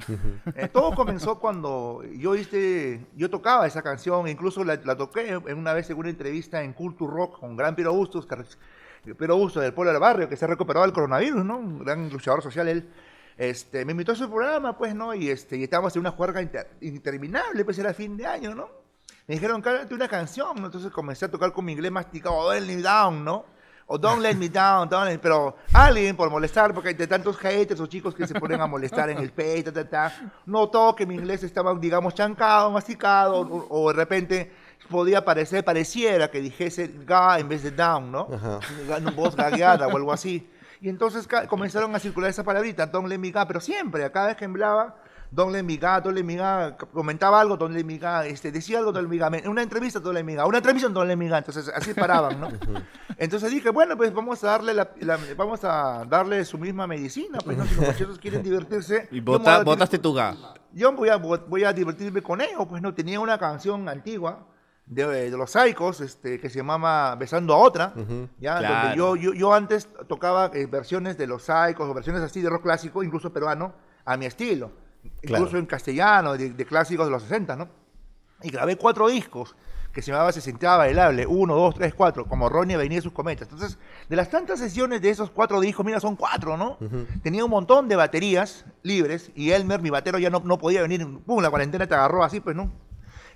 Eh, 0.56 0.68
todo 0.72 0.94
comenzó 0.96 1.40
cuando 1.40 2.04
yo 2.16 2.36
hice, 2.36 3.06
yo 3.16 3.30
tocaba 3.30 3.66
esa 3.68 3.82
canción, 3.82 4.28
incluso 4.28 4.64
la, 4.64 4.76
la 4.84 4.96
toqué 4.96 5.30
en 5.30 5.58
una 5.58 5.74
vez 5.74 5.90
en 5.90 5.98
una 5.98 6.10
entrevista 6.10 6.62
en 6.64 6.74
Culture 6.74 7.12
Rock 7.12 7.40
con 7.40 7.56
Gran 7.58 7.76
Piro 7.76 7.92
Bustos, 7.94 8.26
que 8.28 8.36
re- 8.36 9.16
Piro 9.16 9.36
Bustos 9.36 9.64
del 9.64 9.74
pueblo 9.74 9.92
del 9.92 10.00
barrio, 10.00 10.30
que 10.30 10.38
se 10.38 10.46
ha 10.46 10.48
recuperado 10.48 10.86
del 10.86 10.94
coronavirus, 10.94 11.44
¿no? 11.44 11.58
Un 11.58 11.80
gran 11.80 12.08
luchador 12.12 12.44
social 12.44 12.68
él. 12.68 12.88
Este, 13.36 13.84
me 13.84 13.94
invitó 13.94 14.12
a 14.12 14.16
su 14.16 14.30
programa, 14.30 14.78
pues, 14.78 14.94
¿no? 14.94 15.16
Y, 15.16 15.30
este, 15.32 15.58
y 15.58 15.64
estábamos 15.64 15.96
en 15.96 16.02
una 16.02 16.12
juerga 16.12 16.40
inter- 16.44 16.70
interminable, 16.82 17.66
pues 17.66 17.80
era 17.80 17.96
fin 17.96 18.16
de 18.16 18.28
año, 18.28 18.54
¿no? 18.54 18.70
Me 19.32 19.36
dijeron, 19.36 19.62
cántate 19.62 19.94
una 19.94 20.10
canción. 20.10 20.58
Entonces 20.58 20.92
comencé 20.92 21.24
a 21.24 21.32
tocar 21.32 21.54
con 21.54 21.64
mi 21.64 21.72
inglés 21.72 21.90
masticado, 21.90 22.52
Don't 22.52 22.68
Let 22.68 22.76
Me 22.76 22.82
Down, 22.82 23.24
¿no? 23.24 23.46
O 23.88 23.98
Don't 23.98 24.22
Let 24.22 24.36
Me 24.36 24.50
Down, 24.50 24.90
don't 24.90 25.06
let- 25.08 25.20
pero 25.22 25.56
alguien 25.72 26.18
por 26.18 26.30
molestar, 26.30 26.74
porque 26.74 26.90
hay 26.90 26.96
de 26.96 27.08
tantos 27.08 27.38
haters 27.38 27.80
o 27.80 27.88
chicos 27.88 28.14
que 28.14 28.28
se 28.28 28.38
ponen 28.38 28.60
a 28.60 28.68
molestar 28.68 29.10
en 29.10 29.20
el 29.20 29.32
pecho, 29.32 29.72
ta, 29.72 29.86
ta, 29.86 29.90
ta, 30.10 30.32
notó 30.48 30.94
que 30.94 31.06
mi 31.06 31.16
inglés 31.16 31.44
estaba, 31.44 31.74
digamos, 31.76 32.14
chancado, 32.14 32.72
masticado, 32.72 33.40
o, 33.40 33.68
o 33.70 33.88
de 33.88 33.94
repente 33.96 34.52
podía 34.90 35.24
parecer, 35.24 35.64
pareciera 35.64 36.30
que 36.30 36.42
dijese 36.42 36.92
ga 37.06 37.40
en 37.40 37.48
vez 37.48 37.64
de 37.64 37.72
down, 37.72 38.12
¿no? 38.12 38.26
Una 38.98 39.12
voz 39.12 39.34
gagueada 39.34 39.88
o 39.88 39.96
algo 39.96 40.12
así. 40.12 40.50
Y 40.82 40.90
entonces 40.90 41.26
comenzaron 41.48 41.96
a 41.96 42.00
circular 42.00 42.30
esa 42.30 42.44
palabrita, 42.44 42.86
Don 42.86 43.08
Let 43.08 43.18
Me 43.18 43.32
Ga, 43.32 43.48
pero 43.48 43.62
siempre, 43.62 44.04
a 44.04 44.12
cada 44.12 44.28
vez 44.28 44.36
que 44.36 44.44
hablaba, 44.44 44.98
Don 45.34 45.52
Let 45.54 45.64
Me 45.64 45.78
Ga, 45.78 46.02
Don 46.02 46.14
Let 46.14 46.24
Me 46.24 46.36
Ga, 46.36 46.76
c- 46.78 46.86
comentaba 46.94 47.40
algo, 47.40 47.56
Don 47.56 47.74
Let 47.74 47.86
Me 47.86 47.98
Ga, 47.98 48.26
este, 48.26 48.52
decía 48.52 48.80
algo, 48.80 48.92
Don 48.92 49.04
Let 49.04 49.10
Me 49.10 49.18
Ga, 49.18 49.28
en 49.38 49.48
una 49.48 49.64
entrevista, 49.64 50.00
Don 50.02 50.14
Let 50.14 50.24
Me 50.26 50.36
Ga, 50.36 50.46
una 50.46 50.58
entrevista, 50.58 50.90
Don 50.90 51.08
Let 51.08 51.16
Me 51.16 51.30
Ga, 51.30 51.38
entonces 51.38 51.72
así 51.74 51.94
paraban, 51.94 52.40
¿no? 52.40 52.50
Entonces 53.18 53.52
dije, 53.52 53.70
bueno, 53.70 53.96
pues 53.96 54.12
vamos 54.14 54.44
a 54.44 54.48
darle, 54.48 54.74
la, 54.74 54.90
la- 55.00 55.20
vamos 55.38 55.64
a 55.64 56.04
darle 56.10 56.44
su 56.44 56.58
misma 56.58 56.86
medicina, 56.88 57.38
pues 57.46 57.56
no, 57.56 57.66
si 57.66 57.76
los 57.76 57.86
muchachos 57.86 58.20
quieren 58.22 58.42
divertirse. 58.44 59.08
Y 59.12 59.22
vota- 59.22 59.64
votaste 59.64 60.00
tu 60.00 60.14
Ga. 60.14 60.36
yo 60.74 60.92
voy 60.94 61.10
a, 61.10 61.16
voy 61.18 61.64
a 61.64 61.72
divertirme 61.72 62.22
con 62.22 62.42
ellos, 62.42 62.66
pues 62.68 62.82
no, 62.82 62.94
tenía 62.94 63.20
una 63.20 63.38
canción 63.38 63.88
antigua 63.88 64.48
de, 64.88 65.30
de 65.30 65.38
los 65.38 65.52
Psychos, 65.52 66.02
este, 66.02 66.40
que 66.42 66.50
se 66.50 66.58
llamaba 66.58 67.16
Besando 67.16 67.54
a 67.54 67.58
Otra, 67.58 67.94
ya, 68.40 68.58
Claro. 68.58 68.76
donde 68.90 68.98
yo, 68.98 69.16
yo, 69.16 69.34
yo 69.34 69.54
antes 69.54 69.88
tocaba 70.08 70.50
eh, 70.54 70.66
versiones 70.66 71.16
de 71.18 71.28
los 71.28 71.44
Psychos 71.44 71.88
o 71.88 71.94
versiones 71.94 72.22
así 72.24 72.42
de 72.42 72.50
rock 72.50 72.64
clásico, 72.64 73.02
incluso 73.04 73.32
peruano, 73.32 73.74
a 74.04 74.18
mi 74.18 74.26
estilo, 74.26 74.72
Claro. 75.22 75.44
incluso 75.46 75.58
en 75.58 75.66
castellano, 75.66 76.38
de, 76.38 76.52
de 76.52 76.66
clásicos 76.66 77.06
de 77.06 77.12
los 77.12 77.24
60, 77.24 77.56
¿no? 77.56 77.70
Y 78.44 78.50
grabé 78.50 78.76
cuatro 78.76 79.08
discos 79.08 79.56
que 79.92 80.02
se 80.02 80.12
llamaba 80.12 80.32
Se 80.32 80.42
sentía 80.42 80.78
bailable, 80.78 81.26
uno, 81.26 81.56
dos, 81.56 81.76
tres, 81.76 81.94
cuatro, 81.94 82.26
como 82.26 82.50
Ronnie 82.50 82.78
venía 82.78 82.98
de 82.98 83.02
sus 83.02 83.12
cometas. 83.12 83.50
Entonces, 83.52 83.78
de 84.10 84.16
las 84.16 84.30
tantas 84.30 84.60
sesiones 84.60 85.02
de 85.02 85.10
esos 85.10 85.30
cuatro 85.32 85.60
discos, 85.60 85.86
mira, 85.86 86.00
son 86.00 86.16
cuatro, 86.16 86.58
¿no? 86.58 86.78
Tenía 87.22 87.44
un 87.44 87.52
montón 87.52 87.88
de 87.88 87.96
baterías 87.96 88.66
libres 88.84 89.32
y 89.36 89.52
Elmer, 89.52 89.82
mi 89.82 89.90
batero, 89.90 90.18
ya 90.18 90.30
no, 90.30 90.42
no 90.46 90.58
podía 90.58 90.82
venir, 90.82 91.06
pum, 91.26 91.42
la 91.42 91.50
cuarentena 91.50 91.88
te 91.88 91.94
agarró 91.94 92.24
así, 92.24 92.40
pues, 92.40 92.56
¿no? 92.56 92.72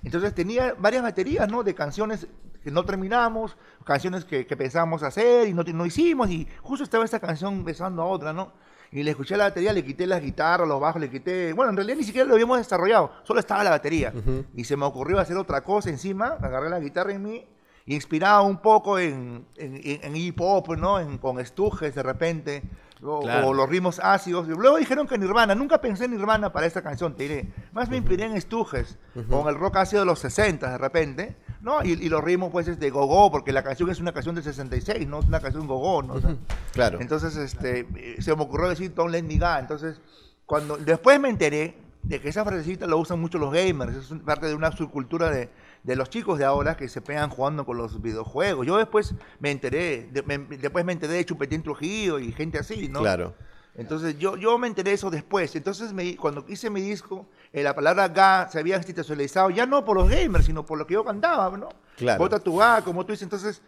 Entonces 0.03 0.33
tenía 0.33 0.75
varias 0.77 1.03
baterías, 1.03 1.49
¿no? 1.49 1.63
De 1.63 1.73
canciones 1.73 2.27
que 2.65 2.71
no 2.71 2.83
terminamos, 2.83 3.55
canciones 3.85 4.25
que, 4.25 4.47
que 4.47 4.57
pensábamos 4.57 5.03
hacer 5.03 5.47
y 5.47 5.53
no, 5.53 5.61
no 5.63 5.85
hicimos, 5.85 6.29
y 6.31 6.47
justo 6.63 6.83
estaba 6.83 7.05
esta 7.05 7.19
canción 7.19 7.63
besando 7.63 8.01
a 8.01 8.05
otra, 8.07 8.33
¿no? 8.33 8.51
Y 8.91 9.03
le 9.03 9.11
escuché 9.11 9.37
la 9.37 9.43
batería, 9.45 9.71
le 9.71 9.85
quité 9.85 10.07
las 10.07 10.19
guitarras, 10.21 10.67
los 10.67 10.79
bajos, 10.81 10.99
le 10.99 11.09
quité... 11.11 11.53
Bueno, 11.53 11.69
en 11.69 11.75
realidad 11.77 11.97
ni 11.97 12.03
siquiera 12.03 12.27
lo 12.27 12.33
habíamos 12.33 12.57
desarrollado, 12.57 13.11
solo 13.23 13.39
estaba 13.39 13.63
la 13.63 13.69
batería. 13.69 14.11
Y 14.55 14.63
se 14.63 14.75
me 14.77 14.85
ocurrió 14.85 15.19
hacer 15.19 15.37
otra 15.37 15.61
cosa 15.63 15.89
encima, 15.91 16.37
agarré 16.41 16.69
la 16.69 16.79
guitarra 16.79 17.13
en 17.13 17.21
mí, 17.21 17.45
inspirado 17.85 18.43
un 18.45 18.57
poco 18.57 18.97
en, 18.97 19.45
en, 19.57 19.75
en- 19.83 19.99
en 20.03 20.15
hip 20.15 20.39
hop, 20.41 20.75
¿no? 20.77 20.99
En, 20.99 21.19
con 21.19 21.39
estujes 21.39 21.93
de 21.93 22.01
repente, 22.01 22.63
o, 23.03 23.21
Claro. 23.21 23.47
o 23.47 23.53
los 23.53 23.69
ritmos 23.69 23.99
ácidos. 23.99 24.47
Luego 24.47 24.77
dijeron 24.77 25.07
que 25.07 25.17
Nirvana, 25.17 25.53
nunca 25.55 25.79
pensé 25.81 26.05
en 26.05 26.11
Nirvana 26.11 26.51
para 26.51 26.65
esta 26.65 26.81
canción, 26.81 27.15
te 27.15 27.23
diré. 27.23 27.47
Más 27.73 27.89
me 27.89 27.97
inspiré 27.97 28.25
en 28.25 28.35
estujes, 28.35 28.97
con 29.29 29.47
el 29.47 29.55
rock 29.55 29.77
ácido 29.77 30.01
de 30.01 30.05
los 30.05 30.19
60 30.19 30.69
de 30.71 30.77
repente, 30.77 31.35
¿no? 31.61 31.83
Y, 31.83 31.91
y 31.93 32.09
los 32.09 32.23
ritmos 32.23 32.51
pues 32.51 32.67
es 32.67 32.79
de 32.79 32.89
gogo, 32.89 33.31
porque 33.31 33.51
la 33.51 33.63
canción 33.63 33.89
es 33.89 33.99
una 33.99 34.13
canción 34.13 34.35
del 34.35 34.43
66, 34.43 35.07
no 35.07 35.19
es 35.19 35.25
una 35.25 35.39
canción 35.39 35.67
gogo, 35.67 36.03
¿no? 36.03 36.13
O 36.13 36.21
sea, 36.21 36.35
Claro. 36.73 36.99
entonces, 37.01 37.35
este, 37.35 37.87
se 38.21 38.35
me 38.35 38.41
ocurrió 38.43 38.69
decir 38.69 38.93
Don't 38.93 39.11
Let 39.11 39.23
Me 39.23 39.37
Go. 39.39 39.57
Entonces, 39.59 39.99
cuando 40.45 40.77
después 40.77 41.19
me 41.19 41.29
enteré 41.29 41.77
de 42.03 42.21
que 42.21 42.29
esa 42.29 42.45
frasecita 42.45 42.85
lo 42.85 42.99
usan 42.99 43.19
mucho 43.19 43.39
los 43.39 43.51
gamers, 43.51 43.95
es 43.95 44.19
parte 44.23 44.45
de 44.45 44.53
una 44.53 44.71
subcultura 44.71 45.31
de, 45.31 45.49
de 45.85 45.95
los 45.95 46.09
chicos 46.09 46.39
de 46.39 46.45
ahora 46.45 46.75
que 46.75 46.89
se 46.89 46.99
pegan 47.01 47.29
jugando 47.29 47.65
con 47.65 47.77
los 47.77 48.01
videojuegos. 48.01 48.65
Yo 48.65 48.77
después 48.77 49.13
me 49.39 49.51
enteré, 49.51 50.09
de- 50.11 50.23
me- 50.23 50.39
después 50.57 50.83
me 50.83 50.93
enteré 50.93 51.13
de 51.13 51.25
Chupetín 51.25 51.61
Trujillo 51.61 52.17
y 52.19 52.31
gente 52.31 52.57
así, 52.57 52.87
¿no? 52.89 53.01
Claro. 53.01 53.35
Entonces 53.77 54.17
yo, 54.17 54.35
yo 54.37 54.57
me 54.57 54.67
enteré 54.67 54.93
eso 54.93 55.11
después. 55.11 55.55
Entonces 55.55 55.93
me- 55.93 56.15
cuando 56.15 56.43
hice 56.47 56.69
mi 56.69 56.81
disco, 56.81 57.27
eh, 57.53 57.61
la 57.61 57.75
palabra 57.75 58.07
ga 58.07 58.49
se 58.49 58.57
había 58.59 58.77
institucionalizado 58.77 59.49
ya 59.51 59.65
no 59.65 59.85
por 59.85 59.97
los 59.97 60.09
gamers, 60.09 60.45
sino 60.45 60.65
por 60.65 60.77
lo 60.79 60.87
que 60.87 60.93
yo 60.95 61.03
cantaba, 61.03 61.55
¿no? 61.57 61.69
Claro. 61.97 62.19
Bota 62.19 62.39
tu 62.39 62.57
ga, 62.57 62.81
como 62.81 63.05
tú 63.05 63.11
dices. 63.11 63.23
Entonces 63.23 63.61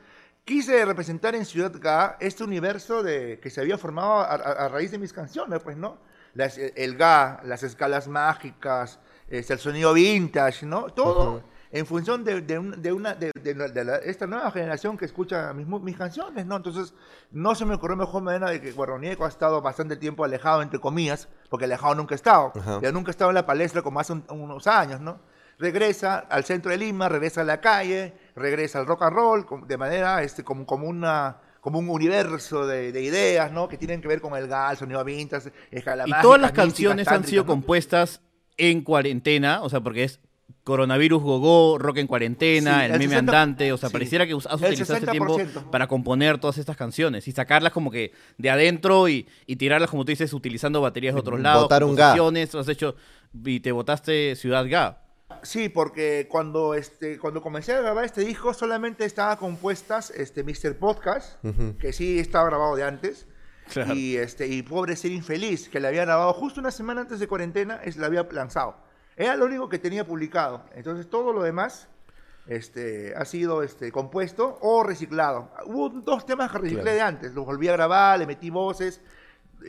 quise 0.43 0.85
representar 0.85 1.35
en 1.35 1.45
Ciudad 1.45 1.73
Ga 1.79 2.17
este 2.19 2.43
universo 2.43 3.03
de, 3.03 3.39
que 3.41 3.49
se 3.49 3.59
había 3.61 3.77
formado 3.77 4.13
a, 4.21 4.23
a- 4.31 4.65
a 4.65 4.67
raíz 4.69 4.91
de 4.91 4.97
mis 4.97 5.11
canciones, 5.13 5.59
pues, 5.61 5.75
¿no? 5.77 5.97
Las- 6.33 6.57
el 6.57 6.95
ga, 6.97 7.41
las 7.43 7.63
escalas 7.63 8.07
mágicas, 8.07 8.99
este, 9.27 9.53
el 9.53 9.59
sonido 9.59 9.93
vintage, 9.93 10.65
¿no? 10.65 10.85
Todo 10.85 11.43
en 11.71 11.85
función 11.85 12.23
de, 12.23 12.41
de 12.41 12.59
un- 12.59 12.81
de 12.81 12.91
una, 12.93 13.13
de, 13.13 13.31
de 13.43 13.55
la- 13.55 13.67
de 13.67 13.83
la- 13.83 13.97
esta 13.97 14.25
nueva 14.27 14.49
generación 14.51 14.97
que 14.97 15.05
escucha 15.05 15.53
mis, 15.53 15.67
mu- 15.67 15.79
mis 15.79 15.97
canciones, 15.97 16.45
¿no? 16.45 16.55
Entonces, 16.55 16.93
no 17.31 17.55
se 17.55 17.65
me 17.65 17.75
ocurrió 17.75 17.95
mejor 17.97 18.23
manera 18.23 18.49
de 18.49 18.61
que 18.61 18.71
Guarronieco 18.71 19.25
ha 19.25 19.29
estado 19.29 19.61
bastante 19.61 19.95
tiempo 19.97 20.23
alejado, 20.23 20.61
entre 20.61 20.79
comillas, 20.79 21.27
porque 21.49 21.65
alejado 21.65 21.95
nunca 21.95 22.15
ha 22.15 22.17
estado. 22.17 22.51
Ajá. 22.55 22.79
Ya 22.81 22.91
nunca 22.91 23.09
ha 23.09 23.11
estado 23.11 23.31
en 23.31 23.35
la 23.35 23.45
palestra 23.45 23.81
como 23.81 23.99
hace 23.99 24.13
un- 24.13 24.23
unos 24.29 24.65
años, 24.67 25.01
¿no? 25.01 25.19
Regresa 25.59 26.19
al 26.19 26.43
centro 26.45 26.69
de 26.71 26.77
Lima, 26.77 27.09
regresa 27.09 27.41
a 27.41 27.43
la 27.43 27.59
calle, 27.59 28.13
regresa 28.35 28.79
al 28.79 28.85
rock 28.85 29.01
and 29.03 29.15
roll, 29.15 29.45
de 29.67 29.77
manera, 29.77 30.21
este, 30.23 30.43
como, 30.43 30.65
como 30.65 30.87
una 30.87 31.41
como 31.61 31.79
un 31.79 31.89
universo 31.89 32.65
de, 32.65 32.93
de 32.93 33.01
ideas, 33.01 33.51
¿no? 33.51 33.67
Que 33.67 33.77
tienen 33.77 33.99
que 34.01 34.07
ver 34.07 34.21
con 34.21 34.37
el 34.37 34.47
gal, 34.47 34.77
sonido 34.77 35.03
vintage, 35.03 35.51
escala 35.69 36.03
Y 36.07 36.11
mágica, 36.11 36.21
todas 36.21 36.39
las 36.39 36.51
mística, 36.51 36.63
canciones 36.65 37.07
han 37.09 37.23
sido 37.25 37.43
¿no? 37.43 37.47
compuestas 37.47 38.21
en 38.55 38.83
cuarentena, 38.83 39.61
o 39.63 39.67
sea, 39.69 39.81
porque 39.81 40.05
es 40.05 40.21
coronavirus 40.63 41.21
gogó, 41.23 41.77
rock 41.77 41.97
en 41.97 42.07
cuarentena, 42.07 42.79
Sí, 42.79 42.85
el 42.85 42.91
el 42.91 42.99
meme 42.99 43.09
60 43.13 43.19
andante, 43.19 43.71
o 43.71 43.77
sea, 43.77 43.89
sí. 43.89 43.93
pareciera 43.93 44.25
que 44.27 44.33
has 44.33 44.45
utilizado 44.61 44.99
este 44.99 45.11
tiempo 45.11 45.37
60%. 45.39 45.69
para 45.69 45.87
componer 45.87 46.39
todas 46.39 46.57
estas 46.57 46.75
canciones 46.75 47.27
y 47.27 47.31
sacarlas 47.31 47.71
como 47.71 47.89
que 47.89 48.11
de 48.37 48.49
adentro 48.49 49.07
y, 49.07 49.27
y 49.45 49.55
tirarlas, 49.55 49.89
como 49.89 50.03
tú 50.03 50.09
dices, 50.11 50.33
utilizando 50.33 50.81
baterías 50.81 51.13
de 51.13 51.21
otros 51.21 51.39
lados, 51.39 51.63
Botar 51.63 51.83
un 51.83 51.95
ga. 51.95 52.13
has 52.13 52.67
hecho 52.67 52.95
y 53.45 53.59
te 53.61 53.71
votaste 53.71 54.35
Ciudad 54.35 54.65
Ga. 54.67 55.03
Sí, 55.43 55.69
porque 55.69 56.27
cuando, 56.29 56.73
este, 56.73 57.17
cuando 57.19 57.41
comencé 57.41 57.73
a 57.73 57.81
grabar 57.81 58.05
este 58.05 58.21
disco 58.21 58.53
solamente 58.53 59.05
estaba 59.05 59.37
compuestas 59.37 60.09
este, 60.11 60.43
Mr. 60.43 60.77
Podcast, 60.77 61.43
que 61.79 61.93
sí 61.93 62.19
estaba 62.19 62.45
grabado 62.45 62.75
de 62.75 62.83
antes, 62.83 63.27
Claro. 63.71 63.93
y, 63.95 64.15
este, 64.15 64.47
y 64.47 64.61
Pobre 64.63 64.95
Ser 64.95 65.11
Infeliz, 65.11 65.67
que 65.67 65.81
le 65.81 65.89
había 65.89 66.05
grabado 66.05 66.31
justo 66.31 66.61
una 66.61 66.71
semana 66.71 67.01
antes 67.01 67.19
de 67.19 67.27
cuarentena, 67.27 67.81
es, 67.83 67.97
la 67.97 68.07
había 68.07 68.25
lanzado. 68.31 68.77
Era 69.17 69.35
lo 69.35 69.45
único 69.45 69.67
que 69.67 69.79
tenía 69.79 70.05
publicado. 70.05 70.63
Entonces 70.75 71.09
todo 71.09 71.33
lo 71.33 71.41
demás 71.41 71.87
este, 72.47 73.13
ha 73.15 73.25
sido 73.25 73.63
este, 73.63 73.91
compuesto 73.91 74.57
o 74.61 74.83
reciclado. 74.83 75.51
Hubo 75.65 75.89
dos 75.89 76.25
temas 76.25 76.51
que 76.51 76.59
reciclé 76.59 76.83
Claro. 76.83 76.95
de 76.95 77.01
antes, 77.01 77.33
los 77.33 77.45
volví 77.45 77.67
a 77.67 77.73
grabar, 77.73 78.19
le 78.19 78.27
metí 78.27 78.49
voces, 78.49 79.01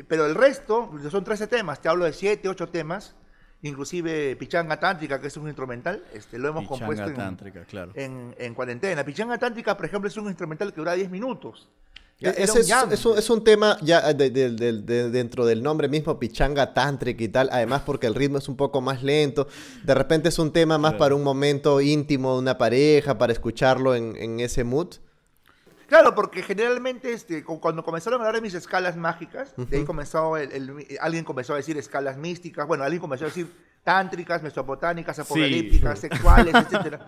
pero 0.07 0.27
el 0.27 0.35
resto, 0.35 0.91
son 1.11 1.25
13 1.25 1.47
temas, 1.47 1.81
te 1.81 1.89
hablo 1.89 2.05
de 2.05 2.13
7, 2.13 2.47
8 2.49 2.69
temas, 2.69 3.17
inclusive 3.63 4.37
Pichanga 4.37 4.79
Tántrica, 4.79 5.21
que 5.21 5.27
es 5.29 5.37
un 5.37 5.47
instrumental, 5.47 6.05
este, 6.13 6.39
lo 6.39 6.49
hemos 6.49 6.65
Pichanga 6.65 6.87
compuesto 6.87 7.09
en, 7.49 7.65
claro. 7.65 7.93
en, 7.95 8.35
en 8.39 8.55
cuarentena. 8.55 9.03
Pichanga 9.03 9.39
Tántrica, 9.39 9.77
por 9.77 9.87
ejemplo, 9.87 10.09
es 10.09 10.17
un 10.17 10.27
instrumental 10.27 10.73
que 10.73 10.77
dura 10.77 10.93
10 10.93 11.11
minutos. 11.11 11.69
Ese 12.21 12.53
un 12.53 12.59
es, 12.59 12.69
es 12.93 13.07
un, 13.07 13.19
es 13.19 13.31
un 13.31 13.45
tema 13.45 13.79
ya 13.81 14.13
de- 14.13 14.31
de- 14.31 14.51
de- 14.51 14.73
de- 14.83 15.11
dentro 15.11 15.47
del 15.47 15.63
nombre 15.63 15.89
mismo, 15.89 16.19
pichanga 16.19 16.75
tántrica 16.75 17.23
y 17.23 17.29
tal, 17.29 17.49
además 17.53 17.83
porque 17.87 18.09
el 18.09 18.15
ritmo 18.17 18.39
es 18.39 18.49
un 18.49 18.57
poco 18.57 18.81
más 18.81 19.05
lento, 19.05 19.47
de 19.85 19.95
repente 19.95 20.29
es 20.29 20.39
un 20.41 20.53
tema 20.53 20.79
más 20.79 20.95
para 20.95 21.15
un 21.15 21.23
momento 21.23 21.81
íntimo 21.81 22.33
de 22.35 22.39
una 22.41 22.59
pareja, 22.59 23.17
para 23.19 23.33
escucharlo 23.33 23.95
en, 23.95 24.17
en 24.17 24.41
ese 24.41 24.65
mood. 24.65 24.89
Claro, 25.87 26.15
porque 26.15 26.43
generalmente 26.43 27.13
este, 27.13 27.45
cu- 27.45 27.61
cuando 27.61 27.83
comenzaron 27.85 28.21
a 28.21 28.25
hablar 28.25 28.35
de 28.35 28.41
mis 28.43 28.55
escalas 28.55 28.97
mágicas, 28.97 29.53
de 29.57 29.77
ahí 29.79 29.85
comenzó 29.85 30.37
el, 30.37 30.51
el- 30.53 30.99
alguien 31.01 31.25
comenzó 31.25 31.55
a 31.55 31.57
decir 31.57 31.79
escalas 31.79 32.17
místicas, 32.19 32.67
bueno, 32.67 32.83
alguien 32.83 33.01
comenzó 33.01 33.27
a 33.27 33.29
decir 33.29 33.47
tántricas, 33.89 34.43
mesopotámicas, 34.43 35.19
apocalípticas, 35.19 35.99
sexuales, 36.07 36.55
etcétera. 36.55 36.99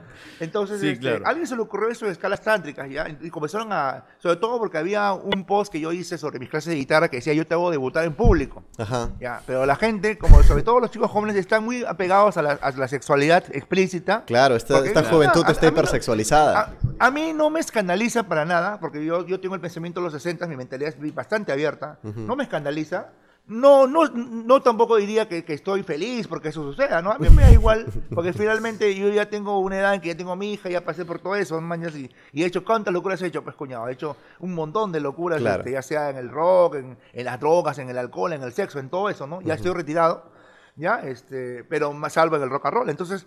Entonces, 0.41 0.81
Sí, 0.81 0.89
este, 0.89 1.01
claro. 1.11 1.27
a 1.27 1.29
alguien 1.29 1.47
se 1.47 1.55
le 1.55 1.61
ocurrió 1.61 1.91
eso 1.91 2.07
de 2.07 2.13
escalas 2.13 2.41
tántricas, 2.41 2.89
¿ya? 2.89 3.07
Y 3.21 3.29
comenzaron 3.29 3.71
a, 3.71 4.05
sobre 4.19 4.37
todo 4.37 4.59
porque 4.59 4.79
había 4.79 5.13
un 5.13 5.45
post 5.45 5.71
que 5.71 5.79
yo 5.79 5.93
hice 5.93 6.17
sobre 6.17 6.39
mis 6.39 6.49
clases 6.49 6.71
de 6.71 6.77
guitarra 6.77 7.09
que 7.09 7.17
decía 7.19 7.35
yo 7.35 7.47
te 7.47 7.53
hago 7.53 7.71
debutar 7.71 8.05
en 8.07 8.15
público. 8.15 8.65
Ajá. 8.79 9.11
Ya, 9.21 9.43
pero 9.47 9.67
la 9.67 9.77
gente, 9.77 10.17
como 10.17 10.43
sobre 10.43 10.63
todo 10.63 10.81
los 10.81 10.91
chicos 10.91 11.11
jóvenes, 11.11 11.37
están 11.37 11.65
muy 11.65 11.85
apegados 11.85 12.39
a 12.39 12.43
la, 12.43 12.53
a 12.53 12.71
la 12.71 12.89
sexualidad 12.89 13.45
explícita. 13.53 14.25
Claro, 14.25 14.57
esta, 14.57 14.75
Porque, 14.77 14.89
esta 14.89 15.05
juventud 15.05 15.45
a- 15.47 15.51
está 15.53 15.67
a 15.67 15.71
mí 15.71 15.75
no- 15.75 15.81
hipersexualizada. 15.83 16.75
A, 16.99 17.11
mí 17.11 17.33
no 17.35 17.51
me 17.51 17.61
escandaliza 17.61 18.23
para 18.23 18.47
nada, 18.47 18.81
porque 18.81 19.05
yo, 19.05 19.27
yo 19.27 19.39
tengo 19.41 19.55
el 19.55 19.61
pensamiento 19.61 20.01
de 20.01 20.05
los 20.05 20.13
60, 20.15 20.47
mi 20.47 20.57
mentalidad 20.57 20.95
es 20.99 21.15
bastante 21.15 21.53
abierta. 21.53 21.99
No 22.03 22.37
me 22.37 22.45
escandaliza. 22.45 23.09
No, 23.51 23.87
no, 23.89 24.07
no 24.07 24.63
tampoco 24.63 24.97
diría 24.97 25.27
que, 25.29 25.45
que 25.45 25.55
estoy 25.55 25.83
feliz 25.83 26.29
porque 26.29 26.49
eso 26.51 26.63
suceda, 26.63 27.03
¿no? 27.03 27.11
A 27.11 27.19
mí 27.19 27.29
me 27.31 27.43
da 27.43 27.51
igual, 27.51 27.85
porque 28.15 28.33
finalmente 28.33 28.95
yo 28.95 29.09
ya 29.09 29.29
tengo 29.29 29.59
una 29.59 29.77
edad 29.79 29.95
en 29.95 30.01
que 30.01 30.07
ya 30.09 30.17
tengo 30.17 30.31
a 30.31 30.37
mi 30.37 30.53
hija, 30.53 30.69
ya 30.71 30.85
pasé 30.85 31.05
por 31.05 31.19
todo 31.19 31.35
eso, 31.35 31.61
mañas, 31.61 31.97
y, 31.97 32.09
y 32.33 32.45
he 32.45 32.47
hecho 32.47 32.65
cuántas 32.65 32.95
locuras 32.95 33.21
he 33.23 33.27
hecho, 33.27 33.43
pues 33.43 33.57
cuñado, 33.57 33.89
he 33.89 33.93
hecho 33.93 34.17
un 34.39 34.55
montón 34.55 34.93
de 34.93 35.01
locuras, 35.01 35.41
Claro. 35.41 35.59
este, 35.63 35.73
ya 35.73 35.83
sea 35.83 36.11
en 36.11 36.17
el 36.17 36.31
rock, 36.31 36.77
en, 36.77 36.97
en 37.13 37.25
las 37.25 37.41
drogas, 37.41 37.79
en 37.79 37.91
el 37.91 37.99
alcohol, 37.99 38.33
en 38.33 38.43
el 38.45 38.53
sexo, 38.53 38.79
en 38.79 38.89
todo 38.89 39.11
eso, 39.11 39.27
¿no? 39.27 39.43
Ya 39.43 39.55
estoy 39.55 39.73
retirado, 39.75 40.31
ya, 40.77 41.01
este, 41.01 41.65
pero 41.65 41.93
más 41.93 42.13
salvo 42.13 42.37
en 42.37 42.43
el 42.43 42.51
rock 42.51 42.67
and 42.67 42.75
roll. 42.75 42.89
Entonces, 42.89 43.27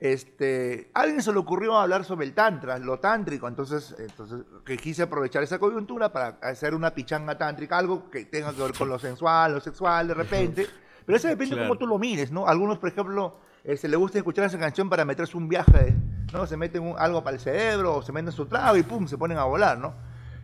este, 0.00 0.90
a 0.94 1.00
alguien 1.00 1.22
se 1.22 1.32
le 1.32 1.38
ocurrió 1.38 1.76
hablar 1.78 2.04
sobre 2.04 2.26
el 2.26 2.34
tantra, 2.34 2.78
lo 2.78 2.98
tántrico, 2.98 3.48
entonces, 3.48 3.94
entonces 3.98 4.40
que 4.64 4.76
quise 4.76 5.02
aprovechar 5.02 5.42
esa 5.42 5.58
coyuntura 5.58 6.12
para 6.12 6.38
hacer 6.42 6.74
una 6.74 6.94
pichanga 6.94 7.36
tántrica, 7.38 7.78
algo 7.78 8.10
que 8.10 8.24
tenga 8.26 8.52
que 8.52 8.62
ver 8.62 8.72
con 8.74 8.88
lo 8.88 8.98
sensual, 8.98 9.54
lo 9.54 9.60
sexual, 9.60 10.08
de 10.08 10.14
repente. 10.14 10.66
Pero 11.04 11.16
eso 11.16 11.28
depende 11.28 11.50
de 11.54 11.56
Claro. 11.56 11.68
cómo 11.68 11.78
tú 11.78 11.86
lo 11.86 11.98
mires, 11.98 12.30
¿no? 12.32 12.46
Algunos, 12.46 12.78
por 12.78 12.88
ejemplo, 12.90 13.38
eh, 13.64 13.76
se 13.76 13.88
le 13.88 13.96
gusta 13.96 14.18
escuchar 14.18 14.44
esa 14.44 14.58
canción 14.58 14.88
para 14.90 15.04
meterse 15.04 15.36
un 15.36 15.48
viaje, 15.48 15.94
¿no? 16.32 16.46
Se 16.46 16.56
meten 16.56 16.82
un- 16.82 16.98
algo 16.98 17.22
para 17.24 17.36
el 17.36 17.40
cerebro, 17.40 17.96
o 17.96 18.02
se 18.02 18.12
meten 18.12 18.32
su 18.32 18.46
trago 18.46 18.76
y 18.76 18.82
pum, 18.82 19.06
se 19.06 19.16
ponen 19.16 19.38
a 19.38 19.44
volar, 19.44 19.78
¿no? 19.78 19.94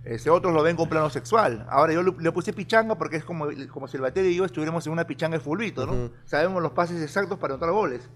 Este, 0.05 0.31
otros 0.31 0.53
lo 0.53 0.63
ven 0.65 0.75
con 0.77 0.89
plano 0.89 1.11
sexual. 1.11 1.65
Ahora 1.71 1.93
yo 1.93 2.03
le, 2.03 2.33
puse 2.33 2.53
pichanga 2.53 2.97
porque 2.97 3.17
es 3.17 3.25
como, 3.25 3.47
como 3.73 3.87
si 3.87 3.97
el 3.97 4.03
batero 4.03 4.27
y 4.29 4.35
yo 4.35 4.45
estuviéramos 4.45 4.85
en 4.87 4.93
una 4.93 5.07
pichanga 5.07 5.37
de 5.39 5.45
fulbito, 5.45 5.87
¿no? 5.87 6.11
Sabemos 6.25 6.61
los 6.63 6.73
pases 6.73 7.01
exactos 7.03 7.39
para 7.39 7.55
anotar 7.55 7.71
goles. 7.71 8.09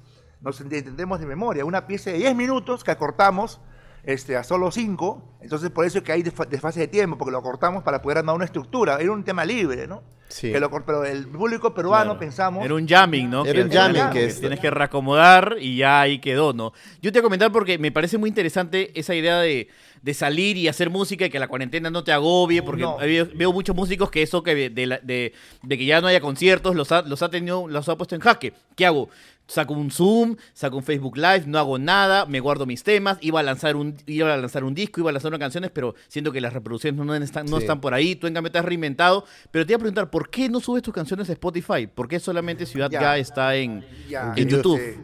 Nos 0.46 0.60
ent- 0.60 0.72
entendemos 0.72 1.18
de 1.18 1.26
memoria. 1.26 1.64
Una 1.64 1.88
pieza 1.88 2.10
de 2.10 2.18
10 2.18 2.36
minutos 2.36 2.84
que 2.84 2.92
acortamos 2.92 3.58
este, 4.04 4.36
a 4.36 4.44
solo 4.44 4.70
5. 4.70 5.38
Entonces 5.42 5.70
por 5.70 5.84
eso 5.84 5.98
es 5.98 6.04
que 6.04 6.12
hay 6.12 6.22
desfa- 6.22 6.46
desfase 6.46 6.78
de 6.78 6.86
tiempo, 6.86 7.18
porque 7.18 7.32
lo 7.32 7.38
acortamos 7.38 7.82
para 7.82 8.00
poder 8.00 8.18
armar 8.18 8.36
una 8.36 8.44
estructura. 8.44 8.98
Era 9.00 9.10
un 9.10 9.24
tema 9.24 9.44
libre, 9.44 9.88
¿no? 9.88 10.04
Sí. 10.28 10.50
Que 10.52 10.58
lo 10.60 10.70
pero 10.84 11.04
el 11.04 11.26
público 11.26 11.72
peruano 11.74 12.04
Claro. 12.12 12.18
pensamos... 12.20 12.64
Era 12.64 12.74
un 12.74 12.86
jamming, 12.86 13.28
¿no? 13.30 13.44
Era 13.44 13.62
un 13.62 13.68
Que- 13.70 13.76
jamming, 13.76 14.06
que 14.06 14.18
que 14.20 14.24
es- 14.26 14.38
tienes 14.40 14.60
que 14.60 14.70
reacomodar 14.70 15.56
y 15.60 15.76
ya 15.78 16.00
ahí 16.00 16.20
quedó, 16.20 16.52
¿no? 16.52 16.72
Yo 17.02 17.10
te 17.12 17.18
voy 17.18 17.20
a 17.20 17.22
comentar 17.24 17.50
porque 17.52 17.78
me 17.78 17.90
parece 17.92 18.16
muy 18.18 18.28
interesante 18.28 18.92
esa 18.98 19.14
idea 19.14 19.38
de, 19.40 19.68
de 20.02 20.14
salir 20.14 20.56
y 20.56 20.66
hacer 20.68 20.90
música 20.90 21.26
y 21.26 21.30
que 21.30 21.38
la 21.40 21.46
cuarentena 21.48 21.90
no 21.90 22.02
te 22.04 22.12
agobie, 22.12 22.62
porque 22.62 22.82
No. 22.82 22.96
veo, 22.98 23.28
veo 23.34 23.52
muchos 23.52 23.74
músicos 23.74 24.10
que 24.10 24.22
eso 24.22 24.42
que 24.44 24.70
de, 24.70 24.86
la- 24.86 24.98
de- 24.98 25.32
de 25.62 25.78
que 25.78 25.84
ya 25.84 26.00
no 26.00 26.06
haya 26.08 26.20
conciertos 26.20 26.74
los 26.76 26.90
ha, 26.92 27.02
los 27.02 27.22
ha 27.22 27.30
tenido, 27.30 27.66
los 27.68 27.88
ha 27.88 27.96
puesto 27.96 28.14
en 28.16 28.20
jaque. 28.20 28.52
¿Qué 28.76 28.84
hago? 28.86 29.08
Saco 29.46 29.74
un 29.74 29.90
Zoom, 29.90 30.36
saco 30.52 30.76
un 30.76 30.82
Facebook 30.82 31.16
Live, 31.16 31.44
no 31.46 31.58
hago 31.58 31.78
nada, 31.78 32.26
me 32.26 32.40
guardo 32.40 32.66
mis 32.66 32.82
temas, 32.82 33.18
iba 33.20 33.40
a 33.40 33.42
lanzar 33.42 33.76
un, 33.76 33.96
iba 34.06 34.32
a 34.34 34.36
lanzar 34.36 34.64
un 34.64 34.74
disco, 34.74 35.00
iba 35.00 35.10
a 35.10 35.12
lanzar 35.12 35.28
unas 35.30 35.40
canciones, 35.40 35.70
pero 35.72 35.94
siento 36.08 36.32
que 36.32 36.40
las 36.40 36.52
reproducciones 36.52 37.04
no 37.04 37.14
están, 37.14 37.46
no 37.46 37.58
Sí. 37.58 37.62
están 37.64 37.80
por 37.80 37.94
ahí, 37.94 38.16
tú 38.16 38.26
en 38.26 38.34
cambio 38.34 38.50
te 38.50 38.58
has 38.58 38.64
reinventado, 38.64 39.24
pero 39.52 39.64
te 39.64 39.72
iba 39.72 39.76
a 39.76 39.80
preguntar, 39.80 40.10
¿por 40.10 40.30
qué 40.30 40.48
no 40.48 40.58
subes 40.60 40.82
tus 40.82 40.92
canciones 40.92 41.28
a 41.30 41.32
Spotify? 41.32 41.86
¿Por 41.86 42.08
qué 42.08 42.18
solamente 42.18 42.66
Ciudad 42.66 42.90
Ya. 42.90 43.00
Ya, 43.00 43.18
está 43.18 43.54
en, 43.54 43.84
Ya, 44.08 44.32
en 44.36 44.48
YouTube? 44.48 44.78
este, 44.80 44.98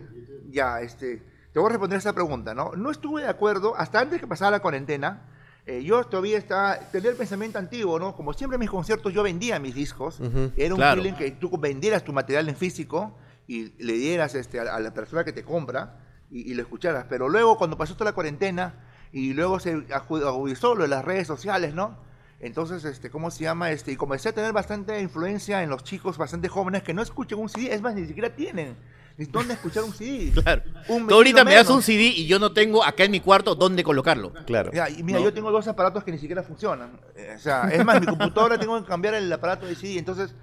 ya, 0.51 0.81
este, 0.81 1.23
te 1.53 1.59
voy 1.59 1.67
a 1.67 1.71
responder 1.71 1.99
esa 1.99 2.13
pregunta, 2.13 2.53
¿no? 2.55 2.73
No 2.77 2.91
estuve 2.91 3.23
de 3.23 3.29
acuerdo, 3.29 3.75
hasta 3.77 4.01
antes 4.01 4.19
que 4.21 4.27
pasara 4.27 4.51
la 4.51 4.61
cuarentena, 4.61 5.23
eh, 5.67 5.85
yo 5.85 6.03
todavía 6.05 6.39
estaba, 6.39 6.77
tenía 6.91 7.11
el 7.11 7.17
pensamiento 7.17 7.59
antiguo, 7.59 7.99
¿no? 8.01 8.17
Como 8.17 8.33
siempre 8.33 8.57
en 8.57 8.61
mis 8.61 8.71
conciertos 8.71 9.13
yo 9.15 9.23
vendía 9.23 9.61
mis 9.61 9.75
discos, 9.77 10.19
era 10.57 10.75
un 10.75 10.79
Claro. 10.81 11.01
feeling 11.01 11.15
que 11.15 11.31
tú 11.31 11.57
vendieras 11.59 12.03
tu 12.03 12.13
material 12.13 12.49
en 12.49 12.57
físico 12.57 13.17
y 13.53 13.75
le 13.79 13.93
dieras 13.95 14.35
este, 14.35 14.61
a, 14.61 14.75
a 14.75 14.81
la 14.81 14.95
persona 14.95 15.25
que 15.25 15.33
te 15.33 15.43
compra 15.43 15.99
y, 16.31 16.51
y 16.51 16.55
lo 16.55 16.63
escucharas, 16.63 17.07
pero 17.09 17.29
luego 17.29 17.59
cuando 17.59 17.77
pasó 17.77 17.95
toda 17.95 18.11
la 18.11 18.15
cuarentena 18.15 18.75
y 19.13 19.35
luego 19.35 19.61
se 19.61 19.85
agudizó 19.93 20.75
lo 20.75 20.83
de 20.83 20.89
las 20.89 21.05
redes 21.05 21.27
sociales, 21.27 21.75
¿no? 21.75 21.99
Entonces, 22.41 22.85
este, 22.85 23.11
¿cómo 23.11 23.31
se 23.31 23.45
llama? 23.45 23.71
Este, 23.71 23.93
y 23.93 23.97
comencé 23.97 24.31
a 24.31 24.33
tener 24.33 24.53
bastante 24.53 25.01
influencia 25.01 25.63
en 25.63 25.71
los 25.71 25.85
chicos 25.85 26.19
bastante 26.19 26.49
jóvenes 26.49 26.83
que 26.83 26.93
no 26.93 27.03
escuchan 27.03 27.39
un 27.39 27.49
CD, 27.49 27.73
es 27.73 27.83
más, 27.83 27.95
ni 27.95 28.07
siquiera 28.07 28.35
tienen 28.35 28.77
ni 29.17 29.27
dónde 29.27 29.55
escuchar 29.55 29.85
un 29.85 29.93
CD. 29.93 30.33
Claro. 30.43 30.63
Un 30.89 31.07
Tú 31.07 31.15
ahorita 31.15 31.45
me 31.45 31.55
das 31.55 31.69
un 31.71 31.83
CD 31.83 32.05
y 32.05 32.27
yo 32.27 32.39
no 32.39 32.53
tengo 32.53 32.83
acá 32.83 33.05
en 33.05 33.11
mi 33.11 33.21
cuarto 33.21 33.55
dónde 33.55 33.85
colocarlo. 33.85 34.33
Claro. 34.47 34.73
Ya, 34.73 34.89
y 34.89 35.03
mira, 35.03 35.19
¿No? 35.19 35.27
yo 35.27 35.33
tengo 35.33 35.51
dos 35.51 35.69
aparatos 35.69 36.03
que 36.05 36.13
ni 36.13 36.19
siquiera 36.19 36.43
funcionan. 36.43 36.99
O 37.35 37.39
sea, 37.39 37.69
es 37.71 37.85
más, 37.85 38.01
mi 38.01 38.07
computadora 38.07 38.59
tengo 38.61 38.81
que 38.81 38.89
cambiar 38.89 39.15
el 39.15 39.33
aparato 39.33 39.67
de 39.67 39.75
CD. 39.75 39.99
Entonces, 39.99 40.35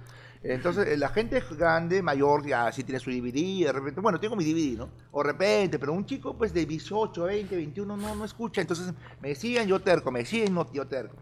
entonces 0.42 0.88
eh, 0.88 0.96
la 0.96 1.10
gente 1.10 1.42
grande, 1.56 2.02
mayor, 2.02 2.46
ya 2.46 2.72
sí 2.72 2.82
tiene 2.82 2.98
su 2.98 3.10
DVD, 3.10 3.66
de 3.66 3.72
repente, 3.72 4.00
bueno, 4.00 4.18
tengo 4.18 4.36
mi 4.36 4.44
DVD, 4.44 4.78
¿no? 4.78 4.90
O 5.12 5.22
de 5.22 5.32
repente, 5.32 5.78
pero 5.78 5.92
un 5.92 6.06
chico 6.06 6.36
pues 6.36 6.54
de 6.54 6.64
18, 6.64 7.24
20, 7.24 7.56
21 7.56 7.96
no, 7.96 8.14
no 8.14 8.24
escucha. 8.24 8.60
Entonces 8.60 8.92
me 9.20 9.28
decían, 9.28 9.66
yo 9.66 9.80
terco, 9.80 10.10
me 10.10 10.20
decían, 10.20 10.54
no, 10.54 10.70
yo 10.72 10.86
terco. 10.86 11.16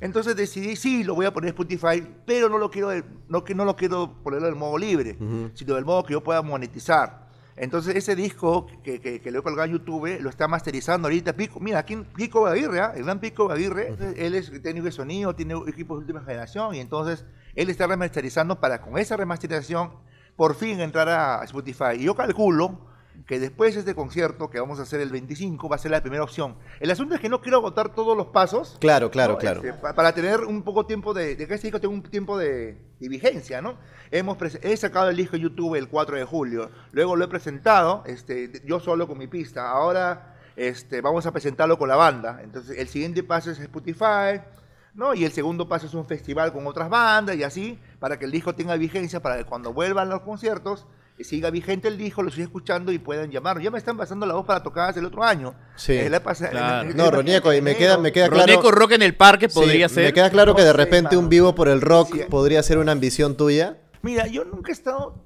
Entonces 0.00 0.34
decidí, 0.34 0.74
sí, 0.74 1.04
lo 1.04 1.14
voy 1.14 1.26
a 1.26 1.32
poner 1.32 1.50
en 1.50 1.54
Spotify, 1.54 2.04
pero 2.26 2.48
no 2.48 2.58
lo 2.58 2.70
quiero, 2.70 2.92
no, 3.28 3.44
no 3.54 3.64
lo 3.64 3.76
quiero 3.76 4.14
ponerlo 4.24 4.46
del 4.46 4.56
modo 4.56 4.76
libre, 4.76 5.16
sino 5.54 5.74
del 5.76 5.84
modo 5.84 6.02
que 6.04 6.12
yo 6.14 6.22
pueda 6.24 6.42
monetizar. 6.42 7.22
Entonces 7.54 7.94
ese 7.94 8.16
disco 8.16 8.66
que, 8.82 9.00
que, 9.00 9.20
que 9.20 9.30
lo 9.30 9.40
he 9.40 9.42
colgado 9.42 9.66
en 9.66 9.72
YouTube 9.74 10.18
lo 10.20 10.30
está 10.30 10.48
masterizando 10.48 11.06
ahorita 11.06 11.34
Pico. 11.34 11.60
Mira, 11.60 11.78
aquí 11.78 11.96
Pico 12.16 12.46
Aguirre, 12.46 12.80
¿ah? 12.80 12.92
el 12.96 13.04
gran 13.04 13.20
Pico 13.20 13.50
Aguirre, 13.50 13.94
él 14.16 14.34
es 14.34 14.50
técnico 14.62 14.86
de 14.86 14.92
sonido, 14.92 15.36
tiene 15.36 15.54
equipos 15.68 15.98
de 15.98 16.00
última 16.00 16.22
generación 16.22 16.74
y 16.74 16.80
entonces 16.80 17.24
él 17.54 17.70
está 17.70 17.86
remasterizando 17.86 18.60
para 18.60 18.80
con 18.80 18.98
esa 18.98 19.16
remasterización 19.16 19.90
por 20.36 20.54
fin 20.54 20.80
entrar 20.80 21.08
a 21.08 21.42
Spotify. 21.44 21.96
Y 21.98 22.04
yo 22.04 22.14
calculo 22.14 22.90
que 23.26 23.38
después 23.38 23.74
de 23.74 23.80
este 23.80 23.94
concierto 23.94 24.48
que 24.48 24.58
vamos 24.58 24.78
a 24.78 24.82
hacer 24.82 25.00
el 25.00 25.10
25 25.10 25.68
va 25.68 25.76
a 25.76 25.78
ser 25.78 25.90
la 25.90 26.00
primera 26.00 26.24
opción. 26.24 26.56
El 26.80 26.90
asunto 26.90 27.14
es 27.14 27.20
que 27.20 27.28
no 27.28 27.42
quiero 27.42 27.58
agotar 27.58 27.94
todos 27.94 28.16
los 28.16 28.28
pasos. 28.28 28.78
Claro, 28.80 29.10
claro, 29.10 29.34
¿no? 29.34 29.38
claro. 29.38 29.60
Este, 29.62 29.74
pa- 29.74 29.94
para 29.94 30.12
tener 30.14 30.40
un 30.40 30.62
poco 30.62 30.86
tiempo 30.86 31.12
de, 31.12 31.36
de 31.36 31.46
que 31.46 31.54
este 31.54 31.66
disco 31.68 31.78
tenga 31.78 31.92
un 31.94 32.02
tiempo 32.02 32.38
de, 32.38 32.78
de 32.98 33.08
vigencia, 33.08 33.60
¿no? 33.60 33.76
Hemos 34.10 34.38
he 34.62 34.76
sacado 34.78 35.10
el 35.10 35.16
disco 35.16 35.36
YouTube 35.36 35.74
el 35.76 35.88
4 35.88 36.16
de 36.16 36.24
julio, 36.24 36.70
luego 36.92 37.14
lo 37.14 37.24
he 37.26 37.28
presentado, 37.28 38.02
este, 38.06 38.50
yo 38.64 38.80
solo 38.80 39.06
con 39.06 39.18
mi 39.18 39.26
pista, 39.26 39.70
ahora 39.70 40.36
este, 40.56 41.00
vamos 41.02 41.24
a 41.26 41.32
presentarlo 41.32 41.78
con 41.78 41.88
la 41.90 41.96
banda, 41.96 42.40
entonces 42.42 42.78
el 42.78 42.88
siguiente 42.88 43.22
paso 43.22 43.50
es 43.50 43.58
Spotify, 43.60 44.40
¿no? 44.94 45.14
Y 45.14 45.24
el 45.24 45.32
segundo 45.32 45.68
paso 45.68 45.86
es 45.86 45.94
un 45.94 46.06
festival 46.06 46.52
con 46.52 46.66
otras 46.66 46.88
bandas 46.90 47.36
y 47.36 47.42
así, 47.42 47.78
para 47.98 48.18
que 48.18 48.24
el 48.26 48.30
disco 48.30 48.54
tenga 48.54 48.74
vigencia, 48.76 49.20
para 49.20 49.36
que 49.38 49.44
cuando 49.44 49.72
vuelvan 49.72 50.08
los 50.10 50.20
conciertos 50.20 50.86
eh, 51.18 51.24
siga 51.24 51.50
vigente 51.50 51.88
el 51.88 51.96
disco, 51.98 52.22
lo 52.22 52.30
siga 52.30 52.44
escuchando 52.44 52.90
y 52.92 52.98
puedan 52.98 53.30
llamarlo. 53.30 53.62
Ya 53.62 53.70
me 53.70 53.78
están 53.78 53.96
pasando 53.96 54.26
la 54.26 54.34
voz 54.34 54.44
para 54.46 54.62
tocadas 54.62 54.96
el 54.96 55.04
otro 55.04 55.22
año. 55.24 55.54
Sí. 55.76 55.92
Eh, 55.92 56.08
la 56.10 56.22
pasa- 56.22 56.48
Claro. 56.50 56.88
el- 56.90 56.96
No, 56.96 57.10
Ronieco, 57.10 57.52
y 57.52 57.60
me 57.62 57.74
queda, 57.76 57.98
me 57.98 58.12
queda 58.12 58.28
claro. 58.28 58.46
Roneco 58.46 58.70
Rock 58.70 58.92
en 58.92 59.02
el 59.02 59.14
parque 59.16 59.48
Sí, 59.48 59.54
podría 59.54 59.88
ser. 59.88 60.04
Me 60.06 60.12
queda 60.12 60.30
claro 60.30 60.54
que 60.54 60.62
de 60.62 60.70
sé, 60.70 60.76
repente 60.76 61.16
un 61.16 61.28
vivo 61.28 61.54
por 61.54 61.68
el 61.68 61.80
rock 61.80 62.12
Sí. 62.14 62.20
podría 62.30 62.62
ser 62.62 62.78
una 62.78 62.92
ambición 62.92 63.36
tuya. 63.36 63.78
Mira, 64.02 64.26
yo 64.26 64.44
nunca 64.44 64.70
he 64.70 64.74
estado 64.74 65.22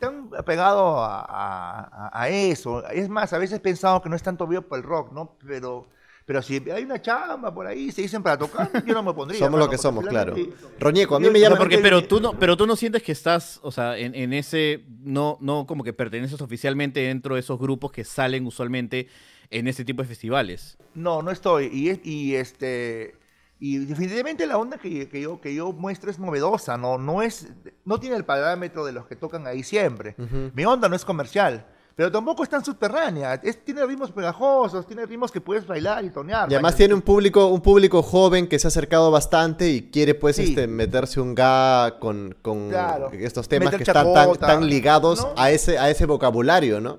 tan 0.00 0.30
apegado 0.36 1.04
a, 1.04 1.20
a- 1.20 2.10
a 2.12 2.28
eso. 2.28 2.86
Es 2.88 3.08
más, 3.08 3.32
a 3.32 3.38
veces 3.38 3.56
he 3.58 3.60
pensado 3.60 4.02
que 4.02 4.08
no 4.08 4.16
es 4.16 4.22
tanto 4.22 4.46
vivo 4.46 4.62
por 4.62 4.78
el 4.78 4.84
rock, 4.84 5.12
¿no? 5.12 5.36
Pero, 5.46 5.86
pero 6.24 6.40
si 6.42 6.56
hay 6.70 6.84
una 6.84 7.00
chamba 7.02 7.52
por 7.52 7.66
ahí, 7.66 7.92
se 7.92 8.02
dicen 8.02 8.22
para 8.22 8.38
tocar, 8.38 8.70
yo 8.86 8.94
no 8.94 9.02
me 9.02 9.12
pondría. 9.12 9.38
Somos 9.38 9.52
mano, 9.52 9.64
lo 9.66 9.70
que 9.70 9.78
somos, 9.78 10.06
claro. 10.06 10.34
Ronieco, 10.80 11.16
a 11.16 11.20
mí 11.20 11.26
Yo- 11.26 11.32
me 11.32 11.40
llama. 11.40 11.56
porque, 11.56 11.78
pero 11.78 12.02
tú 12.04 12.20
no, 12.20 12.32
pero 12.38 12.56
tú 12.56 12.66
no 12.66 12.76
sientes 12.76 13.02
que 13.02 13.12
estás, 13.12 13.58
o 13.62 13.70
sea, 13.70 13.98
en, 13.98 14.14
en 14.14 14.32
ese, 14.32 14.84
no, 15.02 15.36
no 15.40 15.66
como 15.66 15.84
que 15.84 15.92
perteneces 15.92 16.40
oficialmente 16.40 17.00
dentro 17.00 17.34
de 17.34 17.40
esos 17.40 17.58
grupos 17.58 17.92
que 17.92 18.04
salen 18.04 18.46
usualmente 18.46 19.08
en 19.50 19.68
ese 19.68 19.84
tipo 19.84 20.02
de 20.02 20.08
festivales. 20.08 20.78
No, 20.94 21.22
no 21.22 21.30
estoy. 21.30 21.66
Y, 21.72 21.90
es- 21.90 22.00
y 22.04 22.34
este 22.36 23.16
y 23.60 23.78
definitivamente 23.78 24.46
la 24.46 24.58
onda 24.58 24.78
que, 24.78 25.08
que 25.08 25.20
yo 25.20 25.40
que 25.40 25.54
yo 25.54 25.72
muestro 25.72 26.10
es 26.10 26.18
novedosa, 26.18 26.76
no 26.76 26.98
no 26.98 27.22
es 27.22 27.52
no 27.84 28.00
tiene 28.00 28.16
el 28.16 28.24
parámetro 28.24 28.84
de 28.84 28.92
los 28.92 29.06
que 29.06 29.14
tocan 29.16 29.46
ahí 29.46 29.62
siempre. 29.62 30.16
Mi 30.54 30.64
onda 30.64 30.88
no 30.88 30.96
es 30.96 31.04
comercial. 31.04 31.66
Pero 31.96 32.10
tampoco 32.10 32.42
es 32.42 32.48
tan 32.48 32.64
subterránea. 32.64 33.34
Es, 33.34 33.64
tiene 33.64 33.84
ritmos 33.86 34.10
pegajosos, 34.10 34.86
tiene 34.86 35.06
ritmos 35.06 35.30
que 35.30 35.40
puedes 35.40 35.66
bailar 35.66 36.04
y 36.04 36.10
tonear. 36.10 36.50
Y 36.50 36.54
además 36.54 36.74
tiene 36.74 36.94
un 36.94 37.02
público, 37.02 37.46
un 37.46 37.60
público 37.60 38.02
joven 38.02 38.48
que 38.48 38.58
se 38.58 38.66
ha 38.66 38.68
acercado 38.68 39.10
bastante 39.10 39.70
y 39.70 39.90
quiere 39.90 40.14
pues 40.14 40.36
Sí. 40.36 40.42
este, 40.44 40.66
meterse 40.66 41.20
un 41.20 41.34
ga 41.34 41.98
con, 42.00 42.34
con 42.42 42.68
Claro. 42.70 43.10
estos 43.12 43.48
temas 43.48 43.66
Meter 43.72 43.78
que 43.84 43.90
están 43.90 44.32
tan, 44.38 44.66
ligados 44.66 45.20
¿no? 45.22 45.34
a 45.36 45.50
ese, 45.50 45.78
a 45.78 45.88
ese 45.90 46.06
vocabulario, 46.06 46.80
¿no? 46.80 46.98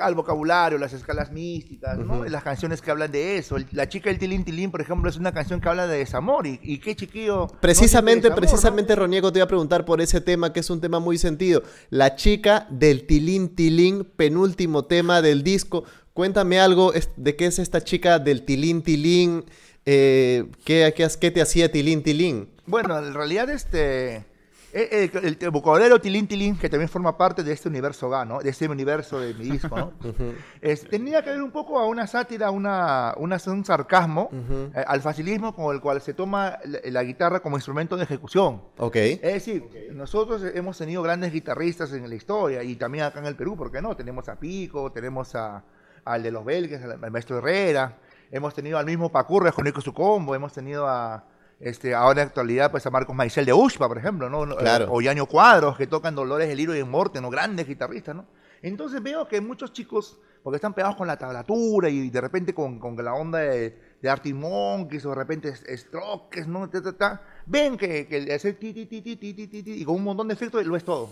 Al 0.00 0.14
vocabulario, 0.14 0.78
las 0.78 0.92
escalas 0.92 1.30
místicas, 1.32 1.98
¿no? 1.98 2.24
Las 2.24 2.42
canciones 2.42 2.80
que 2.82 2.90
hablan 2.90 3.10
de 3.12 3.38
eso. 3.38 3.56
El- 3.56 3.66
La 3.72 3.88
chica 3.88 4.10
del 4.10 4.18
Tilín 4.18 4.44
Tilín, 4.44 4.70
por 4.70 4.80
ejemplo, 4.80 5.08
es 5.10 5.16
una 5.16 5.32
canción 5.32 5.60
que 5.60 5.68
habla 5.68 5.86
de 5.86 5.98
desamor. 5.98 6.46
Y, 6.46 6.58
y 6.62 6.78
qué 6.78 6.94
chiquillo. 6.96 7.48
no 7.52 7.60
Precisamente, 7.60 8.30
precisamente, 8.30 8.94
Roniego, 8.96 9.32
te 9.32 9.38
iba 9.38 9.44
a 9.44 9.48
preguntar 9.48 9.84
por 9.84 10.00
ese 10.00 10.20
tema, 10.20 10.52
que 10.52 10.60
es 10.60 10.70
un 10.70 10.80
tema 10.80 10.98
muy 11.00 11.18
sentido. 11.18 11.62
La 11.90 12.16
chica 12.16 12.66
del 12.70 13.06
Tilín 13.06 13.54
Tilín, 13.54 14.04
penúltimo 14.04 14.84
tema 14.84 15.22
del 15.22 15.42
disco. 15.42 15.84
Cuéntame 16.14 16.58
algo 16.60 16.92
de 17.16 17.36
qué 17.36 17.46
es 17.46 17.58
esta 17.58 17.82
chica 17.82 18.18
del 18.18 18.42
Tilín 18.44 18.82
Tilín. 18.82 19.44
eh, 19.84 20.46
¿qué, 20.64 20.92
qué, 20.96 21.06
qué 21.20 21.30
te 21.30 21.40
hacía 21.42 21.70
Tilín 21.70 22.02
Tilín? 22.02 22.48
Bueno, 22.66 22.98
en 22.98 23.14
realidad, 23.14 23.48
este. 23.50 24.24
Eh, 24.72 24.88
eh, 24.90 25.10
El, 25.22 25.38
el 25.40 25.50
vocabulario 25.50 26.00
Tilín 26.00 26.26
Tilín, 26.26 26.56
que 26.58 26.68
también 26.68 26.88
forma 26.88 27.16
parte 27.16 27.42
de 27.42 27.52
este 27.52 27.68
universo 27.68 28.08
GA, 28.10 28.24
¿no? 28.24 28.40
De 28.40 28.50
este 28.50 28.68
universo 28.68 29.20
de 29.20 29.32
mi 29.34 29.44
disco, 29.50 29.76
¿no? 29.76 29.92
Es- 30.60 30.88
tenía 30.88 31.22
que 31.22 31.30
ver 31.30 31.42
un 31.42 31.50
poco 31.50 31.78
a 31.78 31.86
una 31.86 32.06
sátira, 32.06 32.50
una, 32.50 33.14
una- 33.16 33.38
un 33.46 33.64
sarcasmo, 33.64 34.28
eh, 34.74 34.84
al 34.86 35.00
facilismo 35.00 35.54
con 35.54 35.74
el 35.74 35.80
cual 35.80 36.00
se 36.00 36.12
toma 36.14 36.58
la, 36.64 36.78
la 36.84 37.02
guitarra 37.04 37.40
como 37.40 37.56
instrumento 37.56 37.96
de 37.96 38.02
ejecución. 38.04 38.62
Ok. 38.78 38.96
Es 38.96 39.20
decir, 39.22 39.64
nosotros 39.92 40.42
hemos 40.54 40.76
tenido 40.76 41.02
grandes 41.02 41.32
guitarristas 41.32 41.92
en 41.92 42.08
la 42.08 42.14
historia 42.14 42.62
y 42.62 42.76
también 42.76 43.04
acá 43.04 43.20
en 43.20 43.26
el 43.26 43.36
Perú, 43.36 43.56
¿por 43.56 43.70
qué 43.72 43.80
no? 43.80 43.96
Tenemos 43.96 44.28
a 44.28 44.36
Pico, 44.36 44.90
tenemos 44.92 45.34
a, 45.34 45.62
al 46.04 46.22
de 46.22 46.30
los 46.30 46.44
belgas, 46.44 46.82
al, 46.82 47.02
al 47.02 47.10
maestro 47.10 47.38
Herrera, 47.38 47.96
hemos 48.30 48.54
tenido 48.54 48.76
al 48.78 48.86
mismo 48.86 49.10
Pacurre, 49.10 49.52
con 49.52 49.64
Nico 49.64 49.80
Sucombo, 49.80 50.34
hemos 50.34 50.52
tenido 50.52 50.86
a, 50.88 51.24
este, 51.60 51.94
ahora 51.94 52.22
en 52.22 52.28
actualidad, 52.28 52.70
pues 52.70 52.86
a 52.86 52.90
Marcos 52.90 53.14
Maicel 53.16 53.46
de 53.46 53.52
Ushpa, 53.52 53.88
por 53.88 53.98
ejemplo, 53.98 54.28
¿no? 54.28 54.56
Claro. 54.56 54.88
O 54.90 55.00
Yaño 55.00 55.26
Cuadros, 55.26 55.76
que 55.76 55.86
tocan 55.86 56.14
Dolores 56.14 56.48
del 56.48 56.60
Hilo 56.60 56.76
y 56.76 56.84
Morte, 56.84 57.20
¿no? 57.20 57.30
Grandes 57.30 57.66
guitarristas, 57.66 58.14
¿no? 58.14 58.26
Entonces 58.62 59.02
veo 59.02 59.26
que 59.28 59.40
muchos 59.40 59.72
chicos, 59.72 60.18
porque 60.42 60.56
están 60.56 60.74
pegados 60.74 60.96
con 60.96 61.06
la 61.06 61.16
tablatura 61.18 61.88
y 61.88 62.10
de 62.10 62.20
repente 62.20 62.54
con, 62.54 62.78
con 62.78 62.96
la 63.02 63.14
onda 63.14 63.38
de, 63.38 63.78
de 64.00 64.08
Arctic 64.10 64.34
Monkeys 64.34 65.04
o 65.06 65.10
de 65.10 65.14
repente 65.14 65.48
es- 65.50 65.80
strokes, 65.80 66.46
¿no? 66.46 66.68
Ta, 66.68 66.82
ta, 66.82 66.92
ta, 66.92 67.22
ven 67.46 67.76
que, 67.76 68.06
que 68.06 68.18
el 68.18 68.30
hacer 68.30 68.56
ti, 68.56 68.72
ti, 68.72 68.86
ti, 68.86 69.00
ti, 69.00 69.16
ti, 69.16 69.32
ti, 69.32 69.46
ti, 69.46 69.62
ti, 69.62 69.72
y 69.72 69.84
con 69.84 69.94
un 69.96 70.04
montón 70.04 70.28
de 70.28 70.34
efectos 70.34 70.64
lo 70.66 70.76
es 70.76 70.84
todo. 70.84 71.10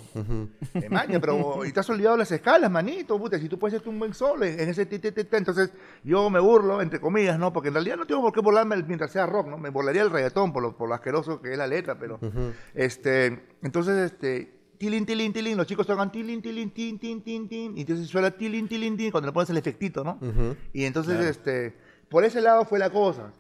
Eh, 0.75 0.89
maña, 0.91 1.21
pero 1.21 1.65
y 1.65 1.73
te 1.73 1.81
has 1.81 1.89
olvidado 1.89 2.17
las 2.17 2.31
escalas, 2.33 2.71
manito, 2.71 3.19
puta, 3.19 3.39
si 3.39 3.49
tú 3.49 3.59
puedes 3.59 3.75
hacerte 3.75 3.89
un 3.89 3.99
buen 3.99 4.13
solo 4.15 4.45
en 4.45 4.69
ese 4.69 4.87
ti, 4.87 4.99
ti, 4.99 5.13
ti, 5.13 5.25
ti, 5.25 5.37
entonces 5.37 5.73
yo 6.03 6.29
me 6.31 6.41
burlo, 6.41 6.83
entre 6.83 7.01
comillas, 7.01 7.39
¿no? 7.39 7.53
Porque 7.53 7.69
en 7.69 7.75
realidad 7.75 7.97
no 7.97 8.07
tengo 8.07 8.23
por 8.23 8.33
qué 8.33 8.41
burlarme 8.41 8.77
mientras 8.83 9.13
sea 9.13 9.27
rock, 9.27 9.49
¿no? 9.49 9.59
Me 9.59 9.71
burlaría 9.71 10.03
el 10.03 10.11
reggaetón 10.11 10.53
por 10.53 10.63
lo, 10.63 10.77
por 10.77 10.89
lo 10.89 10.95
asqueroso 10.95 11.41
que 11.41 11.53
es 11.53 11.59
la 11.59 11.67
letra, 11.67 11.99
pero, 11.99 12.19
este, 12.75 13.47
entonces, 13.63 14.13
este, 14.13 14.53
tilín, 14.79 15.07
tilín, 15.07 15.33
tilín, 15.33 15.57
los 15.57 15.67
chicos 15.67 15.87
tocan 15.87 16.11
tilín, 16.11 16.43
tilín, 16.43 16.71
tin, 16.71 16.99
tin, 16.99 17.23
tin, 17.23 17.49
tin, 17.49 17.79
y 17.79 17.83
entonces 17.83 18.09
suena 18.09 18.31
tilín, 18.31 18.69
tilín, 18.69 18.97
tin, 18.97 19.11
cuando 19.11 19.29
le 19.29 19.33
pones 19.33 19.51
el 19.51 19.57
efectito, 19.57 20.03
¿no? 20.03 20.19
Y 20.73 20.85
entonces, 20.85 21.21
este, 21.25 21.77
por 22.09 22.25
ese 22.25 22.41
lado 22.41 22.65
fue 22.65 22.79
la 22.79 22.91
cosa. 22.91 23.33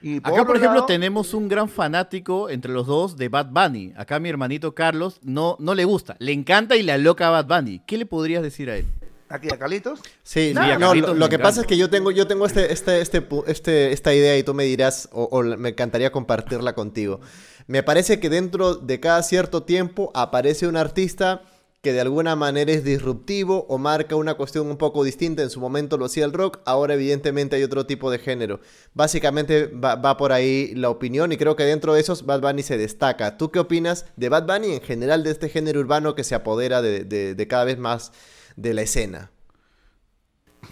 Y 0.00 0.18
Acá, 0.18 0.44
por 0.44 0.56
ejemplo, 0.56 0.76
lado- 0.76 0.86
tenemos 0.86 1.34
un 1.34 1.48
gran 1.48 1.68
fanático 1.68 2.50
entre 2.50 2.72
los 2.72 2.86
dos 2.86 3.16
de 3.16 3.28
Bad 3.28 3.46
Bunny. 3.50 3.92
Acá 3.96 4.20
mi 4.20 4.28
hermanito 4.28 4.74
Carlos 4.74 5.18
no, 5.22 5.56
no 5.58 5.74
le 5.74 5.84
gusta, 5.84 6.16
le 6.20 6.32
encanta 6.32 6.76
y 6.76 6.82
le 6.82 6.92
aloca 6.92 7.28
a 7.28 7.42
Bad 7.42 7.46
Bunny. 7.62 7.80
¿Qué 7.86 7.96
le 7.98 8.06
podrías 8.06 8.42
decir 8.42 8.70
a 8.70 8.76
él? 8.76 8.86
Aquí, 9.30 9.48
a 9.52 9.58
Carlitos. 9.58 10.00
Sí, 10.22 10.52
Sí, 10.52 10.56
a 10.56 10.78
no, 10.78 10.86
Carlitos 10.88 11.18
lo, 11.18 11.28
que 11.28 11.38
pasa 11.38 11.60
es 11.62 11.66
que 11.66 11.76
yo 11.76 11.90
tengo, 11.90 12.10
yo 12.10 12.26
tengo 12.26 12.46
este, 12.46 12.72
este, 12.72 13.00
este, 13.02 13.26
este, 13.46 13.92
esta 13.92 14.14
idea 14.14 14.38
y 14.38 14.42
tú 14.42 14.54
me 14.54 14.64
dirás, 14.64 15.08
o, 15.12 15.24
o 15.24 15.42
me 15.42 15.70
encantaría 15.70 16.10
compartirla 16.12 16.74
contigo. 16.74 17.20
Me 17.66 17.82
parece 17.82 18.20
que 18.20 18.30
dentro 18.30 18.74
de 18.76 19.00
cada 19.00 19.22
cierto 19.22 19.64
tiempo 19.64 20.10
aparece 20.14 20.66
un 20.66 20.76
artista 20.78 21.42
que 21.80 21.92
de 21.92 22.00
alguna 22.00 22.34
manera 22.34 22.72
es 22.72 22.82
disruptivo 22.82 23.64
o 23.68 23.78
marca 23.78 24.16
una 24.16 24.34
cuestión 24.34 24.66
un 24.68 24.76
poco 24.76 25.04
distinta. 25.04 25.42
En 25.42 25.50
su 25.50 25.60
momento 25.60 25.96
lo 25.96 26.06
hacía 26.06 26.24
el 26.24 26.32
rock, 26.32 26.58
ahora 26.64 26.94
evidentemente 26.94 27.56
hay 27.56 27.62
otro 27.62 27.86
tipo 27.86 28.10
de 28.10 28.18
género. 28.18 28.60
Básicamente 28.94 29.66
va, 29.68 30.16
por 30.16 30.32
ahí 30.32 30.74
la 30.74 30.90
opinión 30.90 31.30
y 31.32 31.36
creo 31.36 31.54
que 31.54 31.62
dentro 31.64 31.94
de 31.94 32.00
esos 32.00 32.26
Bad 32.26 32.40
Bunny 32.40 32.62
se 32.62 32.78
destaca. 32.78 33.36
¿Tú 33.36 33.50
qué 33.50 33.60
opinas 33.60 34.06
de 34.16 34.28
Bad 34.28 34.46
Bunny 34.46 34.72
en 34.74 34.80
general 34.80 35.22
de 35.22 35.30
este 35.30 35.48
género 35.48 35.80
urbano 35.80 36.14
que 36.16 36.24
se 36.24 36.34
apodera 36.34 36.82
de, 36.82 37.46
cada 37.48 37.64
vez 37.64 37.78
más 37.78 38.12
de 38.56 38.74
la 38.74 38.82
escena? 38.82 39.30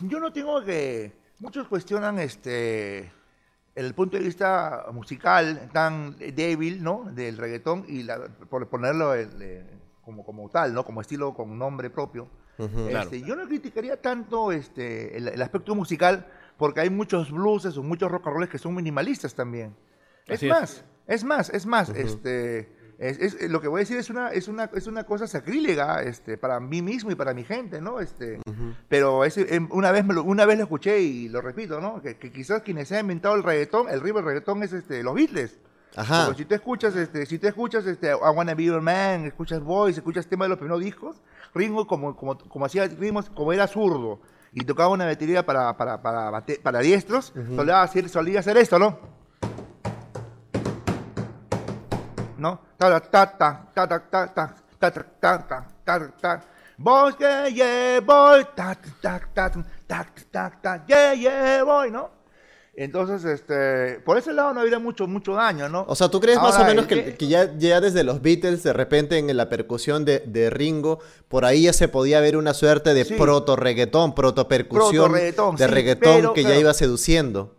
Yo 0.02 0.18
no 0.18 0.32
tengo 0.32 0.62
que. 0.64 1.12
Muchos 1.38 1.68
cuestionan 1.68 2.18
este 2.18 3.12
el 3.74 3.94
punto 3.94 4.16
de 4.16 4.24
vista 4.24 4.86
musical 4.92 5.68
tan 5.72 6.16
débil, 6.34 6.82
¿no? 6.82 7.04
Del 7.12 7.36
reggaetón 7.36 7.84
y 7.86 8.02
la- 8.02 8.26
por 8.48 8.68
ponerlo 8.68 9.14
eh, 9.14 9.28
como, 10.06 10.24
como 10.24 10.48
tal, 10.48 10.72
¿no? 10.72 10.84
Como 10.84 11.00
estilo 11.02 11.34
con 11.34 11.58
nombre 11.58 11.90
propio. 11.90 12.28
Este, 13.02 13.20
Yo 13.22 13.34
no 13.36 13.44
criticaría 13.46 14.00
tanto 14.00 14.52
este, 14.52 15.16
el, 15.18 15.28
el 15.28 15.42
aspecto 15.42 15.74
musical 15.74 16.26
porque 16.56 16.80
hay 16.80 16.88
muchos 16.90 17.30
blueses 17.30 17.76
o 17.76 17.82
muchos 17.82 18.10
rock 18.10 18.28
and 18.28 18.36
rolls 18.36 18.48
que 18.48 18.56
son 18.58 18.74
minimalistas 18.74 19.34
también. 19.34 19.76
Es 20.26 20.36
Así 20.38 20.46
es. 20.46 20.52
más, 20.52 20.84
es 21.08 21.24
más, 21.24 21.50
es 21.50 21.66
más, 21.66 21.88
este, 21.90 22.72
es, 22.98 23.18
es- 23.18 23.50
lo 23.50 23.60
que 23.60 23.68
voy 23.68 23.80
a 23.80 23.82
decir 23.82 23.96
es 23.98 24.08
una, 24.08 24.28
es 24.30 24.48
una, 24.48 24.70
es 24.74 24.86
una 24.86 25.04
cosa 25.04 25.26
sacrílega, 25.26 26.02
este, 26.02 26.38
para 26.38 26.58
mí 26.60 26.80
mismo 26.82 27.10
y 27.10 27.14
para 27.16 27.34
mi 27.34 27.42
gente, 27.44 27.80
¿no? 27.82 28.00
Este, 28.00 28.40
pero 28.88 29.24
ese, 29.24 29.54
em, 29.54 29.68
una 29.72 29.90
vez 29.92 30.04
me 30.06 30.14
lo, 30.14 30.22
una 30.22 30.46
vez 30.46 30.56
lo 30.56 30.64
escuché 30.64 31.00
y 31.00 31.28
lo 31.28 31.40
repito, 31.42 31.80
¿no? 31.80 32.00
Que, 32.00 32.16
que 32.16 32.30
quizás 32.32 32.62
quienes 32.62 32.90
han 32.92 33.00
inventado 33.00 33.34
el 33.34 33.42
reggaetón, 33.42 33.88
el 33.90 34.00
ritmo 34.00 34.18
del 34.20 34.26
reggaetón 34.26 34.62
es 34.62 34.72
este, 34.72 35.02
los 35.02 35.14
Beatles. 35.14 35.58
Ajá. 35.96 36.26
Porque 36.26 36.42
si 36.42 36.44
tú 36.48 36.54
escuchas, 36.54 36.94
este, 36.94 37.24
si 37.26 37.38
tú 37.38 37.46
escuchas, 37.48 37.86
este, 37.86 38.10
I 38.10 38.14
Wanna 38.14 38.54
Be 38.54 38.64
Your 38.64 38.80
Man, 38.82 39.24
escuchas 39.24 39.60
Boys, 39.60 39.96
escuchas 39.96 40.26
temas 40.26 40.46
de 40.46 40.50
los 40.50 40.58
primeros 40.58 40.80
discos, 40.82 41.16
Ringo 41.54 41.86
como, 41.86 42.14
como, 42.14 42.36
como 42.38 42.64
hacía 42.66 42.88
como 43.34 43.52
era 43.52 43.66
zurdo 43.66 44.20
y 44.52 44.64
tocaba 44.64 44.90
una 44.90 45.06
batería 45.06 45.44
para, 45.46 45.74
para, 45.76 46.02
para, 46.02 46.30
bate- 46.30 46.60
para 46.62 46.80
diestros, 46.80 47.32
solía, 47.54 47.82
hacer, 47.82 48.08
solía 48.08 48.40
hacer 48.40 48.56
esto, 48.58 48.78
¿no? 48.78 48.98
¿No? 52.38 52.60
Ta 52.76 53.00
ta 53.00 53.26
ta 53.32 53.64
ta 53.74 53.88
ta 53.88 53.88
ta 53.88 54.32
ta 54.32 54.34
ta 54.34 54.54
ta 54.78 55.02
ta 55.20 55.46
ta 55.48 55.66
ta 55.84 56.10
ta 56.20 56.40
Boys, 56.78 57.16
yeah, 57.18 57.48
yeah, 57.48 58.00
boy, 58.00 58.44
ta 58.54 58.74
ta 59.00 59.18
ta 59.32 59.48
ta 59.48 59.50
ta 59.88 60.06
ta 60.30 60.50
ta 60.60 60.84
yeah, 60.86 61.14
yeah, 61.14 61.64
boy, 61.64 61.90
¿no? 61.90 62.10
Entonces, 62.78 63.24
este, 63.24 64.00
por 64.04 64.18
ese 64.18 64.34
lado 64.34 64.52
no 64.52 64.60
habría 64.60 64.78
mucho, 64.78 65.06
mucho 65.06 65.32
daño, 65.32 65.66
¿no? 65.70 65.86
O 65.88 65.94
sea, 65.94 66.10
¿tú 66.10 66.20
crees 66.20 66.38
más 66.38 66.58
o 66.58 66.64
menos 66.64 66.86
que, 66.86 67.14
que 67.14 67.26
ya, 67.26 67.56
ya 67.56 67.80
desde 67.80 68.04
los 68.04 68.20
Beatles, 68.20 68.62
de 68.62 68.74
repente 68.74 69.16
en 69.16 69.34
la 69.34 69.48
percusión 69.48 70.04
de, 70.04 70.20
de 70.20 70.50
Ringo, 70.50 70.98
por 71.28 71.46
ahí 71.46 71.62
ya 71.62 71.72
se 71.72 71.88
podía 71.88 72.20
ver 72.20 72.36
una 72.36 72.52
suerte 72.52 72.92
de 72.92 73.06
Sí. 73.06 73.14
proto-reggaetón, 73.14 74.14
proto-percusión 74.14 75.06
Proto-reggaetón, 75.10 75.56
de 75.56 75.64
sí, 75.64 75.70
reggaetón 75.70 76.16
pero, 76.16 76.34
que 76.34 76.42
ya 76.42 76.54
iba 76.56 76.74
seduciendo? 76.74 77.56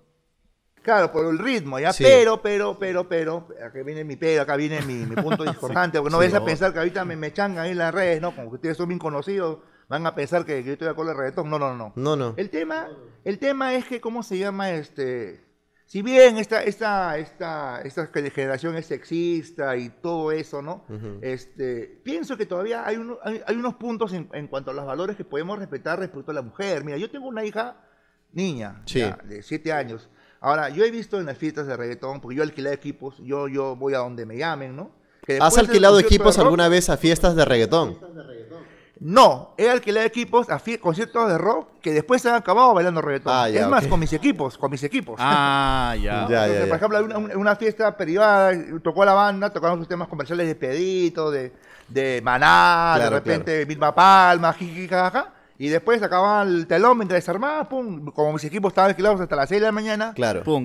Claro, 0.84 1.12
por 1.12 1.26
el 1.26 1.40
ritmo, 1.40 1.80
¿ya? 1.80 1.92
Sí. 1.94 2.04
Pero, 2.04 2.42
pero, 2.42 2.78
pero, 2.80 3.10
pero, 3.10 3.48
acá 3.66 3.82
viene 3.84 4.04
mi 4.04 4.18
pero, 4.18 4.44
acá 4.44 4.56
viene 4.56 4.82
mi, 4.84 4.94
mi 5.06 5.16
punto 5.16 5.44
discordante, 5.46 5.98
porque 5.98 6.12
no 6.12 6.20
vayas 6.20 6.36
a 6.36 6.46
pensar 6.46 6.72
que 6.72 6.80
ahorita 6.80 7.04
me, 7.06 7.16
me 7.16 7.34
changan 7.34 7.66
ahí 7.66 7.72
en 7.72 7.80
las 7.80 7.94
redes, 7.94 8.22
¿no? 8.22 8.36
Como 8.36 8.50
que 8.50 8.56
ustedes 8.58 8.78
son 8.78 8.88
bien 8.88 9.00
conocidos, 9.00 9.58
van 9.88 10.06
a 10.06 10.15
pensar 10.15 10.45
que, 10.45 10.56
que 10.58 10.63
yo 10.63 10.73
estoy 10.73 10.86
de 10.86 10.91
acuerdo 10.91 11.12
al 11.12 11.17
reggaetón. 11.17 11.50
No, 11.50 11.58
no, 11.60 11.76
no. 11.76 11.93
No, 11.95 12.15
no. 12.15 12.34
El 12.38 12.50
tema, 12.50 12.88
el 13.23 13.39
tema 13.39 13.73
es 13.76 13.86
que, 13.86 14.02
¿cómo 14.02 14.23
se 14.23 14.38
llama? 14.38 14.71
Este, 14.71 15.45
si 15.86 16.02
bien 16.02 16.38
esta, 16.38 16.63
esta, 16.63 17.17
esta, 17.17 17.82
esta 17.82 18.08
generación 18.08 18.76
es 18.76 18.88
sexista 18.88 19.78
y 19.78 19.89
todo 19.89 20.32
eso, 20.34 20.62
¿no? 20.62 20.84
este, 21.21 22.02
pienso 22.04 22.36
que 22.38 22.45
todavía 22.45 22.86
hay, 22.86 22.97
uno- 22.97 23.17
hay, 23.23 23.41
hay 23.47 23.56
unos 23.56 23.76
puntos 23.76 24.12
en, 24.13 24.30
en 24.34 24.47
cuanto 24.47 24.71
a 24.71 24.73
los 24.73 24.86
valores 24.86 25.15
que 25.15 25.23
podemos 25.23 25.58
respetar 25.58 26.00
respecto 26.00 26.32
a 26.32 26.34
la 26.34 26.41
mujer. 26.41 26.84
Mira, 26.84 26.97
yo 26.97 27.10
tengo 27.10 27.28
una 27.28 27.45
hija 27.45 27.78
niña, 28.34 28.82
Sí. 28.86 29.00
ya, 29.00 29.17
de 29.23 29.41
siete 29.41 29.71
años. 29.71 30.10
Ahora, 30.41 30.69
yo 30.69 30.84
he 30.84 30.91
visto 30.91 31.19
en 31.19 31.26
las 31.26 31.38
fiestas 31.38 31.65
de 31.65 31.76
reggaetón, 31.78 32.19
porque 32.21 32.36
yo 32.36 32.43
alquilé 32.43 32.71
equipos, 32.73 33.17
yo, 33.23 33.47
yo 33.47 33.76
voy 33.76 33.93
a 33.95 34.00
donde 34.00 34.26
me 34.26 34.38
llamen, 34.38 34.76
¿no? 34.76 34.91
¿Has 35.41 35.58
alquilado 35.58 35.95
de 35.97 36.04
equipos 36.04 36.36
rock- 36.38 36.45
alguna 36.45 36.67
vez 36.69 36.89
a 36.89 36.95
fiestas 36.97 37.36
de 37.36 37.43
reggaetón? 37.45 37.97
No, 39.00 39.54
he 39.58 39.70
alquilado 39.70 40.06
equipos 40.06 40.50
a 40.50 40.60
conciertos 40.80 41.30
de 41.30 41.38
rock 41.38 41.68
que 41.82 41.92
después 41.94 42.22
se 42.22 42.30
han 42.30 42.36
acabado 42.36 42.74
bailando 42.74 43.02
reggaetón. 43.02 43.34
Ah, 43.36 43.50
ya, 43.50 43.62
es 43.62 43.68
más, 43.68 43.88
con 43.88 44.00
mis 44.00 44.12
equipos, 44.14 44.58
con 44.58 44.72
mis 44.72 44.84
equipos. 44.84 45.16
Ah, 45.20 45.96
ya. 46.02 46.26
Ya, 46.30 46.46
Entonces, 46.46 46.60
ya, 46.60 46.68
Por 46.68 46.76
ejemplo, 46.78 46.98
hay 46.98 47.36
una, 47.36 47.56
fiesta 47.56 47.96
privada, 47.96 48.52
tocó 48.84 49.06
la 49.06 49.14
banda, 49.14 49.50
tocaron 49.52 49.80
sus 49.80 49.88
temas 49.88 50.08
comerciales 50.08 50.48
de 50.48 50.56
Pedito, 50.56 51.32
de, 51.32 51.54
de 51.88 52.22
Maná, 52.24 52.94
Claro, 52.96 53.04
de 53.04 53.10
repente 53.20 53.66
Vilma 53.66 53.94
Palma, 53.94 54.52
jiji, 54.54 54.88
jajaja, 54.88 55.34
y 55.58 55.70
después 55.70 56.02
acababan 56.02 56.48
el 56.48 56.68
telón 56.68 56.98
mientras 56.98 57.18
desarmaba, 57.18 57.68
pum, 57.70 58.06
como 58.12 58.34
mis 58.34 58.44
equipos 58.44 58.72
estaban 58.72 58.90
alquilados 58.90 59.22
hasta 59.22 59.36
las 59.36 59.50
6 59.50 59.62
de 59.62 59.68
la 59.68 59.72
mañana, 59.72 60.14
Claro. 60.14 60.44
Pum, 60.44 60.64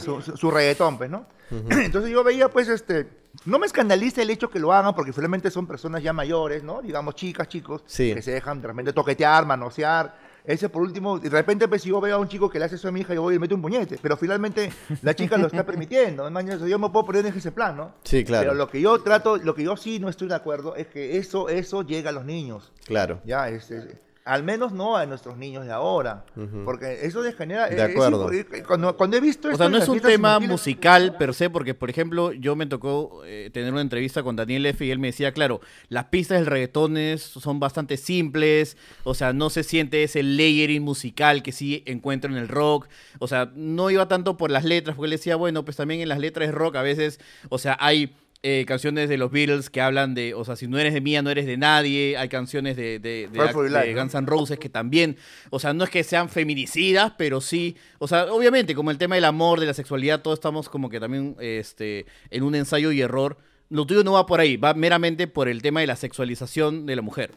su, 0.00 0.22
su- 0.22 0.36
su 0.36 0.50
reggaetón, 0.50 0.98
pues, 0.98 1.10
¿no? 1.10 1.26
Entonces 1.70 2.10
yo 2.10 2.24
veía, 2.24 2.48
pues, 2.48 2.68
este, 2.68 3.21
No 3.44 3.58
me 3.58 3.66
escandaliza 3.66 4.22
el 4.22 4.30
hecho 4.30 4.48
que 4.50 4.58
lo 4.60 4.72
hagan 4.72 4.94
porque 4.94 5.12
finalmente 5.12 5.50
son 5.50 5.66
personas 5.66 6.02
ya 6.02 6.12
mayores, 6.12 6.62
¿no? 6.62 6.80
Digamos 6.82 7.14
chicas, 7.16 7.48
chicos, 7.48 7.82
Sí. 7.86 8.14
que 8.14 8.22
se 8.22 8.30
dejan 8.32 8.60
de 8.62 8.68
repente 8.68 8.92
toquetear, 8.92 9.44
manosear. 9.46 10.14
Ese 10.44 10.68
por 10.68 10.82
último, 10.82 11.20
de 11.20 11.28
repente 11.30 11.68
pues 11.68 11.82
si 11.82 11.88
yo 11.90 12.00
veo 12.00 12.16
a 12.16 12.18
un 12.18 12.26
chico 12.28 12.50
que 12.50 12.58
le 12.58 12.64
hace 12.64 12.74
eso 12.74 12.88
a 12.88 12.92
mi 12.92 13.00
hija, 13.00 13.14
yo 13.14 13.22
voy 13.22 13.34
y 13.34 13.36
le 13.36 13.40
meto 13.40 13.54
un 13.54 13.62
puñete. 13.62 13.98
Pero 14.02 14.16
finalmente 14.16 14.72
la 15.02 15.14
chica 15.14 15.36
lo 15.36 15.46
está 15.46 15.64
permitiendo. 15.64 16.28
Yo 16.66 16.78
me 16.78 16.90
puedo 16.90 17.06
poner 17.06 17.26
en 17.26 17.34
ese 17.36 17.52
plan, 17.52 17.76
¿no? 17.76 17.94
Sí, 18.02 18.24
claro. 18.24 18.42
Pero 18.44 18.54
lo 18.54 18.68
que 18.68 18.80
yo 18.80 19.00
trato, 19.02 19.36
lo 19.36 19.54
que 19.54 19.62
yo 19.64 19.76
sí 19.76 19.98
no 20.00 20.08
estoy 20.08 20.28
de 20.28 20.34
acuerdo 20.34 20.74
es 20.74 20.88
que 20.88 21.16
eso, 21.16 21.48
eso 21.48 21.82
llega 21.82 22.10
a 22.10 22.12
los 22.12 22.24
niños. 22.24 22.72
Claro. 22.86 23.20
Ya, 23.24 23.48
es, 23.48 23.70
es- 23.70 23.86
al 24.24 24.44
menos 24.44 24.72
no 24.72 24.96
a 24.96 25.04
nuestros 25.06 25.36
niños 25.36 25.64
de 25.64 25.72
ahora. 25.72 26.24
Porque 26.64 27.00
eso 27.06 27.22
les 27.22 27.34
genera... 27.34 27.68
De 27.68 27.74
es- 27.76 27.82
es 27.82 27.90
acuerdo. 27.90 28.30
impo- 28.30 28.64
cuando, 28.66 28.96
cuando 28.96 29.16
he 29.16 29.20
visto 29.20 29.48
O 29.48 29.56
sea, 29.56 29.68
no 29.68 29.78
es 29.78 29.88
un 29.88 29.98
tema 30.00 30.38
infantiles- 30.38 30.48
musical 30.48 31.16
per 31.16 31.34
se, 31.34 31.50
porque, 31.50 31.74
por 31.74 31.90
ejemplo, 31.90 32.32
yo 32.32 32.54
me 32.54 32.66
tocó 32.66 33.22
eh, 33.24 33.50
tener 33.52 33.72
una 33.72 33.80
entrevista 33.82 34.22
con 34.22 34.36
Daniel 34.36 34.64
F. 34.66 34.84
y 34.84 34.90
él 34.92 34.98
me 35.00 35.08
decía, 35.08 35.32
claro, 35.32 35.60
las 35.88 36.04
pistas 36.06 36.38
del 36.38 36.46
reggaetón 36.46 36.96
es- 36.96 37.22
son 37.22 37.58
bastante 37.58 37.96
simples, 37.96 38.76
o 39.04 39.14
sea, 39.14 39.32
no 39.32 39.50
se 39.50 39.64
siente 39.64 40.02
ese 40.04 40.22
layering 40.22 40.82
musical 40.82 41.42
que 41.42 41.50
sí 41.52 41.82
encuentro 41.86 42.30
en 42.30 42.36
el 42.36 42.48
rock, 42.48 42.86
o 43.18 43.26
sea, 43.26 43.50
no 43.56 43.90
iba 43.90 44.06
tanto 44.08 44.36
por 44.36 44.50
las 44.50 44.64
letras, 44.64 44.94
porque 44.94 45.06
él 45.06 45.18
decía, 45.18 45.34
bueno, 45.36 45.64
pues 45.64 45.76
también 45.76 46.00
en 46.00 46.08
las 46.08 46.18
letras 46.20 46.46
de 46.48 46.52
rock 46.52 46.76
a 46.76 46.82
veces, 46.82 47.18
o 47.48 47.58
sea, 47.58 47.76
hay... 47.80 48.14
eh, 48.44 48.64
canciones 48.66 49.08
de 49.08 49.16
los 49.18 49.30
Beatles 49.30 49.70
que 49.70 49.80
hablan 49.80 50.14
de, 50.14 50.34
o 50.34 50.44
sea, 50.44 50.56
si 50.56 50.66
no 50.66 50.78
eres 50.78 50.92
de 50.94 51.00
mía, 51.00 51.22
no 51.22 51.30
eres 51.30 51.46
de 51.46 51.56
nadie. 51.56 52.16
Hay 52.16 52.28
canciones 52.28 52.76
de, 52.76 52.98
de, 52.98 53.28
de-. 53.28 53.94
Guns 53.94 54.14
N' 54.14 54.26
Roses 54.26 54.58
que 54.58 54.68
también, 54.68 55.16
o 55.50 55.60
sea, 55.60 55.72
no 55.72 55.84
es 55.84 55.90
que 55.90 56.02
sean 56.02 56.28
feminicidas, 56.28 57.12
pero 57.16 57.40
sí, 57.40 57.76
o 57.98 58.08
sea, 58.08 58.24
obviamente, 58.32 58.74
como 58.74 58.90
el 58.90 58.98
tema 58.98 59.14
del 59.14 59.26
amor, 59.26 59.60
de 59.60 59.66
la 59.66 59.74
sexualidad, 59.74 60.22
todos 60.22 60.38
estamos 60.38 60.68
como 60.68 60.90
que 60.90 60.98
también 60.98 61.36
este, 61.38 62.06
en 62.30 62.42
un 62.42 62.54
ensayo 62.54 62.90
y 62.90 63.00
error. 63.00 63.38
Lo 63.68 63.86
tuyo 63.86 64.04
no 64.04 64.12
va 64.12 64.26
por 64.26 64.40
ahí, 64.40 64.56
va 64.56 64.74
meramente 64.74 65.28
por 65.28 65.48
el 65.48 65.62
tema 65.62 65.80
de 65.80 65.86
la 65.86 65.96
sexualización 65.96 66.84
de 66.84 66.96
la 66.96 67.02
mujer. 67.02 67.30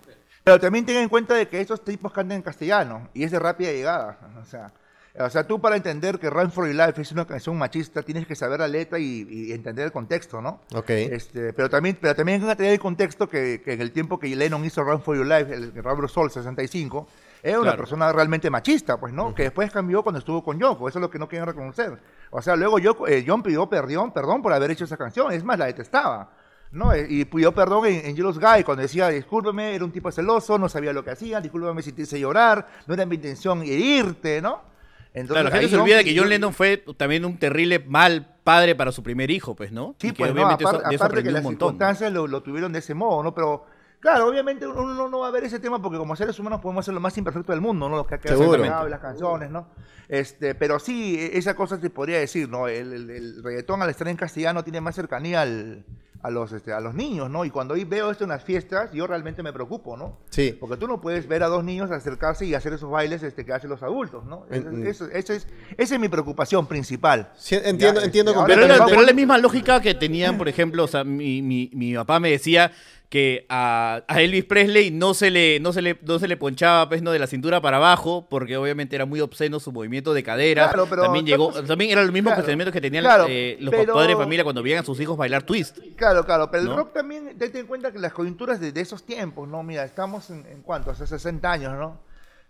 Pero 0.43 0.59
también 0.59 0.85
ten 0.85 0.97
en 0.97 1.09
cuenta 1.09 1.33
de 1.33 1.47
que 1.47 1.61
estos 1.61 1.83
tipos 1.83 2.11
cantan 2.11 2.37
en 2.37 2.41
castellano 2.43 3.09
y 3.13 3.23
es 3.23 3.31
de 3.31 3.39
rápida 3.39 3.71
llegada. 3.71 4.19
O 4.41 4.45
sea, 4.45 4.73
o 5.19 5.29
sea, 5.29 5.45
tú 5.47 5.61
para 5.61 5.75
entender 5.75 6.19
que 6.19 6.29
Run 6.29 6.51
for 6.51 6.65
Your 6.67 6.75
Life 6.75 7.01
es 7.01 7.11
una 7.11 7.25
canción 7.25 7.57
machista 7.57 8.03
tienes 8.03 8.27
que 8.27 8.35
saber 8.35 8.59
la 8.59 8.67
letra 8.67 8.99
y, 8.99 9.25
y 9.29 9.51
entender 9.53 9.85
el 9.85 9.91
contexto, 9.91 10.41
¿no? 10.41 10.61
Ok. 10.73 10.89
Este, 10.89 11.53
pero 11.53 11.69
también, 11.69 11.97
pero 12.01 12.15
también 12.15 12.41
hay 12.41 12.49
que 12.49 12.55
tener 12.55 12.73
el 12.73 12.79
contexto 12.79 13.29
que, 13.29 13.61
que 13.63 13.73
en 13.73 13.81
el 13.81 13.91
tiempo 13.91 14.19
que 14.19 14.35
Lennon 14.35 14.63
hizo 14.65 14.83
Run 14.83 15.01
for 15.01 15.15
Your 15.15 15.25
Life, 15.25 15.53
el, 15.53 15.71
el 15.75 15.83
Rubber 15.83 16.09
Soul 16.09 16.29
65, 16.31 17.07
era 17.43 17.57
una 17.59 17.69
Claro. 17.71 17.77
persona 17.83 18.11
realmente 18.11 18.49
machista, 18.49 18.97
pues, 18.99 19.13
¿no? 19.13 19.33
Que 19.35 19.43
después 19.43 19.71
cambió 19.71 20.01
cuando 20.03 20.19
estuvo 20.19 20.43
con 20.43 20.59
Yoko, 20.59 20.89
eso 20.89 20.97
es 20.99 21.01
lo 21.01 21.09
que 21.09 21.19
no 21.19 21.27
quieren 21.29 21.45
reconocer. 21.47 21.97
O 22.31 22.41
sea, 22.41 22.55
luego 22.55 22.79
Yoko, 22.79 23.07
eh, 23.07 23.23
John 23.27 23.43
pidió 23.43 23.69
perdón, 23.69 24.11
perdón 24.11 24.41
por 24.41 24.51
haber 24.51 24.71
hecho 24.71 24.85
esa 24.85 24.97
canción, 24.97 25.31
es 25.31 25.43
más, 25.43 25.57
la 25.59 25.65
detestaba. 25.67 26.31
¿no? 26.71 26.91
Eh, 26.91 27.05
Y 27.07 27.23
pidió 27.25 27.53
perdón 27.53 27.85
en, 27.85 28.05
en 28.07 28.15
Jealous 28.15 28.39
Guy 28.39 28.63
cuando 28.65 28.81
decía, 28.81 29.07
discúlpeme, 29.09 29.75
era 29.75 29.85
un 29.85 29.91
tipo 29.91 30.11
celoso, 30.11 30.57
no 30.57 30.67
sabía 30.67 30.91
lo 30.91 31.05
que 31.05 31.11
hacía, 31.11 31.39
discúlpame 31.39 31.81
si 31.83 31.93
te 31.93 32.01
hice 32.01 32.19
llorar, 32.19 32.67
no 32.87 32.95
era 32.95 33.05
mi 33.05 33.15
intención 33.15 33.61
herirte, 33.61 34.41
¿no? 34.41 34.74
Entonces, 35.15 35.41
Claro, 35.43 35.49
la 35.49 35.51
gente 35.55 35.69
se 35.69 35.77
olvida 35.81 35.97
de 35.97 36.03
que 36.03 36.15
John 36.17 36.29
Lennon 36.29 36.53
fue 36.53 36.83
también 36.97 37.23
un 37.25 37.37
terrible 37.39 37.79
mal 37.79 38.35
padre 38.43 38.75
para 38.75 38.91
su 38.91 39.01
primer 39.01 39.31
hijo, 39.31 39.55
pues, 39.55 39.71
¿no? 39.71 39.95
Sí, 39.99 40.07
Y 40.07 40.11
que 40.11 40.17
pues 40.19 40.29
no, 40.29 40.41
obviamente 40.41 40.65
apar- 40.65 40.75
eso- 40.81 40.89
de 40.89 40.95
eso 40.95 41.03
aparte 41.05 41.23
que 41.23 41.31
las 41.31 41.39
un 41.39 41.43
montón. 41.45 41.67
¿no? 41.67 41.71
circunstancias 41.71 42.11
lo, 42.13 42.27
lo 42.27 42.43
tuvieron 42.43 42.71
de 42.73 42.79
ese 42.79 42.93
modo, 42.93 43.23
¿no? 43.23 43.33
Pero, 43.33 43.65
claro, 44.01 44.27
obviamente 44.27 44.67
uno 44.67 44.93
no, 44.93 45.07
no 45.09 45.19
va 45.19 45.29
a 45.29 45.31
ver 45.31 45.45
ese 45.45 45.59
tema 45.59 45.81
porque 45.81 45.97
como 45.97 46.15
seres 46.17 46.37
humanos 46.37 46.59
podemos 46.61 46.83
ser 46.85 46.93
lo 46.93 46.99
más 46.99 47.17
imperfecto 47.17 47.53
del 47.53 47.61
mundo, 47.61 47.87
¿no? 47.89 47.95
Los 47.95 48.07
que 48.07 48.19
Seguro. 48.27 48.57
las 48.87 48.99
canciones, 48.99 49.49
¿no? 49.49 49.69
Este, 50.09 50.53
pero 50.53 50.79
sí, 50.79 51.15
e- 51.17 51.37
esa 51.37 51.55
cosa 51.55 51.79
se 51.79 51.89
podría 51.89 52.19
decir, 52.19 52.49
¿no? 52.49 52.67
El, 52.67 52.93
el- 52.93 53.09
el 53.09 53.43
reggaetón 53.43 53.81
al 53.81 53.89
estar 53.89 54.07
en 54.09 54.17
castellano 54.17 54.63
tiene 54.63 54.81
más 54.81 54.95
cercanía 54.95 55.41
al- 55.41 55.85
a, 56.25 56.29
los, 56.31 56.51
este, 56.53 56.73
a 56.73 56.79
los 56.79 56.93
niños, 56.95 57.29
¿no? 57.29 57.45
Y 57.45 57.49
cuando 57.51 57.73
hoy 57.75 57.83
veo 57.83 58.09
esto 58.11 58.23
en 58.23 58.31
las 58.31 58.43
fiestas, 58.43 58.91
yo 58.93 59.05
realmente 59.07 59.43
me 59.43 59.53
preocupo, 59.53 59.95
¿no? 59.95 60.17
Sí. 60.29 60.55
Porque 60.59 60.77
tú 60.77 60.87
no 60.87 60.99
puedes 61.01 61.27
ver 61.27 61.43
a 61.43 61.47
dos 61.47 61.63
niños 61.63 61.91
acercarse 61.91 62.45
y 62.45 62.53
hacer 62.55 62.73
esos 62.73 62.89
bailes 62.89 63.21
este, 63.23 63.45
que 63.45 63.53
hacen 63.53 63.69
los 63.69 63.83
adultos, 63.83 64.25
¿no? 64.25 64.45
Eso- 64.49 64.69
eso- 64.69 65.09
eso 65.11 65.33
es, 65.33 65.47
esa 65.77 65.93
es 65.95 65.99
mi 66.01 66.09
preocupación 66.09 66.67
principal. 66.67 67.29
Sí, 67.37 67.55
entiendo, 67.55 67.99
Ya, 68.01 68.05
entiendo 68.07 68.31
este, 68.31 68.39
ahora 68.41 68.53
Pero 68.55 68.61
completamente. 68.61 68.75
era, 68.75 68.85
pero 68.85 69.01
es 69.01 69.07
la 69.07 69.13
misma 69.13 69.37
lógica 69.37 69.81
que 69.81 69.93
tenían, 69.93 70.37
por 70.37 70.47
ejemplo, 70.49 70.83
o 70.83 70.87
sea, 70.87 71.03
mi, 71.03 71.41
mi, 71.41 71.69
mi 71.73 71.93
papá 71.95 72.19
me 72.19 72.29
decía 72.31 72.71
que 73.09 73.45
a, 73.49 74.03
a 74.07 74.21
Elvis 74.21 74.45
Presley 74.45 74.91
no 74.91 75.13
se 75.13 75.31
le 75.31 75.59
no 75.59 75.73
se 75.73 75.81
le 75.81 75.99
no 76.01 76.19
se 76.19 76.27
le 76.27 76.37
ponchaba 76.37 76.89
pues 76.89 77.01
no 77.01 77.11
de 77.11 77.19
la 77.19 77.27
cintura 77.27 77.61
para 77.61 77.77
abajo 77.77 78.27
porque 78.29 78.57
obviamente 78.57 78.95
era 78.95 79.05
muy 79.05 79.21
obsceno 79.21 79.59
su 79.59 79.71
movimiento 79.71 80.13
de 80.13 80.23
cadera 80.23 80.69
Claro, 80.69 80.87
pero 80.89 81.03
también 81.03 81.25
llegó 81.25 81.51
también 81.63 81.91
era 81.91 82.01
el 82.01 82.11
mismo 82.11 82.29
claro, 82.31 82.71
que 82.71 82.81
tenían 82.81 83.03
claro, 83.03 83.25
eh, 83.29 83.57
los 83.59 83.73
pero- 83.73 83.93
padres 83.93 84.17
de 84.17 84.23
familia 84.23 84.43
cuando 84.43 84.63
veían 84.63 84.79
a 84.79 84.83
sus 84.85 84.99
hijos 84.99 85.17
bailar 85.17 85.43
twist 85.43 85.77
Claro, 85.95 86.25
claro, 86.25 86.49
pero 86.51 86.63
¿No? 86.63 86.71
el 86.71 86.77
rock 86.77 86.93
también, 86.93 87.37
ten 87.37 87.55
en 87.55 87.67
cuenta 87.67 87.91
que 87.91 87.99
las 87.99 88.13
coyunturas 88.13 88.59
de, 88.59 88.71
de 88.71 88.81
esos 88.81 89.05
tiempos, 89.05 89.47
¿no? 89.47 89.63
Mira, 89.63 89.83
estamos 89.83 90.29
en, 90.29 90.45
en 90.47 90.61
cuánto, 90.61 90.91
hace 90.91 91.07
60 91.07 91.51
años, 91.51 91.73
¿no? 91.73 91.99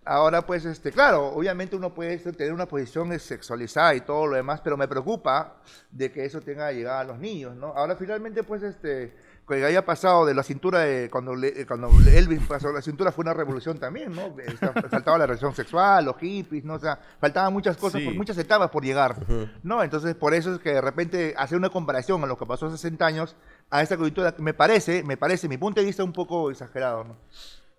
Ahora, 0.07 0.45
pues, 0.45 0.65
este, 0.65 0.91
claro, 0.91 1.27
obviamente 1.29 1.75
uno 1.75 1.93
puede 1.93 2.17
tener 2.17 2.53
una 2.53 2.67
posición 2.67 3.17
sexualizada 3.19 3.95
y 3.95 4.01
todo 4.01 4.27
lo 4.27 4.35
demás, 4.35 4.61
pero 4.63 4.77
me 4.77 4.87
preocupa 4.87 5.57
de 5.91 6.11
que 6.11 6.25
eso 6.25 6.41
tenga 6.41 6.71
llegada 6.71 6.99
a 6.99 7.03
los 7.03 7.17
niños, 7.17 7.55
¿no? 7.55 7.67
Ahora, 7.67 7.95
finalmente, 7.95 8.43
pues, 8.43 8.61
este, 8.61 9.15
que 9.47 9.63
haya 9.63 9.85
pasado 9.85 10.25
de 10.25 10.33
la 10.33 10.41
cintura, 10.43 10.79
de, 10.79 11.09
cuando, 11.09 11.35
le- 11.35 11.61
eh, 11.61 11.65
cuando 11.67 11.89
Elvis 12.07 12.41
pasó 12.47 12.71
la 12.71 12.81
cintura 12.81 13.11
fue 13.11 13.23
una 13.23 13.33
revolución 13.33 13.77
también, 13.77 14.11
¿no? 14.13 14.33
Esta- 14.39 14.73
Faltaba 14.89 15.17
la 15.19 15.25
revolución 15.27 15.53
sexual, 15.53 16.05
los 16.05 16.17
hippies, 16.17 16.63
¿no? 16.65 16.73
O 16.75 16.79
sea, 16.79 16.99
faltaban 17.19 17.53
muchas 17.53 17.77
cosas, 17.77 18.01
Sí. 18.01 18.07
por 18.07 18.15
muchas 18.15 18.37
etapas 18.37 18.69
por 18.71 18.83
llegar, 18.83 19.15
¿no? 19.63 19.83
Entonces, 19.83 20.15
por 20.15 20.33
eso 20.33 20.53
es 20.55 20.59
que 20.59 20.73
de 20.73 20.81
repente 20.81 21.33
hacer 21.37 21.57
una 21.57 21.69
comparación 21.69 22.23
a 22.23 22.27
lo 22.27 22.37
que 22.37 22.45
pasó 22.45 22.65
hace 22.65 22.77
60 22.77 23.05
años 23.05 23.35
a 23.69 23.81
esta 23.81 23.97
coyuntura, 23.97 24.33
me 24.39 24.53
parece, 24.53 25.03
me 25.03 25.17
parece, 25.17 25.47
mi 25.47 25.57
punto 25.57 25.79
de 25.79 25.85
vista 25.85 26.03
un 26.03 26.13
poco 26.13 26.49
exagerado, 26.49 27.03
¿no? 27.03 27.15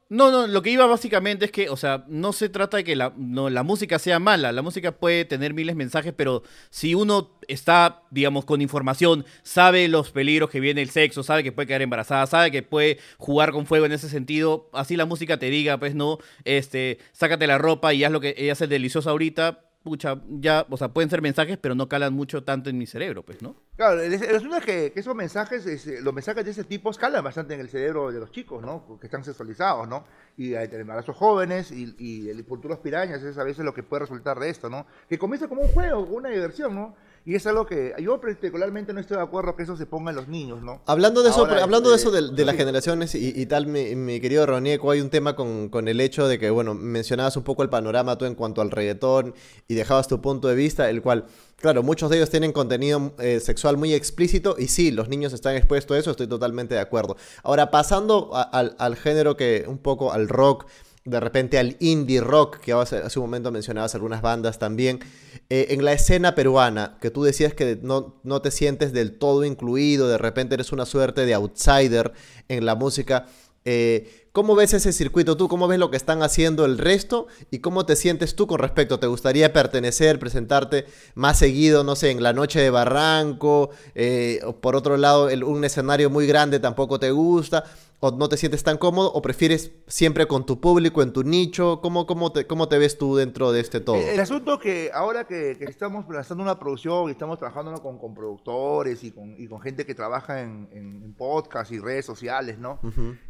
No, 0.08 0.30
no, 0.30 0.46
lo 0.46 0.62
que 0.62 0.70
iba 0.70 0.86
básicamente 0.86 1.46
es 1.46 1.50
que, 1.50 1.68
o 1.68 1.76
sea, 1.76 2.04
no 2.06 2.32
se 2.32 2.48
trata 2.48 2.76
de 2.76 2.84
que 2.84 2.94
la, 2.94 3.12
no, 3.16 3.50
la 3.50 3.64
música 3.64 3.98
sea 3.98 4.20
mala, 4.20 4.52
la 4.52 4.62
música 4.62 4.92
puede 4.92 5.24
tener 5.24 5.52
miles 5.52 5.74
de 5.74 5.78
mensajes, 5.78 6.14
pero 6.16 6.44
si 6.70 6.94
uno 6.94 7.36
está, 7.48 8.02
digamos, 8.12 8.44
con 8.44 8.62
información, 8.62 9.24
sabe 9.42 9.88
los 9.88 10.12
peligros 10.12 10.48
que 10.48 10.60
viene 10.60 10.80
el 10.80 10.90
sexo, 10.90 11.24
sabe 11.24 11.42
que 11.42 11.50
puede 11.50 11.66
quedar 11.66 11.82
embarazada, 11.82 12.24
sabe 12.28 12.52
que 12.52 12.62
puede 12.62 13.00
jugar 13.18 13.50
con 13.50 13.66
fuego 13.66 13.84
en 13.84 13.90
ese 13.92 14.08
sentido, 14.08 14.70
así 14.72 14.94
la 14.96 15.06
música 15.06 15.40
te 15.40 15.50
diga, 15.50 15.76
pues 15.78 15.96
no, 15.96 16.18
este, 16.44 16.98
sácate 17.10 17.48
la 17.48 17.58
ropa 17.58 17.92
y 17.92 18.04
haz 18.04 18.12
lo 18.12 18.20
que 18.20 18.36
ella 18.38 18.52
hace 18.52 18.68
delicioso 18.68 19.10
ahorita, 19.10 19.65
pucha, 19.86 20.20
ya, 20.28 20.66
o 20.68 20.76
sea, 20.76 20.88
pueden 20.88 21.08
ser 21.08 21.22
mensajes, 21.22 21.56
pero 21.56 21.76
no 21.76 21.88
calan 21.88 22.12
mucho 22.12 22.42
tanto 22.42 22.68
en 22.68 22.76
mi 22.76 22.86
cerebro, 22.86 23.22
pues, 23.22 23.40
¿no? 23.40 23.54
Claro, 23.76 24.00
el, 24.02 24.12
asunto 24.14 24.56
es 24.56 24.64
que, 24.64 24.92
que 24.92 25.00
esos 25.00 25.14
mensajes, 25.14 25.64
este, 25.64 26.00
los 26.02 26.12
mensajes 26.12 26.44
de 26.44 26.50
ese 26.50 26.64
tipo 26.64 26.90
escalan 26.90 27.22
bastante 27.22 27.54
en 27.54 27.60
el 27.60 27.68
cerebro 27.68 28.10
de 28.10 28.18
los 28.18 28.32
chicos, 28.32 28.62
¿no? 28.64 28.98
Que 29.00 29.06
están 29.06 29.24
sexualizados, 29.24 29.88
¿no? 29.88 30.04
Y 30.36 30.54
hay 30.54 30.68
embarazos 30.72 31.16
jóvenes 31.16 31.70
y, 31.70 31.94
y 31.98 32.28
el 32.28 32.44
futuros 32.44 32.80
pirañas 32.80 33.22
es 33.22 33.38
a 33.38 33.44
veces 33.44 33.64
lo 33.64 33.72
que 33.72 33.84
puede 33.84 34.00
resultar 34.00 34.40
de 34.40 34.50
esto, 34.50 34.68
¿no? 34.68 34.86
Que 35.08 35.18
comienza 35.18 35.46
como 35.46 35.62
un 35.62 35.68
juego, 35.68 36.00
una 36.00 36.28
diversión, 36.30 36.74
¿no? 36.74 36.96
Y 37.28 37.34
es 37.34 37.44
algo 37.48 37.66
que 37.66 37.92
yo 38.00 38.20
particularmente 38.20 38.92
no 38.92 39.00
estoy 39.00 39.16
de 39.16 39.22
acuerdo 39.24 39.56
que 39.56 39.64
eso 39.64 39.76
se 39.76 39.84
ponga 39.84 40.10
en 40.10 40.16
los 40.16 40.28
niños, 40.28 40.62
¿no? 40.62 40.80
Hablando 40.86 41.24
de 41.24 41.30
eso, 41.30 41.44
hablando 41.44 41.90
de 41.90 41.96
este, 41.96 42.08
eso 42.08 42.16
de, 42.16 42.32
de 42.36 42.44
las 42.44 42.54
sí. 42.54 42.58
generaciones 42.60 43.14
y, 43.16 43.32
y 43.34 43.46
tal, 43.46 43.66
mi, 43.66 43.96
mi 43.96 44.20
querido 44.20 44.46
Ronieco, 44.46 44.92
hay 44.92 45.00
un 45.00 45.10
tema 45.10 45.34
con, 45.34 45.68
con 45.68 45.88
el 45.88 46.00
hecho 46.00 46.28
de 46.28 46.38
que, 46.38 46.50
bueno, 46.50 46.74
mencionabas 46.74 47.36
un 47.36 47.42
poco 47.42 47.64
el 47.64 47.68
panorama 47.68 48.16
tú 48.16 48.26
en 48.26 48.36
cuanto 48.36 48.60
al 48.62 48.70
reggaetón 48.70 49.34
y 49.66 49.74
dejabas 49.74 50.06
tu 50.06 50.20
punto 50.20 50.46
de 50.46 50.54
vista, 50.54 50.88
el 50.88 51.02
cual, 51.02 51.24
claro, 51.56 51.82
muchos 51.82 52.10
de 52.10 52.18
ellos 52.18 52.30
tienen 52.30 52.52
contenido 52.52 53.12
eh, 53.18 53.40
sexual 53.40 53.76
muy 53.76 53.92
explícito 53.92 54.54
y 54.56 54.68
sí, 54.68 54.92
los 54.92 55.08
niños 55.08 55.32
están 55.32 55.56
expuestos 55.56 55.96
a 55.96 55.98
eso, 55.98 56.12
estoy 56.12 56.28
totalmente 56.28 56.76
de 56.76 56.80
acuerdo. 56.80 57.16
Ahora, 57.42 57.72
pasando 57.72 58.30
a- 58.36 58.42
al, 58.42 58.76
al 58.78 58.94
género 58.94 59.36
que, 59.36 59.64
un 59.66 59.78
poco 59.78 60.12
al 60.12 60.28
rock, 60.28 60.66
de 61.04 61.18
repente 61.18 61.58
al 61.58 61.76
indie 61.80 62.20
rock, 62.20 62.58
que 62.58 62.72
hace, 62.72 62.98
hace 62.98 63.18
un 63.18 63.24
momento 63.24 63.50
mencionabas 63.50 63.96
algunas 63.96 64.22
bandas 64.22 64.60
también, 64.60 65.00
eh, 65.48 65.68
en 65.70 65.84
la 65.84 65.92
escena 65.92 66.34
peruana, 66.34 66.98
que 67.00 67.10
tú 67.10 67.22
decías 67.22 67.54
que 67.54 67.78
no, 67.80 68.16
no 68.24 68.42
te 68.42 68.50
sientes 68.50 68.92
del 68.92 69.16
todo 69.16 69.44
incluido, 69.44 70.08
de 70.08 70.18
repente 70.18 70.54
eres 70.54 70.72
una 70.72 70.86
suerte 70.86 71.24
de 71.24 71.34
outsider 71.34 72.12
en 72.48 72.66
la 72.66 72.74
música, 72.74 73.26
eh, 73.68 74.28
¿cómo 74.30 74.54
ves 74.54 74.74
ese 74.74 74.92
circuito 74.92 75.36
tú? 75.36 75.48
¿Cómo 75.48 75.66
ves 75.66 75.80
lo 75.80 75.90
que 75.90 75.96
están 75.96 76.22
haciendo 76.22 76.64
el 76.64 76.78
resto? 76.78 77.26
¿Y 77.50 77.58
cómo 77.58 77.84
te 77.84 77.96
sientes 77.96 78.36
tú 78.36 78.46
con 78.46 78.60
respecto? 78.60 79.00
¿Te 79.00 79.08
gustaría 79.08 79.52
pertenecer, 79.52 80.20
presentarte 80.20 80.86
más 81.16 81.40
seguido, 81.40 81.82
no 81.82 81.96
sé, 81.96 82.12
en 82.12 82.22
la 82.22 82.32
noche 82.32 82.60
de 82.60 82.70
Barranco? 82.70 83.70
Eh, 83.96 84.40
por 84.60 84.76
otro 84.76 84.96
lado, 84.96 85.28
un 85.44 85.64
escenario 85.64 86.10
muy 86.10 86.28
grande 86.28 86.60
tampoco 86.60 87.00
te 87.00 87.10
gusta. 87.10 87.64
¿O 87.98 88.10
no 88.10 88.28
te 88.28 88.36
sientes 88.36 88.62
tan 88.62 88.76
cómodo? 88.76 89.10
¿O 89.12 89.22
prefieres 89.22 89.72
siempre 89.86 90.26
con 90.26 90.44
tu 90.44 90.60
público, 90.60 91.02
en 91.02 91.12
tu 91.12 91.22
nicho? 91.22 91.80
¿Cómo, 91.80 92.06
cómo, 92.06 92.30
te, 92.30 92.46
cómo 92.46 92.68
te 92.68 92.76
ves 92.76 92.98
tú 92.98 93.16
dentro 93.16 93.52
de 93.52 93.60
este 93.60 93.80
todo? 93.80 93.96
El, 93.96 94.20
asunto 94.20 94.58
que 94.58 94.90
ahora 94.92 95.24
que, 95.24 95.56
que 95.58 95.64
estamos 95.64 96.04
lanzando 96.08 96.42
una 96.42 96.58
producción 96.58 97.08
y 97.08 97.12
estamos 97.12 97.38
trabajando 97.38 97.72
con, 97.82 97.98
con 97.98 98.14
productores 98.14 99.02
y 99.02 99.12
con, 99.12 99.34
y 99.38 99.48
con 99.48 99.60
gente 99.60 99.86
que 99.86 99.94
trabaja 99.94 100.42
en, 100.42 100.68
en, 100.72 101.02
en 101.02 101.14
podcast 101.14 101.72
y 101.72 101.78
redes 101.78 102.04
sociales, 102.04 102.58
¿no? 102.58 102.78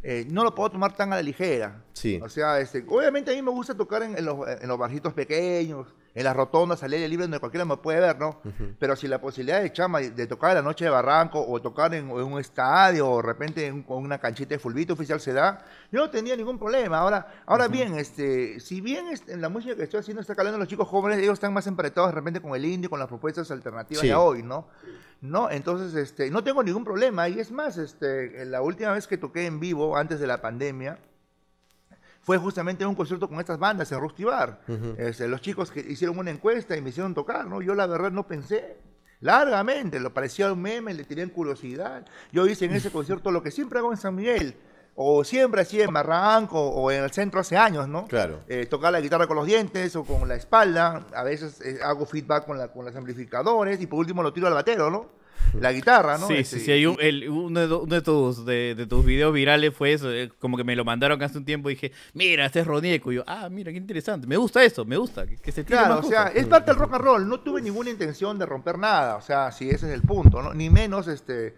Eh, 0.03 0.25
no 0.29 0.43
lo 0.43 0.53
puedo 0.53 0.71
tomar 0.71 0.95
tan 0.95 1.13
a 1.13 1.15
la 1.15 1.21
ligera. 1.21 1.85
Sí. 1.93 2.19
O 2.21 2.27
sea, 2.27 2.59
este, 2.59 2.83
obviamente 2.87 3.31
a 3.31 3.35
mí 3.35 3.41
me 3.41 3.51
gusta 3.51 3.75
tocar 3.75 4.03
en, 4.03 4.17
en 4.17 4.25
los, 4.25 4.37
en 4.47 4.67
los 4.67 4.77
barcitos 4.77 5.13
pequeños, 5.13 5.87
en 6.17 6.23
las 6.23 6.35
rotondas, 6.35 6.81
al 6.81 6.91
aire 6.93 7.07
libre, 7.07 7.25
donde 7.25 7.39
cualquiera 7.39 7.63
me 7.63 7.77
puede 7.77 7.99
ver, 7.99 8.17
¿no? 8.17 8.41
Pero 8.79 8.95
si 8.95 9.07
la 9.07 9.21
posibilidad 9.21 9.61
de 9.61 9.71
chama 9.71 9.99
de 9.99 10.25
tocar 10.25 10.49
en 10.49 10.55
la 10.55 10.61
noche 10.63 10.83
de 10.85 10.89
Barranco 10.89 11.45
o 11.47 11.61
tocar 11.61 11.93
en, 11.93 12.09
en 12.09 12.23
un 12.23 12.39
estadio 12.39 13.07
o 13.07 13.17
de 13.17 13.21
repente 13.23 13.67
en, 13.67 13.83
con 13.83 14.03
una 14.03 14.17
canchita 14.17 14.55
de 14.55 14.59
fulbito 14.59 14.93
oficial 14.93 15.19
se 15.19 15.31
da, 15.31 15.63
yo 15.91 15.99
no 15.99 16.09
tendría 16.09 16.35
ningún 16.35 16.57
problema. 16.57 16.97
Ahora, 16.97 17.27
ahora 17.45 17.67
bien, 17.67 17.93
este, 17.99 18.59
si 18.59 18.81
bien 18.81 19.09
este, 19.09 19.33
en 19.33 19.41
la 19.41 19.49
música 19.49 19.75
que 19.75 19.83
estoy 19.83 19.99
haciendo 19.99 20.21
está 20.21 20.33
calando 20.33 20.57
los 20.57 20.67
chicos 20.67 20.87
jóvenes, 20.87 21.19
ellos 21.19 21.33
están 21.33 21.53
más 21.53 21.67
emparentados 21.67 22.09
de 22.09 22.15
repente 22.15 22.41
con 22.41 22.55
el 22.55 22.65
indie, 22.65 22.89
con 22.89 22.97
las 22.97 23.07
propuestas 23.07 23.51
alternativas 23.51 24.01
Sí. 24.01 24.07
de 24.07 24.15
hoy, 24.15 24.41
¿no? 24.41 24.67
No, 25.21 25.51
entonces, 25.51 25.93
este, 25.95 26.31
no 26.31 26.43
tengo 26.43 26.63
ningún 26.63 26.83
problema. 26.83 27.29
Y 27.29 27.39
es 27.39 27.51
más, 27.51 27.77
este, 27.77 28.43
la 28.45 28.61
última 28.63 28.91
vez 28.91 29.05
que 29.07 29.17
toqué 29.17 29.45
en 29.45 29.59
vivo, 29.59 29.97
antes 29.97 30.19
de 30.19 30.25
la 30.25 30.41
pandemia, 30.41 30.97
fue 32.27 32.37
justamente 32.37 32.83
en 32.83 32.89
un 32.89 32.95
concierto 32.95 33.29
con 33.29 33.39
estas 33.39 33.57
bandas 33.57 33.89
en 33.89 34.01
Rusty 34.01 34.25
Bar. 34.25 34.59
Este, 34.97 35.29
los 35.29 35.39
chicos 35.39 35.71
que 35.71 35.79
hicieron 35.79 36.19
una 36.19 36.29
encuesta 36.29 36.75
y 36.75 36.81
me 36.81 36.89
hicieron 36.89 37.13
tocar, 37.13 37.47
¿no? 37.47 37.61
Yo 37.61 37.73
la 37.73 37.87
verdad 37.87 38.11
no 38.11 38.27
pensé 38.27 38.75
largamente, 39.21 39.97
lo 40.01 40.13
parecía 40.13 40.51
un 40.51 40.61
meme, 40.61 40.93
le 40.93 41.05
tenían 41.05 41.29
curiosidad. 41.29 42.05
Yo 42.33 42.45
hice 42.45 42.65
en 42.65 42.73
ese 42.73 42.91
concierto 42.91 43.31
lo 43.31 43.41
que 43.41 43.49
siempre 43.49 43.79
hago 43.79 43.93
en 43.93 43.97
San 43.97 44.13
Miguel, 44.13 44.57
o 44.95 45.23
siempre 45.23 45.61
hacía 45.61 45.85
en 45.85 45.93
Barranco 45.93 46.59
o 46.59 46.91
en 46.91 47.05
el 47.05 47.11
centro 47.11 47.39
hace 47.39 47.55
años, 47.55 47.87
¿no? 47.87 48.07
Claro. 48.07 48.41
Eh, 48.49 48.65
tocar 48.65 48.91
la 48.91 48.99
guitarra 48.99 49.25
con 49.25 49.37
los 49.37 49.45
dientes 49.45 49.95
o 49.95 50.03
con 50.03 50.27
la 50.27 50.35
espalda, 50.35 51.05
a 51.15 51.23
veces 51.23 51.61
eh, 51.61 51.79
hago 51.81 52.05
feedback 52.05 52.45
con, 52.45 52.57
la, 52.57 52.73
con 52.73 52.83
los 52.83 52.93
amplificadores 52.93 53.79
y 53.79 53.87
por 53.87 53.99
último 53.99 54.21
lo 54.21 54.33
tiro 54.33 54.47
al 54.47 54.53
batero, 54.53 54.91
¿no? 54.91 55.16
La 55.59 55.71
guitarra, 55.71 56.17
¿no? 56.17 56.27
Sí, 56.27 56.35
Este, 56.35 56.59
sí, 56.59 56.65
sí. 56.65 56.71
Hay 56.71 56.85
un- 56.85 56.97
el- 56.99 57.29
uno, 57.29 57.59
de, 57.59 57.65
uno 57.73 57.85
de 57.95 58.01
tus, 58.01 58.45
de, 58.45 58.75
de 58.75 58.85
tus 58.85 59.05
videos 59.05 59.33
virales 59.33 59.73
fue 59.73 59.93
eso. 59.93 60.11
eh, 60.11 60.29
Como 60.39 60.57
que 60.57 60.63
me 60.63 60.75
lo 60.75 60.83
mandaron 60.85 61.21
hace 61.23 61.37
un 61.37 61.45
tiempo 61.45 61.69
y 61.69 61.73
dije, 61.75 61.91
mira, 62.13 62.45
este 62.45 62.59
es 62.61 62.67
Ronieco. 62.67 63.11
Y 63.11 63.15
yo, 63.15 63.23
ah, 63.27 63.47
mira, 63.49 63.71
qué 63.71 63.77
interesante. 63.77 64.27
Me 64.27 64.37
gusta 64.37 64.63
eso, 64.63 64.85
me 64.85 64.97
gusta. 64.97 65.25
Que, 65.25 65.37
que 65.37 65.51
se 65.51 65.63
tire 65.63 65.77
Claro, 65.79 65.95
más 65.95 66.05
o 66.05 66.09
sea, 66.09 66.23
cosas. 66.25 66.35
es 66.37 66.45
parte 66.47 66.71
del 66.71 66.79
rock 66.79 66.93
and 66.93 67.03
roll. 67.03 67.27
No 67.29 67.39
tuve 67.39 67.61
ninguna 67.61 67.89
intención 67.89 68.37
de 68.39 68.45
romper 68.45 68.77
nada, 68.77 69.15
o 69.17 69.21
sea, 69.21 69.51
si 69.51 69.69
ese 69.69 69.87
es 69.87 69.93
el 69.93 70.01
punto, 70.01 70.41
¿no? 70.41 70.53
Ni 70.53 70.69
menos, 70.69 71.07
este, 71.07 71.55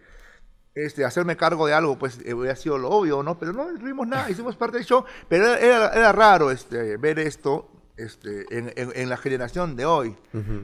este, 0.75 1.03
hacerme 1.03 1.35
cargo 1.35 1.67
de 1.67 1.73
algo, 1.73 1.97
pues 1.97 2.19
eh, 2.25 2.33
hubiera 2.33 2.55
sido 2.55 2.77
lo 2.77 2.89
obvio, 2.89 3.23
¿no? 3.23 3.37
Pero 3.39 3.53
no 3.53 3.65
tuvimos 3.77 4.07
nada, 4.07 4.29
hicimos 4.29 4.55
parte 4.55 4.77
del 4.77 4.85
show, 4.85 5.03
pero 5.27 5.45
era, 5.55 5.59
era- 5.59 5.89
era 5.93 6.11
raro, 6.11 6.51
este, 6.51 6.97
ver 6.97 7.19
esto, 7.19 7.69
este, 7.97 8.45
en, 8.55 8.71
en- 8.77 8.91
en 8.95 9.09
la 9.09 9.17
generación 9.17 9.75
de 9.75 9.85
hoy. 9.85 10.15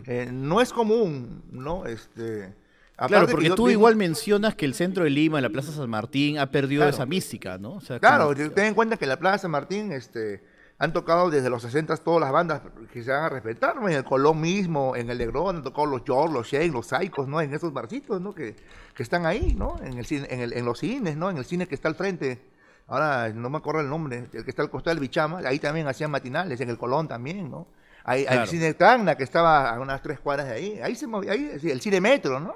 Eh, 0.05 0.30
no 0.32 0.61
es 0.61 0.72
común, 0.72 1.43
¿no? 1.51 1.86
Este, 1.86 2.53
Claro, 2.98 3.16
aparte 3.24 3.28
que 3.28 3.34
porque 3.34 3.50
tú 3.52 3.70
igual 3.70 3.96
mencionas 3.96 4.56
que 4.56 4.66
el 4.66 4.74
centro 4.74 5.04
de 5.04 5.10
Lima, 5.10 5.41
la 5.41 5.50
Plaza 5.50 5.72
San 5.72 5.89
Martín, 5.89 6.39
ha 6.39 6.50
perdido 6.50 6.82
Claro. 6.82 6.96
esa 6.96 7.06
mística, 7.06 7.58
¿no? 7.58 7.74
O 7.74 7.82
sea, 7.82 8.00
Claro, 8.00 8.34
como- 8.34 8.52
ten 8.52 8.66
en 8.66 8.74
cuenta 8.74 8.96
que 8.98 9.06
en 9.06 9.10
la 9.10 9.20
Plaza 9.20 9.39
San 9.39 9.52
Martín 9.52 9.91
este, 9.91 10.43
han 10.78 10.93
tocado 10.93 11.30
desde 11.30 11.50
los 11.50 11.62
60 11.62 11.96
todas 11.98 12.22
las 12.22 12.32
bandas 12.32 12.62
que 12.93 13.04
se 13.04 13.12
van 13.12 13.24
a 13.24 13.30
respetar, 13.30 13.76
¿no? 13.76 13.89
En 13.89 13.96
el 13.96 14.04
Colón 14.06 14.39
mismo, 14.39 14.96
en 14.96 15.10
el 15.10 15.18
Negrón, 15.18 15.58
han 15.58 15.64
tocado 15.64 15.88
los 15.88 16.04
George, 16.06 16.34
los 16.34 16.48
Shane, 16.48 16.70
los 16.70 16.88
Psychos, 16.88 17.28
¿no? 17.28 17.41
En 17.41 17.54
esos 17.54 17.74
barcitos, 17.74 18.22
¿no? 18.22 18.34
Que, 18.34 18.56
que 18.93 19.04
están 19.04 19.26
ahí, 19.26 19.54
¿no? 19.58 19.78
En, 19.84 19.98
el, 19.98 20.06
cine- 20.06 20.28
en, 20.30 20.39
el- 20.39 20.54
en 20.54 20.64
los 20.66 20.80
cines, 20.80 21.18
¿no? 21.18 21.30
En 21.30 21.38
el 21.38 21.43
cine 21.46 21.68
que 21.68 21.76
está 21.76 21.89
al 21.89 21.96
frente. 21.96 22.41
Ahora 22.88 23.30
no 23.34 23.50
me 23.50 23.58
acuerdo 23.58 23.82
el 23.82 23.89
nombre, 23.89 24.30
el 24.32 24.43
que 24.43 24.50
está 24.52 24.62
al 24.62 24.70
costado 24.70 24.93
del 24.96 25.02
Bichama, 25.02 25.39
ahí 25.39 25.60
también 25.60 25.88
hacían 25.88 26.12
matinales, 26.12 26.62
en 26.62 26.70
el 26.70 26.78
Colón 26.78 27.08
también, 27.08 27.50
¿no? 27.50 27.68
Ahí, 28.04 28.24
Claro. 28.26 28.43
El 28.43 28.48
cine 28.48 28.74
Tacna, 28.76 29.16
que 29.18 29.24
estaba 29.24 29.70
a 29.74 29.80
unas 29.80 30.02
tres 30.04 30.20
cuadras 30.20 30.48
de 30.48 30.54
ahí, 30.54 30.80
ahí 30.84 30.96
se 30.96 31.08
movía, 31.08 31.32
ahí, 31.32 31.60
el 31.64 31.82
cine 31.82 32.00
Metro, 32.00 32.39
¿no? 32.39 32.56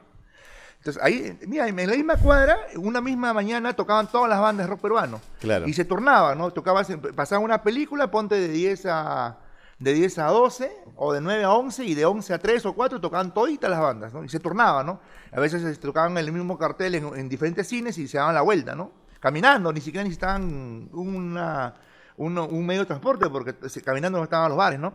Entonces, 0.79 1.01
ahí, 1.03 1.37
mira, 1.47 1.67
en 1.67 1.75
la 1.75 1.93
misma 1.95 2.15
cuadra, 2.17 2.57
una 2.77 3.01
misma 3.01 3.33
mañana 3.33 3.73
tocaban 3.73 4.07
todas 4.07 4.29
las 4.29 4.39
bandas 4.39 4.65
de 4.65 4.71
rock 4.71 4.81
peruano. 4.81 5.19
Claro. 5.39 5.67
Y 5.67 5.73
se 5.73 5.83
turnaba, 5.85 6.35
¿no? 6.35 6.51
Tocaba, 6.51 6.83
pasaba 7.15 7.39
una 7.43 7.61
película, 7.61 8.09
ponte 8.09 8.35
de 8.35 8.47
10 8.47 8.85
a 8.87 9.37
de 9.77 9.93
10 9.93 10.19
a 10.19 10.25
12 10.27 10.69
o 10.97 11.13
de 11.13 11.21
9 11.21 11.43
a 11.45 11.51
11 11.53 11.85
y 11.85 11.95
de 11.95 12.05
11 12.05 12.33
a 12.33 12.37
3 12.39 12.65
o 12.65 12.73
4 12.73 12.99
tocaban 12.99 13.33
toditas 13.33 13.69
las 13.69 13.79
bandas, 13.79 14.13
¿no? 14.13 14.25
Y 14.25 14.29
se 14.29 14.39
turnaban, 14.39 14.85
¿no? 14.85 14.99
A 15.31 15.39
veces 15.39 15.63
este, 15.63 15.85
tocaban 15.87 16.17
el 16.17 16.31
mismo 16.33 16.57
cartel 16.57 16.95
en, 16.95 17.05
en 17.17 17.29
diferentes 17.29 17.65
cines 17.67 17.97
y 17.97 18.07
se 18.09 18.17
daban 18.17 18.35
la 18.35 18.41
vuelta, 18.41 18.75
¿no? 18.75 18.91
Caminando, 19.21 19.71
ni 19.71 19.79
siquiera 19.79 20.03
necesitaban 20.03 20.89
una, 20.91 21.75
uno- 22.17 22.47
un 22.47 22.65
medio 22.65 22.81
de 22.81 22.87
transporte 22.87 23.29
porque 23.29 23.55
se- 23.69 23.81
caminando 23.81 24.17
no 24.17 24.25
estaban 24.25 24.49
los 24.49 24.57
bares, 24.57 24.79
¿no? 24.79 24.93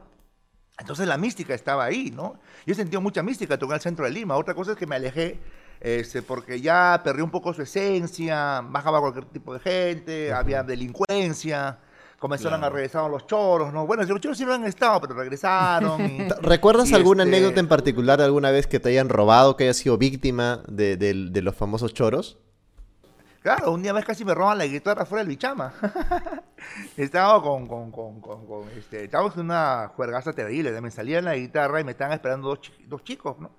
Entonces 0.79 1.07
la 1.07 1.17
mística 1.17 1.55
estaba 1.55 1.85
ahí, 1.85 2.11
¿no? 2.11 2.35
Yo 2.67 2.73
he 2.73 2.75
sentido 2.75 3.01
mucha 3.01 3.23
mística 3.23 3.59
tocar 3.59 3.77
el 3.77 3.81
centro 3.81 4.05
de 4.05 4.11
Lima. 4.11 4.37
Otra 4.37 4.55
cosa 4.55 4.73
es 4.73 4.77
que 4.77 4.87
me 4.87 4.97
alejé 4.97 5.41
este, 5.81 6.23
porque 6.23 6.61
ya 6.61 7.01
perdí 7.05 7.23
un 7.23 7.31
poco 7.31 7.53
su 7.55 7.63
esencia, 7.63 8.63
bajaba 8.65 9.01
cualquier 9.01 9.25
tipo 9.27 9.53
de 9.55 9.61
gente, 9.61 10.33
había 10.33 10.63
delincuencia, 10.63 11.79
comenzaron 12.19 12.65
a 12.65 12.71
regresar 12.71 13.11
los 13.11 13.27
choros, 13.27 13.73
¿no? 13.73 13.87
Bueno, 13.87 14.03
los 14.05 14.21
choros 14.21 14.37
siempre 14.37 14.55
han 14.57 14.65
estado, 14.65 15.01
pero 15.01 15.15
regresaron. 15.15 16.01
y- 16.07 16.29
¿Recuerdas 16.43 16.91
y, 16.91 16.95
alguna 16.95 17.25
este, 17.25 17.37
anécdota 17.37 17.61
en 17.61 17.69
particular 17.69 18.19
de 18.19 18.25
alguna 18.25 18.51
vez 18.51 18.67
que 18.67 18.81
te 18.81 18.89
hayan 18.89 19.09
robado, 19.09 19.57
que 19.57 19.65
hayas 19.65 19.77
sido 19.77 19.99
víctima 19.99 20.63
de, 20.69 20.97
de- 20.97 21.29
de 21.31 21.43
los 21.43 21.55
famosos 21.55 21.93
choros? 21.93 22.39
Claro, 23.45 23.73
un 23.73 23.83
día 23.83 23.93
más 23.93 24.07
casi 24.07 24.25
me 24.25 24.35
roban 24.35 24.57
la 24.57 24.65
guitarra 24.65 25.05
fuera 25.05 25.23
del 25.23 25.29
bichama. 25.29 25.75
Estaba 26.97 27.43
con, 27.43 27.67
con, 27.67 27.93
con, 27.93 28.19
con, 28.19 28.47
con, 28.47 28.67
este, 28.71 29.05
estábamos 29.05 29.35
en 29.35 29.43
una 29.43 29.93
juergaza 29.95 30.33
terrible. 30.33 30.81
Me 30.81 30.91
salía 30.91 31.21
la 31.21 31.37
guitarra 31.37 31.79
y 31.79 31.85
me 31.85 31.91
estaban 31.91 32.15
esperando 32.15 32.49
dos, 32.49 32.73
dos 32.87 33.05
chicos, 33.05 33.39
¿no? 33.39 33.51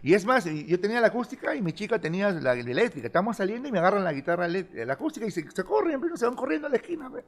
Y 0.00 0.14
es 0.14 0.24
más, 0.24 0.44
yo 0.44 0.78
tenía 0.78 1.00
la 1.00 1.08
acústica 1.08 1.56
y 1.56 1.60
mi 1.60 1.72
chica 1.72 1.98
tenía 1.98 2.30
la, 2.30 2.54
la 2.54 2.60
eléctrica. 2.60 3.08
Estamos 3.08 3.36
saliendo 3.36 3.66
y 3.66 3.72
me 3.72 3.80
agarran 3.80 4.04
la 4.04 4.12
guitarra, 4.12 4.46
la 4.46 4.92
acústica 4.92 5.26
y 5.26 5.32
se, 5.32 5.50
se 5.50 5.64
corren, 5.64 6.00
se 6.16 6.24
van 6.24 6.36
corriendo 6.36 6.68
a 6.68 6.70
la 6.70 6.76
esquina, 6.76 7.08
¿ve? 7.08 7.24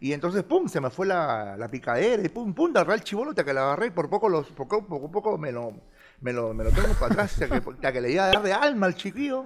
Y 0.00 0.14
entonces, 0.14 0.44
pum, 0.44 0.66
se 0.66 0.80
me 0.80 0.88
fue 0.88 1.06
la, 1.06 1.58
la 1.58 1.70
picadera 1.70 2.22
y 2.24 2.30
pum, 2.30 2.54
pum, 2.54 2.70
agarré 2.70 2.94
el 2.94 3.04
chivolo, 3.04 3.34
que 3.34 3.52
la 3.52 3.64
agarré 3.64 3.88
y 3.88 3.90
por 3.90 4.08
poco, 4.08 4.30
los, 4.30 4.46
poco, 4.52 4.86
poco, 4.86 5.10
poco 5.10 5.36
me 5.36 5.52
lo, 5.52 5.74
me 6.22 6.32
lo, 6.32 6.54
me 6.54 6.64
lo 6.64 6.70
tengo 6.70 6.94
para 6.94 7.12
atrás, 7.12 7.34
hasta 7.34 7.48
que, 7.48 7.70
hasta 7.70 7.92
que 7.92 8.00
le 8.00 8.12
iba 8.12 8.24
a 8.24 8.28
dar 8.28 8.42
de 8.42 8.54
alma 8.54 8.86
al 8.86 8.94
chiquillo. 8.94 9.44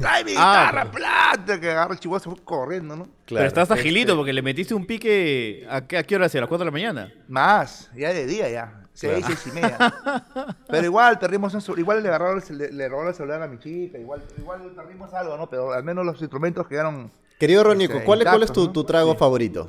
¡Trae 0.00 0.24
mi 0.24 0.32
Ah, 0.36 0.68
guitarra, 0.70 0.90
plata! 0.90 1.60
Que 1.60 1.70
agarra 1.70 1.92
el 1.94 2.00
chivolo, 2.00 2.18
se 2.20 2.30
fue 2.30 2.42
corriendo, 2.44 2.96
¿no? 2.96 3.08
Pero 3.26 3.42
estás 3.44 3.68
este- 3.70 3.80
agilito 3.80 4.16
porque 4.16 4.32
le 4.32 4.42
metiste 4.42 4.74
un 4.74 4.86
pique. 4.86 5.66
¿A 5.70 5.86
qué, 5.86 5.98
a 5.98 6.02
qué 6.02 6.16
hora 6.16 6.26
hacía? 6.26 6.40
¿A 6.40 6.42
las 6.42 6.48
4 6.48 6.64
de 6.64 6.70
la 6.70 6.70
mañana? 6.72 7.12
Más, 7.28 7.90
ya 7.94 8.12
de 8.12 8.26
día 8.26 8.48
ya. 8.48 8.82
Seis, 8.92 9.18
Claro. 9.26 9.26
seis 9.42 9.46
y 9.46 9.60
media. 9.60 9.76
Pero 10.68 10.84
igual 10.86 11.18
perdimos 11.18 11.52
un 11.52 11.60
cel- 11.60 11.78
igual 11.78 12.02
le 12.02 12.08
agarraron 12.08 12.38
el, 12.38 12.42
cel- 12.42 12.56
le, 12.56 12.72
le 12.72 12.88
robaron 12.88 13.10
el 13.10 13.14
celular 13.14 13.42
a 13.42 13.46
mi 13.46 13.58
chica, 13.58 13.98
igual, 13.98 14.22
igual 14.38 14.72
perdimos 14.74 15.12
algo, 15.12 15.36
¿no? 15.36 15.50
Pero 15.50 15.72
al 15.74 15.84
menos 15.84 16.04
los 16.06 16.18
instrumentos 16.22 16.66
quedaron. 16.66 17.10
Querido 17.38 17.62
Ronico, 17.62 17.92
Este, 17.94 18.04
¿cuál, 18.06 18.22
es- 18.22 18.28
cuál 18.28 18.42
es 18.44 18.52
tu, 18.52 18.68
tu 18.72 18.84
trago 18.84 19.12
Sí. 19.12 19.18
favorito? 19.18 19.68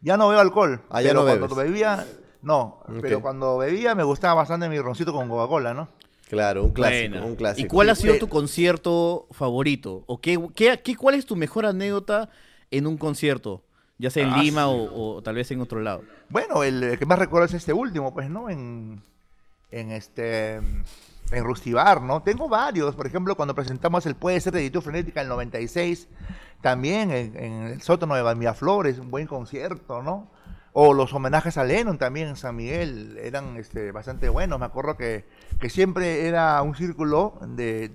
Ya 0.00 0.16
no 0.16 0.28
bebo 0.28 0.40
alcohol. 0.40 0.80
Ah, 0.90 1.00
ya 1.02 1.08
pero 1.10 1.20
no 1.20 1.26
cuando 1.26 1.48
bebes. 1.56 1.70
bebía, 1.72 2.06
no. 2.42 2.82
Pero 3.00 3.20
cuando 3.20 3.58
bebía 3.58 3.94
me 3.96 4.02
gustaba 4.04 4.34
bastante 4.34 4.68
mi 4.68 4.78
roncito 4.80 5.12
con 5.12 5.28
Coca-Cola, 5.28 5.74
¿no? 5.74 5.88
Claro, 6.32 6.64
un 6.64 6.70
clásico, 6.72 7.18
un 7.26 7.36
clásico. 7.36 7.66
¿Y 7.66 7.68
cuál 7.68 7.90
ha 7.90 7.94
sido 7.94 8.16
tu 8.18 8.26
concierto 8.26 9.26
favorito? 9.32 10.02
¿O 10.06 10.18
qué, 10.18 10.40
qué, 10.54 10.80
qué- 10.82 10.96
cuál 10.96 11.14
es 11.14 11.26
tu 11.26 11.36
mejor 11.36 11.66
anécdota 11.66 12.30
en 12.70 12.86
un 12.86 12.96
concierto? 12.96 13.62
Ya 13.98 14.08
sea 14.08 14.24
en 14.24 14.30
Ah, 14.32 14.38
Lima 14.42 14.62
sí. 14.64 14.68
o, 14.70 15.16
o 15.16 15.22
tal 15.22 15.34
vez 15.34 15.50
en 15.50 15.60
otro 15.60 15.80
lado. 15.82 16.02
Bueno, 16.30 16.62
el, 16.62 16.82
el 16.82 16.98
que 16.98 17.04
más 17.04 17.18
recuerdo 17.18 17.44
es 17.44 17.52
este 17.52 17.74
último, 17.74 18.14
pues, 18.14 18.30
¿no? 18.30 18.48
En, 18.48 19.02
en 19.70 19.90
este. 19.92 20.54
En 20.56 21.44
Rustibar, 21.44 22.00
¿no? 22.00 22.22
Tengo 22.22 22.48
varios. 22.48 22.94
Por 22.94 23.06
ejemplo, 23.06 23.36
cuando 23.36 23.54
presentamos 23.54 24.06
el 24.06 24.14
Puede 24.14 24.40
ser 24.40 24.54
de 24.54 24.60
Editud 24.60 24.80
Frenética 24.80 25.20
en 25.20 25.26
el 25.26 25.30
96, 25.30 26.08
también 26.62 27.10
en, 27.10 27.36
en 27.36 27.52
el 27.64 27.82
sótano 27.82 28.14
de 28.14 28.34
Miraflores, 28.34 28.98
un 28.98 29.10
buen 29.10 29.26
concierto, 29.26 30.02
¿no? 30.02 30.28
O 30.74 30.94
los 30.94 31.12
homenajes 31.12 31.58
a 31.58 31.64
Lennon 31.64 31.98
también 31.98 32.28
en 32.28 32.36
San 32.36 32.56
Miguel 32.56 33.18
eran 33.22 33.56
este, 33.56 33.92
bastante 33.92 34.28
buenos. 34.30 34.58
Me 34.58 34.64
acuerdo 34.66 34.96
que, 34.96 35.26
que 35.60 35.68
siempre 35.68 36.26
era 36.26 36.60
un 36.62 36.74
círculo 36.74 37.34
de, 37.46 37.88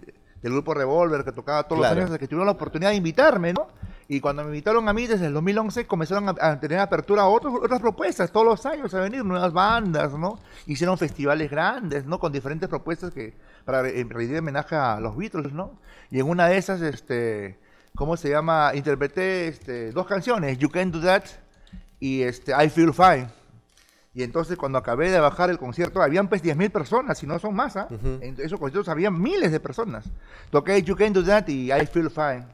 del 0.44 0.52
grupo 0.54 0.76
Revolver 0.76 1.24
que 1.24 1.32
tocaba 1.32 1.64
todos 1.64 1.80
Claro. 1.82 1.96
los 1.96 2.06
años 2.06 2.20
que 2.20 2.28
tuvieron 2.28 2.46
la 2.46 2.52
oportunidad 2.52 2.92
de 2.92 2.96
invitarme, 2.98 3.54
¿no? 3.54 3.68
Y 4.10 4.22
cuando 4.22 4.44
me 4.44 4.50
invitaron 4.50 4.88
a 4.88 4.94
mí 4.94 5.06
desde 5.08 5.26
el 5.26 5.34
2011 5.34 5.86
comenzaron 5.88 6.30
a, 6.30 6.36
a 6.40 6.60
tener 6.60 6.80
apertura 6.80 7.24
a 7.24 7.28
otros- 7.28 7.56
otras 7.62 7.82
propuestas 7.82 8.32
todos 8.32 8.46
los 8.46 8.66
años 8.68 8.94
a 8.94 9.02
venir 9.02 9.26
nuevas 9.26 9.52
bandas, 9.52 10.14
¿no? 10.14 10.40
Hicieron 10.68 10.98
festivales 11.00 11.50
grandes, 11.50 12.06
¿no? 12.06 12.20
Con 12.20 12.32
diferentes 12.32 12.70
propuestas 12.70 13.12
que 13.12 13.34
para 13.66 13.82
re- 13.82 14.06
rendir 14.08 14.38
homenaje 14.38 14.76
a 14.76 15.00
los 15.00 15.18
Beatles, 15.18 15.52
¿no? 15.52 15.74
Y 16.12 16.20
en 16.20 16.30
una 16.30 16.48
de 16.48 16.58
esas, 16.58 16.80
este, 16.82 17.58
¿cómo 17.96 18.16
se 18.16 18.30
llama? 18.30 18.72
Interpreté 18.76 19.48
este, 19.48 19.92
dos 19.92 20.06
canciones, 20.06 20.58
You 20.60 20.70
Can 20.70 20.92
Do 20.92 21.02
That 21.02 21.24
y 22.00 22.22
este, 22.22 22.52
I 22.52 22.70
Feel 22.70 22.94
Fine. 22.94 23.28
Y 24.14 24.24
entonces 24.24 24.58
cuando 24.58 24.80
acabé 24.80 25.12
de 25.12 25.20
bajar 25.20 25.50
el 25.52 25.60
concierto, 25.60 26.02
habían 26.02 26.28
pues 26.28 26.44
10.000 26.44 26.72
personas, 26.72 27.20
si 27.20 27.28
no 27.28 27.38
son 27.38 27.54
más, 27.56 27.76
¿ah? 27.78 27.88
En 28.22 28.36
esos 28.40 28.60
conciertos 28.60 28.90
habían 28.90 29.22
miles 29.22 29.52
de 29.52 29.60
personas. 29.60 30.06
Toqué 30.50 30.82
You 30.82 30.96
Can 30.96 31.14
Do 31.14 31.24
That 31.24 31.48
y 31.50 31.72
I 31.72 31.86
Feel 31.86 32.10
Fine. 32.10 32.46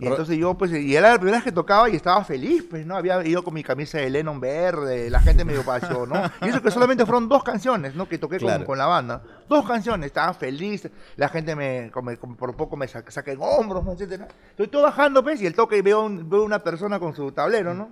Y 0.00 0.06
entonces 0.06 0.36
yo, 0.38 0.54
pues, 0.54 0.70
y 0.70 0.94
era 0.94 1.10
la 1.10 1.16
primera 1.16 1.38
vez 1.38 1.44
que 1.44 1.50
tocaba 1.50 1.90
y 1.90 1.96
estaba 1.96 2.22
feliz, 2.24 2.62
pues, 2.70 2.86
¿no? 2.86 2.94
Había 2.96 3.26
ido 3.26 3.42
con 3.42 3.52
mi 3.52 3.64
camisa 3.64 3.98
de 3.98 4.08
Lennon 4.08 4.38
verde, 4.38 5.10
la 5.10 5.18
gente 5.18 5.44
me 5.44 5.52
dio 5.54 5.64
paso, 5.64 6.06
¿no? 6.06 6.22
Y 6.42 6.50
eso 6.50 6.62
que 6.62 6.70
solamente 6.70 7.04
fueron 7.04 7.28
dos 7.28 7.42
canciones, 7.42 7.96
¿no? 7.96 8.08
Que 8.08 8.16
toqué 8.16 8.36
con- 8.38 8.46
Claro. 8.46 8.64
con, 8.64 8.78
la 8.78 8.86
banda. 8.86 9.22
Dos 9.48 9.66
canciones, 9.66 10.06
estaba 10.06 10.32
feliz, 10.34 10.88
la 11.16 11.28
gente 11.28 11.56
me, 11.56 11.90
como- 11.90 12.16
como 12.16 12.36
por 12.36 12.54
poco 12.54 12.76
me 12.76 12.86
saca, 12.86 13.10
saca 13.10 13.32
en 13.32 13.38
hombros, 13.40 13.84
¿no? 13.84 13.92
etcétera. 13.94 14.28
Estoy 14.50 14.68
todo 14.68 14.82
bajando, 14.84 15.24
pues, 15.24 15.40
y 15.42 15.46
el 15.46 15.54
toque 15.54 15.78
y 15.78 15.82
veo, 15.82 16.02
un- 16.04 16.30
veo 16.30 16.44
una 16.44 16.62
persona 16.62 17.00
con 17.00 17.16
su 17.16 17.32
tablero, 17.32 17.74
¿no? 17.74 17.88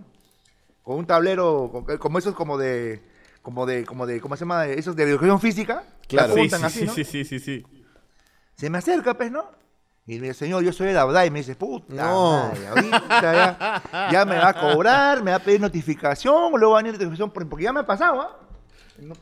Con 0.86 0.98
un 0.98 1.04
tablero, 1.06 1.68
con- 1.72 1.98
como 1.98 2.16
esos 2.20 2.32
como 2.36 2.56
de, 2.56 3.02
como 3.42 3.66
de, 3.66 3.84
como 3.84 4.06
de, 4.06 4.20
¿cómo 4.20 4.36
se 4.36 4.44
llama? 4.44 4.66
Esos 4.66 4.94
de 4.94 5.02
educación 5.02 5.40
física. 5.40 5.82
Claro. 6.06 6.32
Sí, 6.34 6.48
sí, 6.48 6.54
así, 6.62 6.78
sí, 6.78 6.86
¿no? 6.86 6.92
sí, 6.94 7.02
sí, 7.04 7.24
sí, 7.24 7.40
sí. 7.40 7.66
Se 8.54 8.70
me 8.70 8.78
acerca, 8.78 9.14
pues, 9.14 9.32
¿no? 9.32 9.50
Y 10.06 10.20
me 10.20 10.28
dice, 10.28 10.34
señor, 10.34 10.62
yo 10.62 10.72
soy 10.72 10.90
el 10.90 10.96
Abdai. 10.96 11.26
Y 11.26 11.30
me 11.32 11.40
dice, 11.40 11.56
puta, 11.56 11.92
No. 11.92 12.50
madre, 12.52 12.68
ahorita 12.68 13.20
ya, 13.90 14.08
ya 14.12 14.24
me 14.24 14.38
va 14.38 14.50
a 14.50 14.54
cobrar, 14.60 15.24
me 15.24 15.32
va 15.32 15.38
a 15.38 15.40
pedir 15.40 15.60
notificación, 15.60 16.52
luego 16.52 16.74
va 16.74 16.78
a 16.78 16.82
venir 16.84 16.92
notificación, 16.92 17.32
por- 17.32 17.48
porque 17.48 17.64
ya 17.64 17.72
me 17.72 17.80
ha 17.80 17.86
pasado, 17.86 18.20
¿ah? 18.20 18.38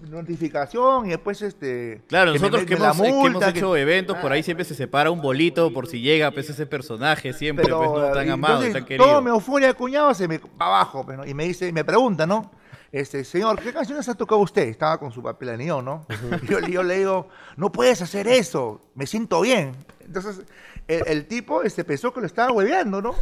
Notificación 0.09 1.07
y 1.07 1.11
después, 1.11 1.43
este... 1.43 2.03
Claro, 2.07 2.33
que 2.33 2.39
me 2.39 2.43
nosotros 2.49 2.67
que 2.67 2.75
hemos, 2.75 2.97
que 3.01 3.09
hemos 3.09 3.21
multa, 3.33 3.53
que- 3.53 3.59
hecho 3.59 3.77
eventos, 3.77 4.17
por 4.19 4.33
ahí 4.33 4.43
siempre 4.43 4.65
se 4.65 4.75
separa 4.75 5.11
un 5.11 5.21
bolito 5.21 5.73
por 5.73 5.87
si 5.87 6.01
llega 6.01 6.31
pues, 6.31 6.49
ese 6.51 6.67
personaje, 6.67 7.33
siempre 7.33 7.65
Pero, 7.65 7.79
pues, 7.93 8.03
no 8.07 8.13
tan 8.13 8.29
eh, 8.29 8.31
amado 8.33 8.55
entonces, 8.55 8.75
tan 8.75 8.85
querido. 8.85 9.05
Todo 9.07 9.23
mi 9.23 9.31
euforia, 9.31 9.75
cuñado, 9.75 10.15
se 10.15 10.29
me 10.29 10.39
va 10.39 10.67
abajo, 10.67 11.05
pues, 11.05 11.19
¿no? 11.19 11.27
Y 11.27 11.35
me 11.35 11.45
dice, 11.45 11.73
me 11.73 11.85
pregunta, 11.85 12.27
¿no? 12.27 12.51
Este, 12.93 13.25
señor, 13.25 13.61
¿qué 13.61 13.73
canciones 13.73 14.09
ha 14.09 14.15
tocado 14.15 14.41
usted? 14.41 14.69
Estaba 14.69 14.99
con 14.99 15.11
su 15.11 15.21
papel 15.23 15.49
anillo, 15.49 15.83
¿no? 15.83 16.07
Y 16.43 16.47
yo, 16.51 16.61
yo 16.61 16.83
le 16.83 16.99
digo, 16.99 17.29
no 17.57 17.73
puedes 17.73 18.01
hacer 18.03 18.29
eso, 18.29 18.81
me 18.95 19.07
siento 19.07 19.41
bien. 19.41 19.73
Entonces, 20.01 20.43
el, 20.87 21.03
el 21.07 21.27
tipo 21.27 21.63
este, 21.63 21.83
pensó 21.85 22.13
que 22.15 22.21
lo 22.21 22.27
estaba 22.27 22.53
hueveando, 22.53 23.03
¿no? 23.03 23.15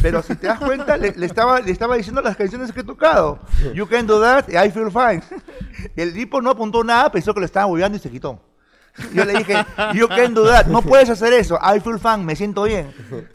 Pero 0.00 0.22
si 0.22 0.36
te 0.36 0.46
das 0.46 0.58
cuenta, 0.60 0.96
le, 0.96 1.14
estaba, 1.24 1.60
le 1.60 1.72
estaba 1.72 1.96
diciendo 1.96 2.20
las 2.20 2.36
canciones 2.36 2.72
que 2.72 2.80
he 2.80 2.84
tocado. 2.84 3.40
You 3.74 3.86
can 3.86 4.06
do 4.06 4.20
that, 4.20 4.48
I 4.48 4.70
feel 4.70 4.90
fine. 4.90 5.22
El 5.96 6.12
tipo 6.12 6.40
no 6.40 6.50
apuntó 6.50 6.84
nada, 6.84 7.10
pensó 7.10 7.34
que 7.34 7.40
lo 7.40 7.46
estaba 7.46 7.66
hueveando 7.66 7.96
y 7.96 8.00
se 8.00 8.10
quitó. 8.10 8.40
Yo 9.14 9.24
le 9.24 9.32
dije, 9.38 9.54
you 9.94 10.08
can 10.08 10.34
do 10.34 10.44
that, 10.46 10.66
no 10.66 10.82
puedes 10.82 11.08
hacer 11.10 11.32
eso, 11.32 11.58
I 11.62 11.80
feel 11.80 11.98
fine, 11.98 12.18
me 12.18 12.34
siento 12.36 12.64
bien. 12.64 12.92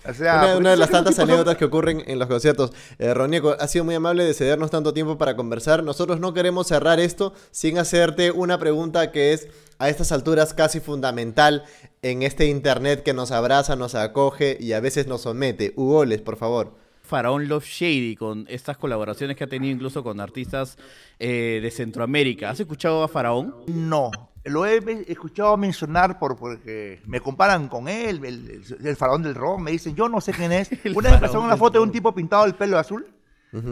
O 0.08 0.14
sea, 0.14 0.34
Una, 0.36 0.42
pues, 0.44 0.58
una 0.58 0.70
de 0.72 0.78
las 0.78 0.90
esos 0.90 0.98
tantas 1.00 1.16
son- 1.16 1.30
anécdotas 1.30 1.58
que 1.58 1.66
ocurren 1.66 2.04
en 2.06 2.20
los 2.20 2.28
conciertos. 2.28 2.72
Eh, 3.00 3.14
Ronieco, 3.14 3.56
ha 3.60 3.68
sido 3.68 3.86
muy 3.86 3.96
amable 3.96 4.24
de 4.26 4.34
cedernos 4.34 4.72
tanto 4.72 4.94
tiempo 4.94 5.18
para 5.18 5.36
conversar. 5.36 5.84
Nosotros 5.84 6.20
no 6.20 6.34
queremos 6.34 6.68
cerrar 6.68 7.00
esto 7.00 7.34
sin 7.52 7.78
hacerte 7.78 8.32
una 8.32 8.58
pregunta 8.60 9.12
que 9.12 9.34
es 9.34 9.48
a 9.80 9.90
estas 9.90 10.12
alturas 10.12 10.54
casi 10.54 10.80
fundamental 10.80 11.64
en 12.02 12.24
este 12.24 12.48
internet 12.48 13.04
que 13.04 13.14
nos 13.14 13.32
abraza, 13.32 13.76
nos 13.76 13.96
acoge 13.96 14.58
y 14.60 14.74
a 14.74 14.80
veces 14.80 15.08
nos 15.08 15.22
somete. 15.22 15.74
Hugoles, 15.76 16.22
por 16.22 16.38
favor. 16.38 16.72
Faraón 17.06 17.48
Love 17.50 17.66
Shady 17.66 18.16
con 18.16 18.46
estas 18.50 18.78
colaboraciones 18.78 19.36
que 19.36 19.44
ha 19.44 19.48
tenido 19.48 19.74
incluso 19.74 20.04
con 20.04 20.20
artistas 20.22 20.78
eh, 21.20 21.60
de 21.62 21.70
Centroamérica. 21.70 22.50
¿Has 22.50 22.60
escuchado 22.62 23.04
a 23.04 23.08
Faraón? 23.08 23.54
No, 23.68 24.10
lo 24.46 24.66
he 24.66 24.78
escuchado 25.08 25.56
mencionar 25.58 26.20
por, 26.20 26.36
porque 26.36 27.02
me 27.06 27.22
comparan 27.22 27.68
con 27.70 27.88
él, 27.88 28.24
el, 28.26 28.64
el- 28.80 28.88
el 28.88 28.96
faraón 28.96 29.24
del 29.24 29.36
rock, 29.36 29.60
me 29.60 29.72
dicen, 29.72 29.96
yo 29.96 30.10
no 30.10 30.20
sé 30.22 30.34
quién 30.34 30.52
es. 30.52 30.70
Una 30.96 31.12
vez 31.12 31.20
pasaron 31.22 31.46
una 31.46 31.58
foto 31.58 31.80
de 31.80 31.84
un 31.86 31.92
tipo 31.92 32.14
pintado 32.14 32.46
el 32.46 32.56
pelo 32.56 32.78
azul, 32.78 33.08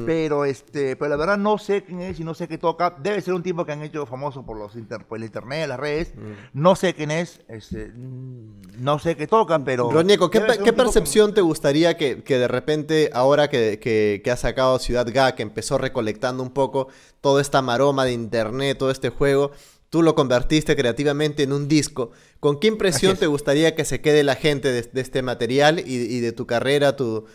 pero 0.05 0.45
este, 0.45 0.95
pero 0.95 1.09
la 1.09 1.15
verdad 1.15 1.39
no 1.39 1.57
sé 1.57 1.83
quién 1.83 2.01
es 2.01 2.19
y 2.19 2.23
no 2.23 2.35
sé 2.35 2.47
qué 2.47 2.59
toca. 2.59 2.95
Debe 3.01 3.19
ser 3.19 3.33
un 3.33 3.41
tipo 3.41 3.65
que 3.65 3.71
han 3.71 3.81
hecho 3.81 4.05
famoso 4.05 4.45
por 4.45 4.55
los 4.55 4.75
inter- 4.75 5.05
por 5.07 5.17
el 5.17 5.23
internet, 5.23 5.67
las 5.67 5.79
redes. 5.79 6.13
No 6.53 6.75
sé 6.75 6.93
quién 6.93 7.09
es, 7.09 7.41
este, 7.47 7.91
no 7.95 8.99
sé 8.99 9.15
qué 9.15 9.25
tocan, 9.25 9.63
pero... 9.65 9.89
Ronieco, 9.91 10.29
¿qué, 10.29 10.39
qué 10.45 10.63
que- 10.65 10.73
percepción 10.73 11.33
te 11.33 11.41
gustaría 11.41 11.97
que, 11.97 12.21
que 12.23 12.37
de 12.37 12.47
repente, 12.47 13.09
ahora 13.11 13.49
que, 13.49 13.79
que, 13.79 14.21
que 14.23 14.29
ha 14.29 14.37
sacado 14.37 14.77
Ciudad 14.77 15.07
Ga, 15.11 15.33
que 15.33 15.41
empezó 15.41 15.79
recolectando 15.79 16.43
un 16.43 16.51
poco 16.51 16.89
toda 17.19 17.41
esta 17.41 17.63
maroma 17.63 18.05
de 18.05 18.13
internet, 18.13 18.77
todo 18.77 18.91
este 18.91 19.09
juego, 19.09 19.49
tú 19.91 20.01
lo 20.01 20.15
convertiste 20.15 20.75
creativamente 20.75 21.43
en 21.43 21.53
un 21.53 21.67
disco? 21.67 22.09
¿Con 22.39 22.59
qué 22.59 22.67
impresión 22.67 23.15
te 23.17 23.27
gustaría 23.27 23.75
que 23.75 23.85
se 23.85 24.01
quede 24.01 24.23
la 24.23 24.33
gente 24.35 24.71
de, 24.71 24.81
de 24.81 25.01
este 25.01 25.21
material 25.21 25.79
y, 25.79 25.83
y 25.95 26.19
de 26.21 26.31
tu 26.31 26.47
carrera, 26.47 26.95
tu, 26.95 27.25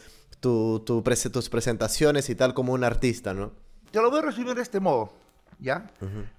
tu, 0.40 0.80
tu 0.84 1.04
prese- 1.04 1.30
tus 1.30 1.48
presentaciones 1.48 2.28
y 2.30 2.34
tal 2.34 2.54
como 2.54 2.72
un 2.72 2.82
artista, 2.82 3.32
¿no? 3.34 3.52
Te 3.92 4.00
lo 4.02 4.10
voy 4.10 4.18
a 4.18 4.22
resumir 4.22 4.54
de 4.54 4.62
este 4.62 4.80
modo, 4.80 5.12
¿ya? 5.60 5.86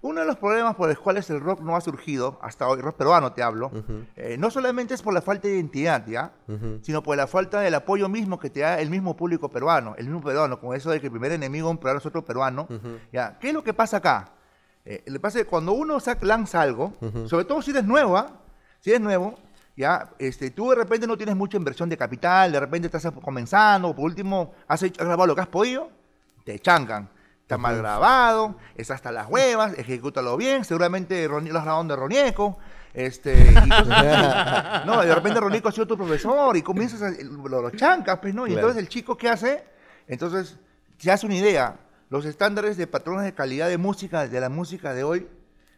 Uno 0.02 0.22
de 0.22 0.28
los 0.28 0.38
problemas 0.38 0.76
por 0.76 0.90
los 0.90 1.00
cuales 1.00 1.30
el 1.30 1.40
rock 1.40 1.62
no 1.62 1.76
ha 1.76 1.82
surgido, 1.82 2.40
hasta 2.42 2.68
hoy, 2.68 2.82
rock 2.82 2.98
peruano 2.98 3.32
te 3.34 3.42
hablo, 3.44 3.72
eh, 4.16 4.38
no 4.40 4.50
solamente 4.52 4.94
es 4.96 5.02
por 5.04 5.14
la 5.14 5.22
falta 5.22 5.48
de 5.48 5.56
identidad, 5.56 6.06
¿ya? 6.08 6.34
Sino 6.82 7.04
por 7.04 7.16
la 7.16 7.28
falta 7.28 7.62
del 7.62 7.74
apoyo 7.76 8.10
mismo 8.10 8.40
que 8.40 8.50
te 8.50 8.62
da 8.62 8.80
el 8.82 8.90
mismo 8.90 9.16
público 9.16 9.50
peruano, 9.50 9.96
el 9.98 10.06
mismo 10.06 10.22
peruano, 10.22 10.60
con 10.60 10.76
eso 10.76 10.90
de 10.90 11.00
que 11.00 11.08
el 11.08 11.12
primer 11.12 11.32
enemigo 11.32 11.70
un 11.70 11.78
peruano 11.78 12.00
es 12.00 12.06
otro 12.08 12.26
peruano, 12.26 12.68
¿ya? 13.14 13.38
¿Qué 13.40 13.50
es 13.50 13.54
lo 13.54 13.64
que 13.64 13.74
pasa 13.74 13.98
acá? 13.98 14.34
Eh, 14.90 15.04
le 15.06 15.20
pasa 15.20 15.40
que 15.40 15.46
cuando 15.46 15.74
uno 15.74 16.00
saca- 16.00 16.26
lanza 16.26 16.62
algo, 16.62 16.94
sobre 17.28 17.44
todo 17.44 17.62
si 17.62 17.72
eres 17.72 17.84
nuevo, 17.84 18.16
¿ah? 18.18 18.40
Si 18.80 18.90
eres 18.92 19.02
nuevo, 19.02 19.36
ya, 19.76 20.12
este, 20.18 20.50
tú 20.52 20.70
de 20.70 20.78
repente 20.78 21.06
no 21.08 21.18
tienes 21.18 21.36
mucha 21.36 21.58
inversión 21.58 21.90
de 21.90 21.98
capital, 21.98 22.54
de 22.54 22.60
repente 22.62 22.88
estás 22.88 23.12
comenzando, 23.22 23.94
por 23.94 24.06
último, 24.06 24.54
has, 24.66 24.82
hecho- 24.84 25.02
has 25.02 25.08
grabado 25.08 25.28
lo 25.28 25.36
que 25.36 25.42
has 25.42 25.48
podido, 25.50 25.90
te 26.46 26.58
chancan. 26.60 27.10
Está 27.42 27.58
mal 27.58 27.78
grabado, 27.78 28.56
está 28.76 28.94
hasta 28.94 29.12
las 29.12 29.28
huevas, 29.30 29.74
ejecútalo 29.78 30.36
bien, 30.38 30.64
seguramente 30.66 31.28
lo 31.28 31.38
has 31.38 31.44
grabado 31.44 31.84
de 31.84 31.96
Ronieco, 31.96 32.58
este, 32.94 33.52
y 33.52 33.70
cosas 33.70 33.90
así. 33.90 34.86
No, 34.88 35.02
de 35.02 35.14
repente 35.16 35.40
Ronieco 35.42 35.68
ha 35.68 35.72
sido 35.74 35.86
tu 35.88 35.98
profesor 35.98 36.56
y 36.56 36.62
comienzas 36.62 37.02
a, 37.02 37.12
lo, 37.24 37.62
lo 37.62 37.70
chancas, 37.72 38.20
pues, 38.20 38.34
¿no? 38.34 38.46
Y 38.48 38.52
Claro. 38.52 38.68
entonces 38.68 38.82
el 38.84 38.90
chico, 38.90 39.18
¿qué 39.18 39.28
hace? 39.30 39.64
Entonces, 40.08 40.58
se 40.98 41.12
hace 41.12 41.26
una 41.26 41.36
idea, 41.36 41.76
los 42.10 42.26
estándares 42.26 42.78
de 42.78 42.88
patrones 42.88 43.26
de 43.26 43.34
calidad 43.34 43.68
de 43.70 43.78
música, 43.78 44.28
de 44.28 44.40
la 44.40 44.50
música 44.50 44.94
de 44.94 45.04
hoy, 45.04 45.28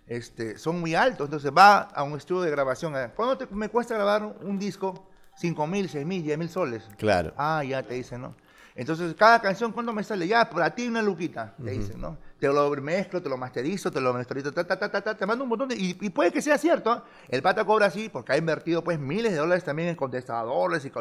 este, 0.07 0.57
son 0.57 0.79
muy 0.79 0.95
altos. 0.95 1.25
Entonces 1.27 1.51
va 1.55 1.79
a 1.81 2.03
un 2.03 2.17
estudio 2.17 2.41
de 2.41 2.51
grabación. 2.51 2.95
a- 2.95 3.09
¿Cuánto 3.13 3.37
te- 3.47 3.53
me 3.55 3.69
cuesta 3.69 3.95
grabar 3.95 4.23
un, 4.23 4.35
un 4.47 4.59
disco? 4.59 5.07
5 5.35 5.65
mil, 5.67 5.87
6 5.89 6.05
mil, 6.05 6.21
10 6.23 6.37
mil 6.37 6.49
soles. 6.49 6.83
Claro. 6.97 7.33
Ah, 7.37 7.63
ya 7.63 7.81
te 7.83 7.93
dicen, 7.93 8.21
¿no? 8.21 8.35
Entonces, 8.75 9.13
cada 9.15 9.41
canción, 9.41 9.71
¿cuánto 9.71 9.93
me 9.93 10.03
sale? 10.03 10.27
Ya, 10.27 10.49
para 10.49 10.73
ti 10.75 10.87
una 10.87 11.01
luquita, 11.01 11.53
te 11.63 11.71
dicen, 11.71 11.99
¿no? 12.01 12.17
Te 12.39 12.47
lo 12.47 12.69
mezclo, 12.81 13.21
te 13.21 13.27
lo 13.27 13.35
masterizo, 13.37 13.91
te 13.91 13.99
lo 13.99 14.13
masterizo, 14.13 14.53
ta, 14.53 14.65
ta, 14.65 14.79
ta, 14.79 14.89
ta, 14.89 15.01
ta, 15.01 15.17
te 15.17 15.25
mando 15.25 15.43
un 15.43 15.49
montón 15.49 15.67
de... 15.67 15.75
Y, 15.75 15.97
y 15.99 16.09
puede 16.09 16.31
que 16.31 16.41
sea 16.41 16.57
cierto. 16.57 17.03
El 17.27 17.41
pata 17.41 17.65
cobra 17.65 17.87
así 17.87 18.07
porque 18.07 18.31
ha 18.31 18.37
invertido, 18.37 18.81
pues, 18.83 18.97
miles 18.97 19.33
de 19.33 19.37
dólares 19.39 19.63
también 19.65 19.89
en 19.89 19.95
contestadores 19.95 20.85
y 20.85 20.91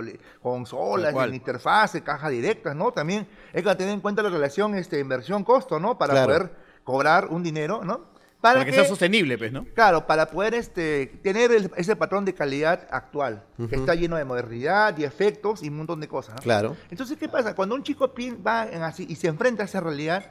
consolas, 0.42 1.14
en 1.14 1.34
interfaces, 1.34 2.02
cajas 2.02 2.30
directas, 2.30 2.74
¿no? 2.74 2.92
También 2.92 3.28
hay 3.54 3.62
que 3.62 3.74
tener 3.76 3.94
en 3.94 4.00
cuenta 4.00 4.22
la 4.22 4.30
relación 4.30 4.74
este, 4.74 4.98
inversión-costo, 4.98 5.78
¿no? 5.78 5.96
Para 5.96 6.14
Claro. 6.14 6.26
poder 6.26 6.52
cobrar 6.84 7.26
un 7.28 7.42
dinero, 7.42 7.84
¿no? 7.84 8.06
Para 8.40 8.64
que 8.64 8.72
sea 8.72 8.84
sostenible, 8.84 9.36
pues, 9.36 9.50
¿no? 9.52 9.64
Claro, 9.74 10.06
para 10.06 10.26
poder 10.30 10.54
este, 10.54 11.06
tener 11.24 11.50
el- 11.50 11.70
ese 11.76 11.96
patrón 11.96 12.24
de 12.24 12.34
calidad 12.34 12.86
actual, 12.90 13.44
que 13.68 13.74
está 13.76 13.94
lleno 13.96 14.16
de 14.16 14.24
modernidad 14.24 14.96
y 14.96 15.02
efectos 15.04 15.62
y 15.64 15.68
un 15.68 15.78
montón 15.78 16.00
de 16.00 16.06
cosas. 16.06 16.36
¿no? 16.36 16.42
Claro. 16.42 16.76
Entonces, 16.90 17.16
¿qué 17.18 17.28
pasa? 17.28 17.54
Cuando 17.56 17.74
un 17.74 17.82
chico 17.82 18.12
va 18.46 18.68
en 18.68 18.82
así 18.82 19.06
y 19.08 19.16
se 19.16 19.26
enfrenta 19.26 19.64
a 19.64 19.66
esa 19.66 19.80
realidad, 19.80 20.30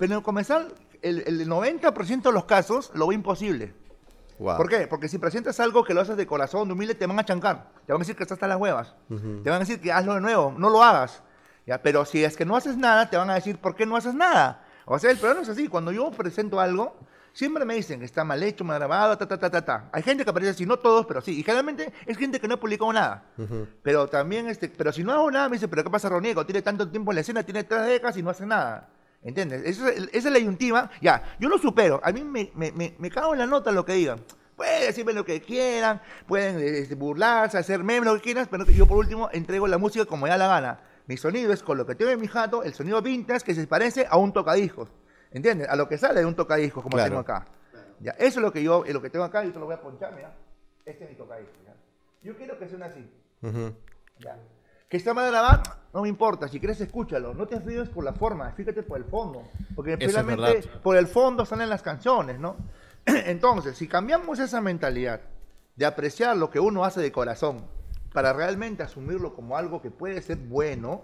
pero 0.00 0.14
en 0.14 0.22
comenzar, 0.22 0.66
el, 1.02 1.22
el 1.26 1.46
90% 1.46 2.22
de 2.22 2.32
los 2.32 2.46
casos 2.46 2.90
lo 2.94 3.06
ve 3.08 3.14
imposible. 3.14 3.74
Wow. 4.38 4.56
¿Por 4.56 4.70
qué? 4.70 4.86
Porque 4.86 5.08
si 5.08 5.18
presentas 5.18 5.60
algo 5.60 5.84
que 5.84 5.92
lo 5.92 6.00
haces 6.00 6.16
de 6.16 6.26
corazón, 6.26 6.66
de 6.68 6.72
humilde, 6.72 6.94
te 6.94 7.06
van 7.06 7.18
a 7.18 7.24
chancar. 7.26 7.68
Te 7.84 7.92
van 7.92 8.00
a 8.00 8.04
decir 8.04 8.16
que 8.16 8.22
estás 8.22 8.36
hasta 8.36 8.48
las 8.48 8.56
huevas. 8.56 8.94
Te 9.08 9.50
van 9.50 9.56
a 9.56 9.58
decir 9.58 9.78
que 9.78 9.92
hazlo 9.92 10.14
de 10.14 10.22
nuevo, 10.22 10.54
no 10.56 10.70
lo 10.70 10.82
hagas. 10.82 11.22
¿Ya? 11.66 11.82
Pero 11.82 12.06
si 12.06 12.24
es 12.24 12.34
que 12.34 12.46
no 12.46 12.56
haces 12.56 12.78
nada, 12.78 13.10
te 13.10 13.18
van 13.18 13.28
a 13.28 13.34
decir, 13.34 13.58
¿por 13.58 13.76
qué 13.76 13.84
no 13.84 13.94
haces 13.94 14.14
nada? 14.14 14.64
O 14.86 14.98
sea, 14.98 15.10
el 15.10 15.18
problema 15.18 15.42
es 15.42 15.50
así. 15.50 15.68
Cuando 15.68 15.92
yo 15.92 16.10
presento 16.12 16.58
algo, 16.58 16.96
siempre 17.34 17.66
me 17.66 17.74
dicen 17.74 17.98
que 17.98 18.06
está 18.06 18.24
mal 18.24 18.42
hecho, 18.42 18.64
mal 18.64 18.78
grabado, 18.78 19.18
ta, 19.18 19.28
ta, 19.28 19.38
ta, 19.38 19.50
ta, 19.50 19.62
ta. 19.62 19.90
Hay 19.92 20.02
gente 20.02 20.24
que 20.24 20.30
aparece 20.30 20.52
así, 20.52 20.64
no 20.64 20.78
todos, 20.78 21.04
pero 21.04 21.20
sí. 21.20 21.38
Y 21.38 21.42
generalmente 21.42 21.92
es 22.06 22.16
gente 22.16 22.40
que 22.40 22.48
no 22.48 22.54
ha 22.54 22.60
publicado 22.60 22.90
nada. 22.94 23.24
Pero 23.82 24.08
también, 24.08 24.48
este, 24.48 24.70
pero 24.70 24.92
si 24.92 25.04
no 25.04 25.12
hago 25.12 25.30
nada, 25.30 25.50
me 25.50 25.56
dice, 25.56 25.68
¿pero 25.68 25.84
qué 25.84 25.90
pasa, 25.90 26.08
Roniego? 26.08 26.46
Tiene 26.46 26.62
tanto 26.62 26.88
tiempo 26.88 27.10
en 27.10 27.16
la 27.16 27.20
escena, 27.20 27.42
tiene 27.42 27.64
tres 27.64 27.84
décadas 27.84 28.16
y 28.16 28.22
no 28.22 28.30
hace 28.30 28.46
nada. 28.46 28.88
¿Entiendes? 29.22 29.62
Esa 29.66 29.90
es, 29.90 29.96
el- 29.98 30.10
esa 30.12 30.28
es 30.28 30.32
la 30.32 30.38
yuntiva. 30.38 30.90
Ya, 31.00 31.22
yo 31.38 31.48
lo 31.48 31.58
supero. 31.58 32.00
A 32.02 32.12
mí 32.12 32.22
me, 32.24 32.50
me, 32.54 32.72
me, 32.72 32.94
me 32.98 33.10
cago 33.10 33.32
en 33.34 33.38
la 33.40 33.46
nota 33.46 33.70
lo 33.72 33.84
que 33.84 33.92
digan. 33.94 34.20
Pueden 34.56 34.82
decirme 34.82 35.12
lo 35.14 35.24
que 35.24 35.40
quieran, 35.40 36.00
pueden 36.26 36.58
este, 36.60 36.94
burlarse, 36.94 37.56
hacer 37.58 37.82
memes, 37.82 38.06
lo 38.10 38.14
que 38.16 38.20
quieras, 38.22 38.48
pero 38.50 38.64
yo 38.66 38.86
por 38.86 38.98
último 38.98 39.28
entrego 39.32 39.66
la 39.66 39.78
música 39.78 40.04
como 40.04 40.24
me 40.24 40.28
da 40.30 40.36
la 40.36 40.48
gana. 40.48 40.80
Mi 41.06 41.16
sonido 41.16 41.52
es 41.52 41.62
con 41.62 41.78
lo 41.78 41.86
que 41.86 41.94
tengo 41.94 42.10
en 42.10 42.20
mi 42.20 42.26
jato, 42.28 42.62
el 42.62 42.74
sonido 42.74 43.00
vintage 43.02 43.44
que 43.44 43.54
se 43.54 43.66
parece 43.66 44.06
a 44.08 44.16
un 44.18 44.32
tocadiscos. 44.32 44.88
¿Entiendes? 45.32 45.68
A 45.68 45.76
lo 45.76 45.88
que 45.88 45.96
sale 45.96 46.20
de 46.20 46.26
un 46.26 46.34
tocadiscos 46.34 46.82
como 46.82 46.96
Claro. 46.96 47.08
tengo 47.08 47.20
acá. 47.20 47.46
Ya, 48.00 48.12
eso 48.12 48.38
es 48.40 48.42
lo 48.42 48.52
que 48.52 48.62
yo, 48.62 48.84
eh, 48.84 48.92
lo 48.92 49.00
que 49.02 49.10
tengo 49.10 49.24
acá, 49.24 49.44
yo 49.44 49.52
te 49.52 49.58
lo 49.58 49.64
voy 49.66 49.74
a 49.74 49.80
ponchar, 49.80 50.14
mira. 50.14 50.34
Este 50.84 51.04
es 51.04 51.10
mi 51.10 51.16
tocadiscos. 51.16 51.56
ya. 51.64 51.74
Yo 52.22 52.36
quiero 52.36 52.58
que 52.58 52.68
suene 52.68 52.84
así. 52.86 53.10
Ya. 54.18 54.36
Que 54.90 54.96
está 54.96 55.14
mal 55.14 55.30
grabado, 55.30 55.62
no 55.94 56.02
me 56.02 56.08
importa. 56.08 56.48
Si 56.48 56.58
quieres, 56.58 56.80
escúchalo. 56.80 57.32
No 57.32 57.46
te 57.46 57.60
fíes 57.60 57.88
por 57.88 58.04
la 58.04 58.12
forma, 58.12 58.50
fíjate 58.50 58.82
por 58.82 58.98
el 58.98 59.04
fondo. 59.04 59.48
Porque 59.76 59.96
finalmente 59.96 60.68
por 60.82 60.96
el 60.96 61.06
fondo 61.06 61.46
salen 61.46 61.70
las 61.70 61.80
canciones, 61.80 62.40
¿no? 62.40 62.56
Entonces, 63.06 63.78
si 63.78 63.86
cambiamos 63.86 64.40
esa 64.40 64.60
mentalidad 64.60 65.20
de 65.76 65.86
apreciar 65.86 66.36
lo 66.36 66.50
que 66.50 66.58
uno 66.58 66.84
hace 66.84 67.00
de 67.00 67.12
corazón 67.12 67.64
para 68.12 68.32
realmente 68.32 68.82
asumirlo 68.82 69.32
como 69.32 69.56
algo 69.56 69.80
que 69.80 69.92
puede 69.92 70.20
ser 70.22 70.38
bueno, 70.38 71.00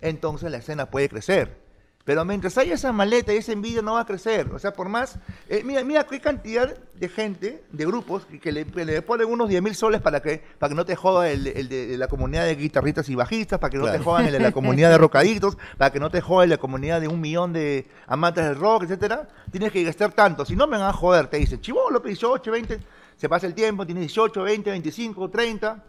entonces 0.00 0.50
la 0.50 0.58
escena 0.58 0.90
puede 0.90 1.08
crecer. 1.08 1.67
Pero 2.08 2.24
mientras 2.24 2.56
haya 2.56 2.72
esa 2.72 2.90
maleta 2.90 3.34
y 3.34 3.36
esa 3.36 3.52
envidia 3.52 3.82
no 3.82 3.92
va 3.92 4.00
a 4.00 4.06
crecer. 4.06 4.50
O 4.54 4.58
sea, 4.58 4.72
por 4.72 4.88
más... 4.88 5.18
eh, 5.46 5.60
mira, 5.62 5.84
mira 5.84 6.06
qué 6.06 6.18
cantidad 6.18 6.74
de 6.74 7.08
gente, 7.10 7.62
de 7.70 7.84
grupos, 7.84 8.24
que, 8.40 8.50
le, 8.50 8.64
que 8.64 8.86
le 8.86 9.02
ponen 9.02 9.28
unos 9.28 9.46
10 9.46 9.60
mil 9.62 9.74
soles 9.74 10.00
para 10.00 10.22
que, 10.22 10.42
para 10.58 10.70
que 10.70 10.74
no 10.74 10.86
te 10.86 10.96
joda 10.96 11.28
el, 11.28 11.46
el 11.48 11.68
de, 11.68 11.86
de 11.86 11.98
la 11.98 12.08
comunidad 12.08 12.46
de 12.46 12.54
guitarristas 12.54 13.10
y 13.10 13.14
bajistas, 13.14 13.58
para 13.58 13.70
que 13.70 13.76
no 13.76 13.92
te 13.92 13.98
jodan 13.98 14.24
el 14.24 14.32
de 14.32 14.40
la 14.40 14.52
comunidad 14.52 14.88
de 14.88 14.96
rocaditos, 14.96 15.58
para 15.76 15.92
que 15.92 16.00
no 16.00 16.10
te 16.10 16.22
joda 16.22 16.46
la 16.46 16.56
comunidad 16.56 16.98
de 17.02 17.08
un 17.08 17.20
millón 17.20 17.52
de 17.52 17.86
amantes 18.06 18.42
del 18.42 18.56
rock, 18.56 18.84
etcétera. 18.84 19.28
Tienes 19.50 19.70
que 19.70 19.84
gastar 19.84 20.12
tanto. 20.12 20.46
Si 20.46 20.56
no 20.56 20.66
me 20.66 20.78
van 20.78 20.88
a 20.88 20.94
joder, 20.94 21.26
te 21.26 21.36
dicen, 21.36 21.60
chivolo, 21.60 22.00
18, 22.00 22.50
20, 22.50 22.78
se 23.18 23.28
pasa 23.28 23.46
el 23.46 23.52
tiempo, 23.52 23.84
tienes 23.84 24.00
18, 24.00 24.44
20, 24.44 24.70
25, 24.70 25.28
30 25.28 25.84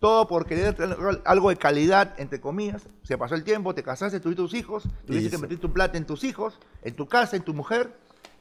todo 0.00 0.26
por 0.26 0.46
querer 0.46 0.74
tener 0.74 0.96
algo 1.24 1.50
de 1.50 1.56
calidad, 1.56 2.14
entre 2.18 2.40
comillas. 2.40 2.82
Se 3.02 3.16
pasó 3.18 3.34
el 3.34 3.44
tiempo, 3.44 3.74
te 3.74 3.82
casaste, 3.82 4.18
tuviste 4.18 4.42
tus 4.42 4.54
hijos, 4.54 4.84
tuviste 5.06 5.30
que 5.30 5.38
meter 5.38 5.58
tu 5.58 5.72
plata 5.72 5.98
en 5.98 6.06
tus 6.06 6.24
hijos, 6.24 6.58
en 6.82 6.94
tu 6.94 7.06
casa, 7.06 7.36
en 7.36 7.42
tu 7.42 7.52
mujer. 7.54 7.94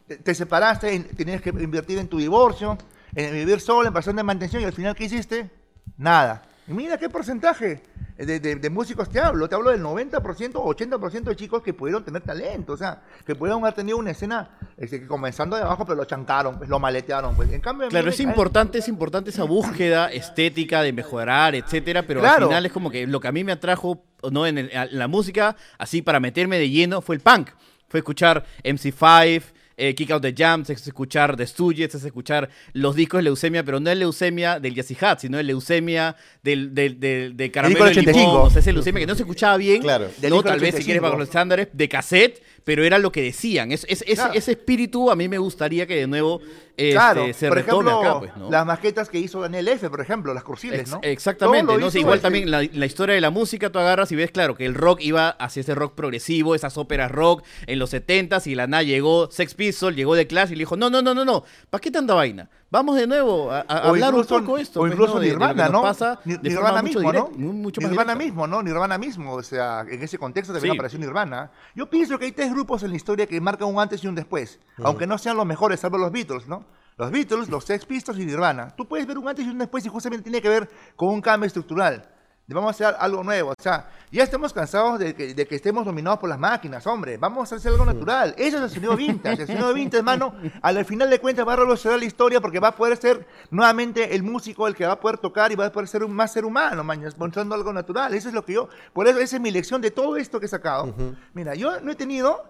Te, 0.08 0.16
te 0.18 0.34
separaste, 0.34 0.94
en- 0.96 1.04
tenías 1.16 1.42
que 1.42 1.50
invertir 1.50 1.98
en 2.00 2.08
tu 2.08 2.18
divorcio, 2.18 2.78
en 3.14 3.34
vivir 3.34 3.60
solo, 3.60 3.88
en 3.90 3.94
pasión 3.94 4.16
de 4.16 4.24
mantención, 4.24 4.62
y 4.62 4.66
al 4.66 4.74
final, 4.74 4.96
¿qué 4.96 5.04
hiciste? 5.04 5.52
Nada. 5.98 6.44
Y 6.68 6.72
mira 6.72 6.98
qué 6.98 7.10
porcentaje 7.10 7.82
de, 8.26 8.40
de- 8.40 8.56
de 8.56 8.70
músicos 8.70 9.10
te 9.10 9.20
hablo. 9.20 9.48
Te 9.50 9.56
hablo 9.56 9.72
del 9.72 9.82
90% 9.82 10.52
o 10.56 10.74
80% 10.76 11.24
de 11.24 11.36
chicos 11.36 11.62
que 11.64 11.74
pudieron 11.74 12.04
tener 12.04 12.22
talento. 12.22 12.74
O 12.74 12.78
sea, 12.78 13.02
que 13.26 13.36
pudieron 13.36 13.62
haber 13.64 13.74
tenido 13.76 13.98
una 13.98 14.12
escena 14.12 14.50
este, 14.78 15.00
que 15.02 15.08
comenzando 15.08 15.56
de 15.56 15.62
abajo, 15.64 15.86
pero 15.86 15.96
lo 15.96 16.06
chancaron, 16.06 16.58
pues, 16.58 16.70
lo 16.70 16.80
maletearon. 16.80 17.36
Pues. 17.36 17.52
En 17.52 17.62
cambio, 17.62 17.88
Claro, 17.90 18.10
es 18.10 18.20
importante, 18.20 18.78
es 18.80 18.88
importante 18.88 19.30
esa 19.30 19.44
búsqueda 19.44 20.12
estética 20.12 20.82
de 20.82 20.94
mejorar, 20.94 21.56
etcétera, 21.56 22.04
pero 22.04 22.20
al 22.20 22.44
final 22.48 22.66
es 22.66 22.72
como 22.72 22.90
que 22.92 23.08
lo 23.08 23.20
que 23.20 23.28
a 23.28 23.32
mí 23.32 23.44
me 23.44 23.52
atrajo 23.52 24.04
no 24.32 24.46
en, 24.46 24.58
el- 24.58 24.70
en 24.72 25.00
la 25.00 25.08
música, 25.08 25.56
así 25.78 26.02
para 26.02 26.20
meterme 26.20 26.58
de 26.60 26.70
lleno, 26.70 27.02
fue 27.02 27.16
el 27.16 27.22
punk. 27.22 27.50
Fue 27.88 28.00
escuchar 28.02 28.46
MC5, 28.64 29.42
eh, 29.80 29.96
Kick 29.96 30.12
Out 30.12 30.22
the 30.22 30.34
Jams, 30.38 30.70
es 30.70 30.86
escuchar 30.86 31.36
The 31.36 31.48
Stooges, 31.48 31.96
es 31.96 32.04
escuchar 32.04 32.50
los 32.74 32.96
discos 32.96 33.20
de 33.20 33.24
Leucemia, 33.24 33.64
pero 33.64 33.80
no 33.80 33.90
el 33.90 34.00
Leucemia 34.00 34.60
del 34.60 34.76
Jazzy 34.76 34.98
Hat, 35.00 35.20
sino 35.20 35.40
el 35.40 35.48
Leucemia 35.48 36.16
del, 36.44 36.76
del, 36.76 37.00
del, 37.00 37.36
de 37.38 37.50
Caramelo 37.50 37.86
del 37.86 37.98
y 37.98 38.02
Limón, 38.02 38.12
85. 38.12 38.42
o 38.42 38.50
sea, 38.50 38.60
ese 38.60 38.74
Leucemia 38.74 39.00
que 39.00 39.08
no 39.08 39.16
se 39.16 39.24
escuchaba 39.24 39.58
bien, 39.58 39.82
Claro. 39.82 40.10
No 40.30 40.44
tal 40.44 40.60
vez 40.60 40.76
si 40.76 40.84
quieres 40.84 41.02
85. 41.02 41.04
bajo 41.04 41.18
los 41.18 41.28
estándares, 41.30 41.70
de 41.74 41.90
cassette, 41.90 42.44
pero 42.64 42.84
era 42.84 42.98
lo 43.00 43.12
que 43.12 43.22
decían. 43.22 43.72
Es, 43.72 43.86
es- 43.90 44.02
ese- 44.04 44.16
Claro. 44.16 44.34
ese 44.34 44.52
espíritu 44.52 45.10
a 45.12 45.16
mí 45.16 45.28
me 45.28 45.38
gustaría 45.38 45.88
que 45.88 45.96
de 45.96 46.08
nuevo 46.08 46.40
este, 46.78 46.92
Claro, 46.94 47.26
se 47.34 47.48
por 47.50 47.58
retome 47.58 47.90
ejemplo, 47.92 48.10
acá, 48.10 48.20
pues, 48.20 48.38
¿no? 48.38 48.50
las 48.50 48.66
maquetas 48.66 49.10
que 49.10 49.20
hizo 49.20 49.42
Daniel 49.42 49.68
F., 49.68 49.90
por 49.90 50.00
ejemplo, 50.00 50.34
las 50.34 50.44
cursiles, 50.46 50.80
Ex- 50.80 50.92
¿no? 50.92 51.00
Exactamente, 51.04 51.78
no 51.78 51.88
hizo 51.88 51.98
igual 51.98 52.22
también 52.22 52.50
la, 52.50 52.64
la 52.72 52.86
historia 52.86 53.16
de 53.16 53.22
la 53.22 53.32
música, 53.32 53.70
tú 53.70 53.80
agarras 53.80 54.12
y 54.14 54.16
ves, 54.16 54.32
claro, 54.32 54.56
que 54.56 54.66
el 54.66 54.74
rock 54.76 55.02
iba 55.02 55.30
hacia 55.30 55.60
ese 55.60 55.76
rock 55.76 55.94
progresivo, 55.96 56.56
esas 56.56 56.78
óperas 56.78 57.12
rock 57.12 57.44
en 57.68 57.80
los 57.80 57.94
70s 57.94 58.48
y 58.48 58.56
la 58.56 58.68
nada 58.68 58.84
llegó 58.84 59.30
Sex 59.30 59.56
Pistols, 59.56 59.96
llegó 59.98 60.16
The 60.16 60.28
Clash 60.28 60.52
y 60.52 60.56
le 60.56 60.60
dijo, 60.60 60.78
no, 60.78 60.90
no, 60.90 61.02
no, 61.02 61.14
no, 61.14 61.26
no, 61.26 61.44
¿para 61.70 61.82
qué 61.82 61.92
tanta 61.92 62.14
vaina? 62.14 62.50
Vamos 62.72 62.96
de 62.98 63.08
nuevo 63.08 63.52
a, 63.52 63.66
a 63.68 63.78
hablar 63.90 64.10
incluso, 64.14 64.36
un 64.36 64.42
poco 64.46 64.58
esto. 64.60 64.80
o 64.80 64.84
pues, 64.84 64.94
incluso 64.94 65.16
¿no? 65.16 65.20
de- 65.22 65.26
de 65.26 65.32
Nirvana, 65.34 65.64
nos 65.64 65.72
¿no? 65.72 65.82
pasa 65.82 66.20
Ni- 66.24 66.38
de 66.38 66.50
Nirvana 66.50 66.68
forma 66.68 66.82
mucho 66.84 67.00
mismo, 67.00 67.12
direct- 67.14 67.32
¿no? 67.32 67.38
mu- 67.48 67.54
mucho 67.54 67.82
más 67.82 67.90
Nirvana 67.90 68.14
directa. 68.14 68.26
mismo, 68.32 68.48
¿no? 68.48 68.62
Nirvana 68.62 68.98
mismo, 69.00 69.34
o 69.34 69.42
sea, 69.44 69.82
en 69.90 70.04
ese 70.04 70.18
contexto 70.20 70.54
también 70.54 70.74
Sí. 70.74 70.78
apareció 70.78 71.00
Nirvana. 71.00 71.52
Yo 71.76 71.90
pienso 71.90 72.20
que 72.20 72.26
hay 72.26 72.32
tres 72.32 72.52
grupos 72.52 72.84
en 72.84 72.92
la 72.92 72.96
historia 72.96 73.26
que 73.26 73.42
marcan 73.42 73.68
un 73.70 73.80
antes 73.80 74.04
y 74.04 74.08
un 74.08 74.14
después, 74.14 74.60
aunque 74.84 75.08
no 75.08 75.18
sean 75.18 75.36
los 75.36 75.48
mejores, 75.48 75.80
salvo 75.80 75.98
los 75.98 76.12
Beatles, 76.12 76.48
¿no? 76.48 76.64
Los 76.98 77.10
Beatles, 77.12 77.50
los 77.50 77.64
Sex 77.66 77.86
Pistols 77.86 78.20
y 78.20 78.26
Nirvana. 78.26 78.76
Tú 78.76 78.88
puedes 78.88 79.08
ver 79.08 79.18
un 79.18 79.28
antes 79.28 79.46
y 79.48 79.50
un 79.50 79.58
después 79.58 79.84
y 79.86 79.90
justamente 79.90 80.24
tiene 80.24 80.42
que 80.42 80.50
ver 80.50 80.70
con 80.96 81.10
un 81.10 81.22
cambio 81.22 81.48
estructural. 81.48 82.08
Vamos 82.56 82.70
a 82.70 82.72
hacer 82.72 82.96
algo 83.00 83.24
nuevo. 83.24 83.52
O 83.52 83.62
sea, 83.62 83.90
ya 84.12 84.24
estamos 84.24 84.54
cansados 84.54 85.00
de 85.00 85.14
que, 85.14 85.34
de 85.34 85.48
que 85.48 85.56
estemos 85.56 85.86
dominados 85.86 86.20
por 86.20 86.30
las 86.30 86.40
máquinas, 86.40 86.86
hombre. 86.88 87.18
Vamos 87.18 87.52
a 87.52 87.56
hacer 87.56 87.72
algo 87.72 87.86
natural. 87.86 88.34
Eso 88.38 88.58
es 88.58 88.64
el 88.64 88.70
sonido 88.70 88.96
vintage. 88.98 89.42
El 89.42 89.48
sonido 89.48 89.74
vintage, 89.74 90.00
hermano, 90.00 90.34
al 90.62 90.84
final 90.86 91.10
de 91.10 91.20
cuentas 91.20 91.48
va 91.48 91.54
a 91.54 91.58
revolucionar 91.58 92.00
la 92.00 92.06
historia 92.06 92.42
porque 92.42 92.60
va 92.60 92.70
a 92.70 92.76
poder 92.76 92.98
ser 92.98 93.28
nuevamente 93.52 94.16
el 94.16 94.24
músico 94.24 94.68
el 94.68 94.76
que 94.76 94.86
va 94.86 94.94
a 94.94 95.00
poder 95.00 95.18
tocar 95.18 95.52
y 95.52 95.56
va 95.56 95.66
a 95.66 95.72
poder 95.72 95.88
ser 95.88 96.04
un 96.04 96.14
más 96.14 96.34
ser 96.34 96.46
humano, 96.46 96.84
mañas, 96.84 97.18
mostrando 97.18 97.56
algo 97.56 97.72
natural. 97.72 98.14
Eso 98.14 98.30
es 98.30 98.34
lo 98.34 98.44
que 98.44 98.54
yo. 98.54 98.70
Por 98.94 99.08
eso, 99.08 99.20
esa 99.20 99.36
es 99.36 99.42
mi 99.42 99.52
lección 99.52 99.82
de 99.82 99.92
todo 99.92 100.18
esto 100.18 100.40
que 100.40 100.48
he 100.48 100.50
sacado. 100.50 100.94
Mira, 101.34 101.56
yo 101.56 101.80
no 101.82 101.92
he 101.92 101.96
tenido. 101.96 102.44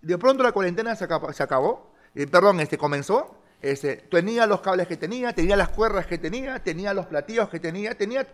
De 0.00 0.16
pronto 0.16 0.42
la 0.42 0.52
cuarentena 0.52 0.94
se 0.94 1.04
acabó. 1.04 1.32
Se 1.32 1.42
acabó 1.42 1.88
eh, 2.14 2.26
perdón, 2.26 2.60
este 2.60 2.78
comenzó. 2.78 3.37
Este, 3.60 3.96
tenía 3.96 4.46
los 4.46 4.60
cables 4.60 4.86
que 4.86 4.96
tenía, 4.96 5.32
tenía 5.32 5.56
las 5.56 5.70
cuerdas 5.70 6.06
que 6.06 6.18
tenía, 6.18 6.62
tenía 6.62 6.94
los 6.94 7.06
platillos 7.06 7.48
que 7.48 7.58
tenía, 7.58 7.96
tenía, 7.96 8.26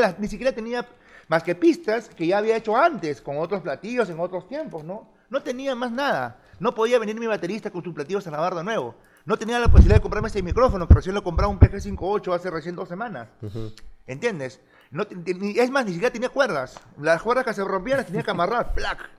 las, 0.00 0.18
ni 0.18 0.26
siquiera 0.26 0.52
tenía 0.52 0.86
más 1.28 1.42
que 1.42 1.54
pistas 1.54 2.08
que 2.08 2.26
ya 2.26 2.38
había 2.38 2.56
hecho 2.56 2.76
antes 2.76 3.20
con 3.20 3.38
otros 3.38 3.62
platillos 3.62 4.10
en 4.10 4.18
otros 4.18 4.48
tiempos, 4.48 4.84
¿no? 4.84 5.08
No 5.30 5.42
tenía 5.42 5.74
más 5.74 5.92
nada. 5.92 6.38
No 6.58 6.74
podía 6.74 6.98
venir 6.98 7.18
mi 7.18 7.26
baterista 7.26 7.70
con 7.70 7.84
sus 7.84 7.94
platillos 7.94 8.26
a 8.26 8.30
grabar 8.30 8.54
de 8.54 8.64
nuevo. 8.64 8.94
No 9.24 9.36
tenía 9.36 9.58
la 9.58 9.68
posibilidad 9.68 9.96
de 9.96 10.02
comprarme 10.02 10.28
ese 10.28 10.42
micrófono 10.42 10.86
que 10.86 10.94
recién 10.94 11.14
lo 11.14 11.22
compraba 11.22 11.52
un 11.52 11.58
PG58 11.58 12.34
hace 12.34 12.50
recién 12.50 12.76
dos 12.76 12.88
semanas. 12.88 13.28
¿Entiendes? 14.06 14.60
No, 14.90 15.04
es 15.04 15.70
más, 15.70 15.84
ni 15.84 15.92
siquiera 15.92 16.12
tenía 16.12 16.28
cuerdas. 16.28 16.78
Las 17.00 17.22
cuerdas 17.22 17.44
que 17.44 17.54
se 17.54 17.64
rompían 17.64 17.98
las 17.98 18.06
tenía 18.06 18.22
que 18.22 18.30
amarrar. 18.30 18.72
¡Plac! 18.74 19.15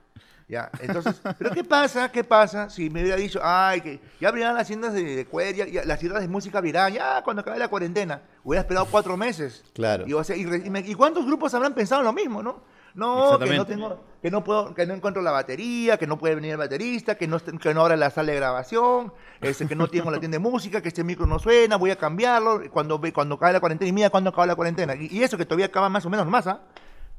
Ya, 0.48 0.70
entonces, 0.80 1.20
¿pero 1.38 1.50
qué 1.50 1.62
pasa? 1.62 2.10
¿Qué 2.10 2.24
pasa 2.24 2.70
si 2.70 2.88
me 2.88 3.02
hubiera 3.02 3.18
dicho, 3.18 3.38
ay, 3.42 3.82
que 3.82 4.00
ya 4.18 4.30
abrirán 4.30 4.54
las 4.54 4.66
tiendas 4.66 4.94
de, 4.94 5.04
de 5.16 5.26
cuero, 5.26 5.64
ya- 5.66 5.84
las 5.84 5.98
tiendas 5.98 6.22
de 6.22 6.28
música 6.28 6.56
abrirán, 6.56 6.94
ya 6.94 7.22
cuando 7.22 7.42
acabe 7.42 7.58
la 7.58 7.68
cuarentena? 7.68 8.22
Hubiera 8.44 8.62
esperado 8.62 8.86
cuatro 8.90 9.14
meses. 9.18 9.62
Claro. 9.74 10.04
Y, 10.06 10.14
o 10.14 10.24
sea, 10.24 10.36
y, 10.36 10.46
re- 10.46 10.62
y 10.64 10.70
me- 10.70 10.80
¿y 10.80 10.94
cuántos 10.94 11.26
grupos 11.26 11.52
habrán 11.52 11.74
pensado 11.74 12.02
lo 12.02 12.14
mismo, 12.14 12.42
no? 12.42 12.62
No, 12.94 13.38
que 13.38 13.44
no 13.58 13.66
tengo, 13.66 14.04
que 14.22 14.30
no 14.30 14.42
puedo, 14.42 14.74
que 14.74 14.86
no 14.86 14.94
encuentro 14.94 15.20
la 15.20 15.30
batería, 15.30 15.98
que 15.98 16.06
no 16.06 16.18
puede 16.18 16.34
venir 16.34 16.52
el 16.52 16.56
baterista, 16.56 17.14
que 17.16 17.28
no, 17.28 17.38
que 17.38 17.74
no 17.74 17.82
abra 17.82 17.96
la 17.96 18.08
sala 18.10 18.32
de 18.32 18.38
grabación, 18.38 19.12
este, 19.42 19.68
que 19.68 19.76
no 19.76 19.86
tengo 19.88 20.10
la 20.10 20.18
tienda 20.18 20.36
de 20.36 20.40
música, 20.40 20.80
que 20.80 20.88
este 20.88 21.04
micro 21.04 21.26
no 21.26 21.38
suena, 21.38 21.76
voy 21.76 21.90
a 21.90 21.96
cambiarlo, 21.96 22.62
cuando, 22.72 22.98
cuando 23.12 23.34
acabe 23.34 23.52
la 23.52 23.60
cuarentena, 23.60 23.88
y 23.90 23.92
mira 23.92 24.08
cuando 24.10 24.30
acaba 24.30 24.46
la 24.46 24.56
cuarentena. 24.56 24.94
Y, 24.96 25.08
y 25.14 25.22
eso 25.22 25.36
que 25.36 25.44
todavía 25.44 25.66
acaba 25.66 25.90
más 25.90 26.06
o 26.06 26.10
menos 26.10 26.26
más, 26.26 26.46
¿ah? 26.46 26.62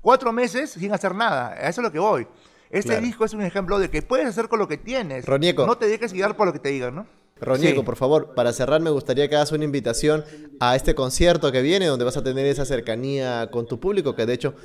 Cuatro 0.02 0.34
meses 0.34 0.72
sin 0.72 0.92
hacer 0.94 1.14
nada, 1.14 1.50
a 1.50 1.70
eso 1.70 1.82
es 1.82 1.84
lo 1.86 1.92
que 1.92 2.00
voy. 2.00 2.28
Este 2.70 2.90
Claro. 2.90 3.06
disco 3.06 3.26
es 3.26 3.34
un 3.34 3.42
ejemplo 3.42 3.80
de 3.80 3.90
que 3.90 4.02
puedes 4.02 4.28
hacer 4.28 4.48
con 4.48 4.60
lo 4.60 4.68
que 4.68 4.78
tienes. 4.78 5.26
Ronieco. 5.26 5.66
No 5.66 5.78
te 5.78 5.88
dejes 5.88 6.14
guiar 6.14 6.38
por 6.38 6.48
lo 6.48 6.54
que 6.54 6.60
te 6.60 6.70
digan, 6.70 6.96
¿no? 6.96 7.08
Ronieco, 7.42 7.80
Sí. 7.82 7.86
por 7.86 7.96
favor, 7.96 8.36
para 8.36 8.52
cerrar 8.54 8.82
me 8.82 8.90
gustaría 8.90 9.28
que 9.30 9.36
hagas 9.36 9.52
una 9.54 9.64
invitación 9.64 10.26
a 10.60 10.76
este 10.76 10.94
concierto 10.94 11.52
que 11.52 11.62
viene, 11.62 11.86
donde 11.88 12.06
vas 12.06 12.18
a 12.18 12.24
tener 12.24 12.46
esa 12.46 12.66
cercanía 12.66 13.50
con 13.50 13.66
tu 13.66 13.80
público, 13.80 14.14
que 14.14 14.26
de 14.26 14.34
hecho 14.34 14.56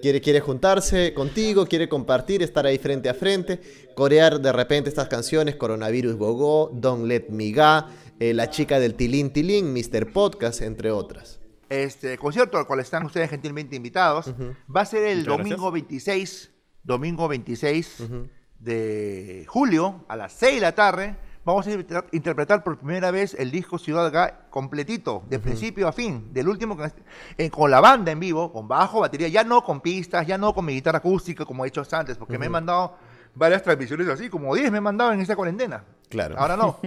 quiere, 0.00 0.20
quiere 0.20 0.40
juntarse 0.40 1.12
contigo, 1.12 1.66
quiere 1.66 1.88
compartir, 1.88 2.42
estar 2.42 2.64
ahí 2.66 2.78
frente 2.78 3.08
a 3.08 3.14
frente, 3.14 3.60
corear 3.94 4.40
de 4.40 4.52
repente 4.52 4.88
estas 4.88 5.08
canciones, 5.08 5.56
Coronavirus 5.56 6.14
Gogó, 6.16 6.70
Don't 6.72 7.04
Let 7.06 7.26
Me 7.30 7.50
Ga, 7.50 7.88
eh, 8.20 8.32
La 8.32 8.48
chica 8.48 8.78
del 8.78 8.94
Tilín 8.94 9.30
Tilín, 9.32 9.74
Mr. 9.74 10.10
Podcast, 10.12 10.62
entre 10.62 10.90
otras. 10.92 11.40
Este 11.68 12.16
concierto 12.16 12.58
al 12.58 12.66
cual 12.66 12.80
están 12.80 13.04
ustedes 13.04 13.28
gentilmente 13.28 13.76
invitados 13.76 14.32
va 14.74 14.80
a 14.82 14.86
ser 14.86 15.02
el 15.04 15.18
Muchas 15.18 15.36
domingo 15.36 15.70
26, 15.72 16.50
domingo 16.82 17.28
26 17.28 18.02
de 18.58 19.44
julio 19.48 20.04
a 20.08 20.16
las 20.16 20.32
6 20.34 20.54
de 20.56 20.60
la 20.60 20.72
tarde. 20.74 21.16
Vamos 21.42 21.66
a 21.66 21.72
inter- 21.72 22.04
interpretar 22.12 22.62
por 22.62 22.78
primera 22.78 23.10
vez 23.10 23.34
el 23.38 23.50
disco 23.50 23.78
Ciudad 23.78 24.12
Ga 24.12 24.48
completito, 24.50 25.22
de 25.28 25.38
principio 25.38 25.88
a 25.88 25.92
fin, 25.92 26.32
del 26.34 26.48
último 26.48 26.76
eh, 27.38 27.48
con 27.50 27.70
la 27.70 27.80
banda 27.80 28.12
en 28.12 28.20
vivo, 28.20 28.52
con 28.52 28.68
bajo, 28.68 29.00
batería, 29.00 29.28
ya 29.28 29.42
no 29.42 29.64
con 29.64 29.80
pistas, 29.80 30.26
ya 30.26 30.36
no 30.36 30.52
con 30.52 30.66
mi 30.66 30.74
guitarra 30.74 30.98
acústica 30.98 31.46
como 31.46 31.64
he 31.64 31.68
hecho 31.68 31.82
antes, 31.92 32.18
porque 32.18 32.36
me 32.38 32.46
he 32.46 32.50
mandado 32.50 32.94
varias 33.34 33.62
transmisiones 33.62 34.06
así, 34.08 34.28
como 34.28 34.54
10 34.54 34.70
me 34.70 34.78
he 34.78 34.80
mandado 34.82 35.12
en 35.12 35.20
esta 35.20 35.34
cuarentena. 35.34 35.82
Claro. 36.10 36.36
Ahora 36.38 36.56
no. 36.58 36.78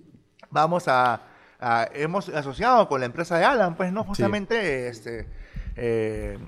Vamos 0.50 0.88
a, 0.88 1.20
a- 1.60 1.88
hemos 1.92 2.30
asociado 2.30 2.88
con 2.88 3.00
la 3.00 3.06
empresa 3.06 3.36
de 3.36 3.44
Alan, 3.44 3.76
pues 3.76 3.92
no 3.92 4.04
justamente 4.04 4.88
este 4.88 5.28
eh, 5.76 6.38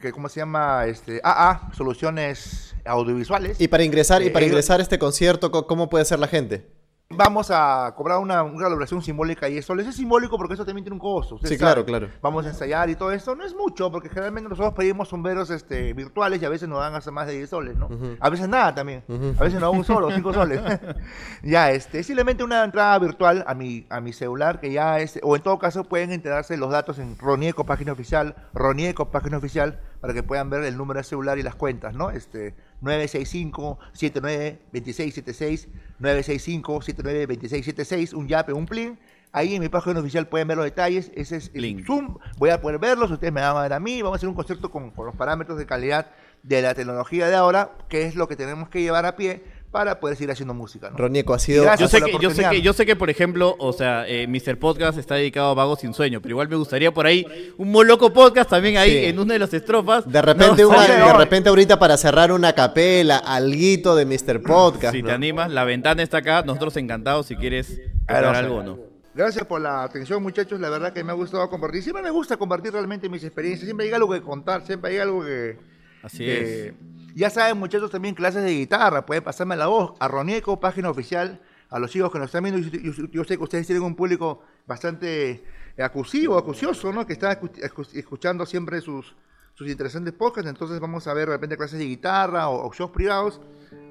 que 0.00 0.12
cómo 0.12 0.28
se 0.28 0.40
llama 0.40 0.86
este 0.86 1.20
AA 1.22 1.70
Soluciones 1.74 2.74
Audiovisuales. 2.84 3.60
Y 3.60 3.68
para 3.68 3.84
ingresar, 3.84 4.22
y 4.22 4.30
para 4.30 4.44
Eh, 4.44 4.48
ingresar 4.48 4.80
a 4.80 4.82
este 4.82 4.98
concierto, 4.98 5.50
co- 5.50 5.66
¿cómo 5.66 5.88
puede 5.90 6.04
ser 6.04 6.18
la 6.18 6.26
gente? 6.28 6.66
Vamos 7.12 7.50
a 7.50 7.92
cobrar 7.96 8.18
una, 8.20 8.44
una 8.44 8.68
valoración 8.68 9.02
simbólica 9.02 9.48
y 9.48 9.58
eso 9.58 9.74
es 9.74 9.96
simbólico 9.96 10.36
porque 10.36 10.54
eso 10.54 10.64
también 10.64 10.84
tiene 10.84 10.94
un 10.94 11.00
costo. 11.00 11.38
Sí, 11.38 11.46
sabe. 11.48 11.58
claro, 11.58 11.84
claro. 11.84 12.08
Vamos 12.22 12.46
a 12.46 12.50
ensayar 12.50 12.88
y 12.88 12.94
todo 12.94 13.10
eso. 13.10 13.34
No 13.34 13.44
es 13.44 13.52
mucho 13.52 13.90
porque 13.90 14.08
generalmente 14.08 14.48
nosotros 14.48 14.74
pedimos 14.74 15.08
sombreros 15.08 15.50
este, 15.50 15.92
virtuales 15.92 16.40
y 16.40 16.44
a 16.44 16.48
veces 16.48 16.68
nos 16.68 16.78
dan 16.78 16.94
hasta 16.94 17.10
más 17.10 17.26
de 17.26 17.32
10 17.32 17.50
soles, 17.50 17.76
¿no? 17.76 17.88
A 18.20 18.30
veces 18.30 18.48
nada 18.48 18.76
también. 18.76 19.02
A 19.40 19.42
veces 19.42 19.60
no 19.60 19.72
un 19.72 19.82
solo, 19.84 20.08
5 20.14 20.32
soles. 20.32 20.60
ya, 21.42 21.72
este, 21.72 22.04
simplemente 22.04 22.44
una 22.44 22.62
entrada 22.62 22.96
virtual 23.00 23.42
a 23.44 23.54
mi, 23.54 23.88
a 23.90 24.00
mi 24.00 24.12
celular 24.12 24.60
que 24.60 24.70
ya 24.70 25.00
es, 25.00 25.18
o 25.24 25.34
en 25.34 25.42
todo 25.42 25.58
caso 25.58 25.82
pueden 25.82 26.12
enterarse 26.12 26.56
los 26.56 26.70
datos 26.70 27.00
en 27.00 27.18
Ronieco, 27.18 27.66
página 27.66 27.90
oficial, 27.90 28.36
Ronieco, 28.54 29.10
página 29.10 29.36
oficial, 29.38 29.80
para 30.00 30.14
que 30.14 30.22
puedan 30.22 30.48
ver 30.50 30.62
el 30.64 30.76
número 30.76 30.98
de 30.98 31.04
celular 31.04 31.38
y 31.38 31.42
las 31.42 31.54
cuentas, 31.54 31.94
¿no? 31.94 32.10
Este, 32.10 32.54
965-79-2676, 32.82 35.68
965-79-2676, 36.00 38.12
un 38.14 38.28
yape, 38.28 38.52
un 38.52 38.66
plin. 38.66 38.98
Ahí 39.32 39.54
en 39.54 39.60
mi 39.60 39.68
página 39.68 40.00
oficial 40.00 40.26
pueden 40.26 40.48
ver 40.48 40.56
los 40.56 40.64
detalles. 40.64 41.12
Ese 41.14 41.36
es 41.36 41.52
el 41.54 41.62
Link. 41.62 41.86
Zoom. 41.86 42.18
Voy 42.38 42.50
a 42.50 42.60
poder 42.60 42.80
verlos. 42.80 43.12
Ustedes 43.12 43.32
me 43.32 43.40
van 43.40 43.56
a 43.56 43.62
ver 43.62 43.74
a 43.74 43.78
mí. 43.78 44.02
Vamos 44.02 44.16
a 44.16 44.18
hacer 44.18 44.28
un 44.28 44.34
concierto 44.34 44.72
con, 44.72 44.90
con 44.90 45.06
los 45.06 45.14
parámetros 45.14 45.56
de 45.56 45.66
calidad 45.66 46.10
de 46.42 46.62
la 46.62 46.74
tecnología 46.74 47.28
de 47.28 47.36
ahora, 47.36 47.76
que 47.88 48.06
es 48.06 48.16
lo 48.16 48.26
que 48.26 48.34
tenemos 48.34 48.68
que 48.70 48.82
llevar 48.82 49.06
a 49.06 49.14
pie 49.14 49.44
para 49.70 50.00
poder 50.00 50.16
seguir 50.16 50.32
haciendo 50.32 50.52
música. 50.52 50.90
¿no? 50.90 50.96
Ronieko, 50.96 51.32
ha 51.32 51.38
sido... 51.38 51.64
Yo 51.78 51.86
sé, 51.86 52.00
que, 52.02 52.12
yo, 52.20 52.30
sé 52.30 52.44
que, 52.50 52.60
yo 52.60 52.72
sé 52.72 52.84
que, 52.86 52.96
por 52.96 53.08
ejemplo, 53.08 53.54
o 53.60 53.72
sea, 53.72 54.04
eh, 54.08 54.26
Mr. 54.26 54.58
Podcast 54.58 54.98
está 54.98 55.14
dedicado 55.14 55.50
a 55.50 55.54
Vagos 55.54 55.80
sin 55.80 55.94
Sueño, 55.94 56.20
pero 56.20 56.32
igual 56.32 56.48
me 56.48 56.56
gustaría 56.56 56.92
por 56.92 57.06
ahí 57.06 57.24
un 57.56 57.70
Moloco 57.70 58.12
Podcast 58.12 58.50
también 58.50 58.76
ahí 58.78 58.90
Sí. 58.90 59.04
en 59.06 59.18
una 59.20 59.34
de 59.34 59.38
las 59.38 59.54
estrofas. 59.54 60.10
De 60.10 60.20
repente, 60.22 60.62
No, 60.62 60.70
una- 60.70 60.86
sale 60.86 61.04
de 61.04 61.12
repente 61.12 61.48
ahorita 61.50 61.78
para 61.78 61.96
cerrar 61.96 62.32
una 62.32 62.52
capela, 62.52 63.18
alguito 63.18 63.94
de 63.94 64.06
Mr. 64.06 64.42
Podcast. 64.42 64.94
Si 64.94 65.02
¿no? 65.02 65.08
te 65.08 65.14
animas, 65.14 65.50
la 65.52 65.62
ventana 65.64 66.02
está 66.02 66.18
acá, 66.18 66.42
nosotros 66.42 66.76
encantados 66.76 67.26
si 67.26 67.36
quieres 67.36 67.80
Claro, 68.06 68.30
algo 68.30 68.56
o 68.56 68.62
no. 68.64 68.78
Gracias 69.14 69.44
por 69.44 69.60
la 69.60 69.82
atención, 69.84 70.22
muchachos. 70.22 70.58
La 70.60 70.68
verdad 70.70 70.92
que 70.92 71.02
me 71.04 71.10
ha 71.10 71.14
gustado 71.14 71.48
compartir. 71.50 71.82
Siempre 71.82 72.02
me 72.02 72.10
gusta 72.10 72.36
compartir 72.36 72.72
realmente 72.72 73.08
mis 73.08 73.22
experiencias. 73.24 73.66
Siempre 73.66 73.86
hay 73.86 73.92
algo 73.92 74.10
que 74.12 74.20
contar. 74.22 74.64
Siempre 74.66 74.92
hay 74.92 74.98
algo 74.98 75.24
que. 75.24 75.58
Así 76.02 76.18
que- 76.18 76.66
es. 76.68 76.74
Ya 77.20 77.28
saben, 77.28 77.58
muchachos, 77.58 77.90
también 77.90 78.14
clases 78.14 78.42
de 78.42 78.50
guitarra. 78.54 79.04
Pueden 79.04 79.22
pasarme 79.22 79.54
la 79.56 79.66
voz 79.66 79.92
a 80.00 80.08
Ronieco, 80.08 80.58
página 80.58 80.88
oficial. 80.88 81.40
A 81.68 81.78
los 81.78 81.90
chicos 81.90 82.10
que 82.10 82.18
nos 82.18 82.26
están 82.26 82.42
viendo. 82.42 82.58
Yo, 82.60 82.70
yo- 82.92 83.06
yo 83.12 83.24
sé 83.24 83.36
que 83.36 83.44
ustedes 83.44 83.66
tienen 83.66 83.84
un 83.84 83.94
público 83.94 84.42
bastante 84.66 85.44
acusivo, 85.78 86.36
acucioso, 86.38 86.92
¿no? 86.92 87.06
Que 87.06 87.12
está 87.12 87.38
escu- 87.40 87.52
escu- 87.60 87.94
escuchando 87.94 88.44
siempre 88.46 88.80
sus, 88.80 89.14
sus 89.54 89.68
interesantes 89.68 90.12
podcasts. 90.14 90.48
Entonces, 90.48 90.80
vamos 90.80 91.06
a 91.06 91.12
ver 91.14 91.28
de 91.28 91.34
repente 91.34 91.56
clases 91.58 91.78
de 91.78 91.84
guitarra 91.84 92.48
o, 92.48 92.66
o 92.66 92.72
shows 92.72 92.90
privados. 92.90 93.40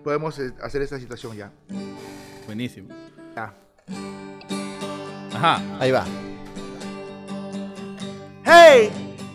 Podemos 0.04 0.38
eh, 0.40 0.52
hacer 0.64 0.82
esta 0.82 1.00
situación 1.00 1.38
ya. 1.38 1.52
Buenísimo. 2.48 2.90
Ya. 3.36 3.54
Ajá. 5.36 5.62
Ahí 5.80 5.92
va. 5.92 6.04
Hey, 8.44 8.90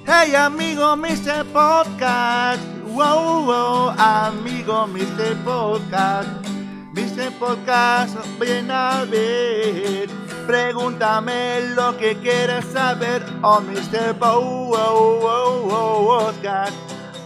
hey 0.04 0.34
amigo 0.34 0.96
Mr. 0.96 1.44
Podcast. 1.52 2.73
Wow, 2.94 3.42
wow, 3.42 3.94
amigo 3.98 4.86
Mr. 4.86 5.34
Podcast. 5.42 6.30
Mr. 6.94 7.26
Podcast, 7.40 8.14
ven 8.38 8.70
a 8.70 9.04
ver. 9.04 10.08
Pregúntame 10.46 11.74
lo 11.74 11.96
que 11.98 12.14
quieras 12.18 12.64
saber. 12.66 13.20
Oh, 13.42 13.60
Mr. 13.60 14.14
Wow, 14.20 14.70
wow, 14.70 15.18
wow, 15.18 15.66
wow, 15.66 16.06
Podcast. 16.06 16.76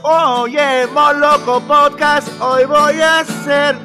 Oye, 0.02 0.86
Moloco 0.86 1.60
Podcast, 1.60 2.28
hoy 2.40 2.64
voy 2.64 3.02
a 3.02 3.20
hacer. 3.20 3.76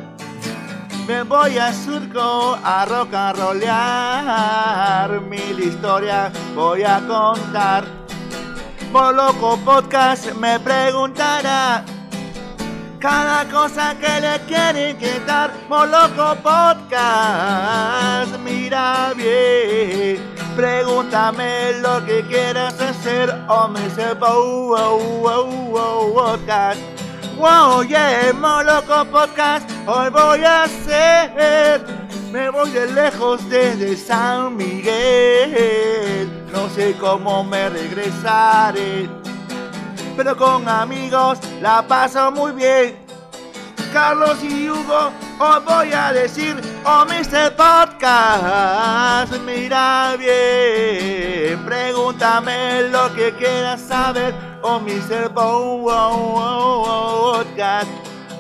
Me 1.05 1.23
voy 1.23 1.57
a 1.57 1.73
surco 1.73 2.57
a 2.63 2.85
rock 2.85 3.13
and 3.13 3.37
rollear. 3.37 5.19
Mil 5.19 5.59
historias 5.59 6.31
voy 6.55 6.83
a 6.83 7.01
contar. 7.05 8.02
Moloco 8.93 9.57
Podcast 9.65 10.31
me 10.35 10.59
preguntará 10.59 11.83
cada 12.99 13.43
cosa 13.49 13.95
que 13.99 14.21
le 14.21 14.39
quieren 14.45 14.95
quitar. 14.97 15.51
Moloco 15.67 16.35
Podcast, 16.43 18.37
mira 18.43 19.11
bien. 19.15 20.21
Pregúntame 20.55 21.73
lo 21.81 22.05
que 22.05 22.21
quieras 22.27 22.79
hacer. 22.79 23.33
O 23.49 23.67
me 23.67 23.89
se 23.89 24.13
wow, 24.13 24.67
wow, 24.67 24.99
wow, 25.23 25.47
wow, 25.71 26.13
podcast. 26.13 26.79
Wow, 27.35 27.81
yeah, 27.81 28.31
Moloco 28.31 29.05
Podcast, 29.05 29.67
hoy 29.87 30.11
voy 30.11 30.43
a 30.43 30.65
hacer. 30.65 32.02
Me 32.33 32.49
voy 32.49 32.71
de 32.71 32.91
lejos 32.91 33.47
desde 33.47 33.95
San 33.95 34.57
Miguel. 34.57 36.27
No 36.51 36.67
sé 36.67 36.95
cómo 36.99 37.43
me 37.43 37.69
regresaré. 37.69 39.07
Pero 40.17 40.35
con 40.35 40.67
amigos 40.67 41.37
la 41.61 41.83
paso 41.87 42.31
muy 42.31 42.53
bien. 42.53 42.97
Carlos 43.93 44.43
y 44.43 44.67
Hugo, 44.67 45.11
os 45.37 45.63
voy 45.63 45.93
a 45.93 46.11
decir, 46.11 46.59
oh 46.83 47.05
Mr. 47.05 47.55
Podcast, 47.55 49.31
mira 49.45 50.15
bien, 50.17 51.63
pregúntame 51.63 52.89
lo 52.89 53.13
que 53.13 53.31
quieras 53.33 53.79
saber, 53.81 54.33
oh 54.63 54.79
Mr. 54.79 55.31
Podcast. 55.31 56.73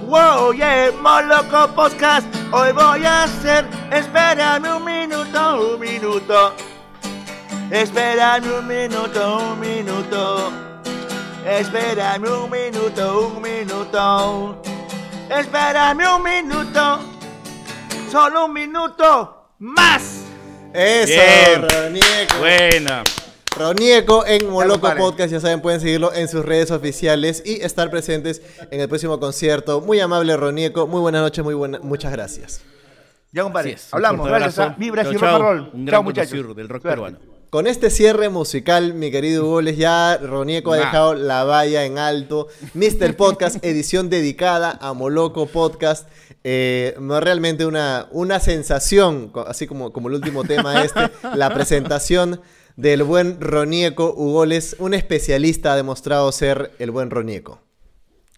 Wow, 0.07 0.51
yeah, 0.53 0.91
Moloco 1.01 1.73
Podcast, 1.73 2.27
hoy 2.51 2.71
voy 2.71 3.05
a 3.05 3.23
hacer, 3.23 3.65
espérame 3.91 4.65
un 4.75 4.83
minuto, 4.85 5.73
un 5.73 5.79
minuto, 5.79 6.53
espérame 7.71 8.59
un 8.59 8.67
minuto, 8.67 9.37
un 9.37 9.59
minuto, 9.59 10.51
espérame 11.45 12.27
un 12.27 12.49
minuto, 12.49 13.27
un 13.27 13.41
minuto. 13.41 14.61
Espérame 15.29 16.05
un 16.15 16.21
minuto, 16.21 16.99
solo 18.11 18.45
un 18.45 18.53
minuto 18.53 19.47
más. 19.59 20.25
Eso, 20.73 21.13
Bien. 21.13 21.61
Ronieko. 21.69 22.37
Buena. 22.39 23.03
Ronieko 23.57 24.25
en 24.25 24.49
Moloco. 24.49 24.89
Podcast, 24.97 25.31
ya 25.31 25.39
saben, 25.39 25.61
pueden 25.61 25.79
seguirlo 25.79 26.13
en 26.13 26.27
sus 26.27 26.43
redes 26.43 26.71
oficiales 26.71 27.43
y 27.45 27.61
estar 27.61 27.89
presentes 27.91 28.41
en 28.71 28.81
el 28.81 28.89
próximo 28.89 29.19
concierto. 29.19 29.81
Muy 29.81 29.99
amable 29.99 30.35
Ronieko, 30.35 30.87
muy 30.87 31.01
buenas 31.01 31.21
noches, 31.21 31.43
muy 31.43 31.53
buena, 31.53 31.79
muchas 31.79 32.11
gracias. 32.11 32.61
Ya, 33.31 33.43
compadre. 33.43 33.77
Hablamos. 33.91 34.27
Gracias 34.27 34.59
a 34.59 34.69
Vibras 34.69 35.05
Chao, 35.05 35.13
y 35.13 35.17
Rock 35.17 35.39
Roll. 35.39 35.69
Un 35.73 35.85
gran 35.85 36.03
muchachos. 36.03 36.31
del 36.55 36.69
rock 36.69 36.81
Suerte. 36.81 36.89
peruano. 36.89 37.17
Con 37.49 37.67
este 37.67 37.91
cierre 37.91 38.29
musical, 38.29 38.95
mi 38.95 39.11
querido 39.11 39.45
Goles, 39.45 39.77
ya 39.77 40.17
Ronieko 40.17 40.73
ha 40.73 40.77
dejado 40.77 41.13
la 41.13 41.43
valla 41.43 41.85
en 41.85 41.99
alto. 41.99 42.47
Mr. 42.73 43.15
Podcast, 43.15 43.57
edición 43.63 44.09
dedicada 44.09 44.79
a 44.81 44.93
Moloco 44.93 45.45
Podcast. 45.45 46.09
Eh, 46.43 46.95
no, 46.99 47.19
realmente 47.19 47.67
una, 47.67 48.07
una 48.11 48.39
sensación, 48.39 49.31
así 49.47 49.67
como, 49.67 49.93
como 49.93 50.09
el 50.09 50.15
último 50.15 50.43
tema 50.43 50.83
este, 50.83 51.11
la 51.35 51.49
presentación 51.53 52.41
del 52.75 53.03
buen 53.03 53.39
Ronieko 53.39 54.13
Ugoles, 54.15 54.75
un 54.79 54.93
especialista 54.93 55.73
ha 55.73 55.75
demostrado 55.75 56.31
ser 56.31 56.71
el 56.79 56.91
buen 56.91 57.09
Ronieko. 57.09 57.61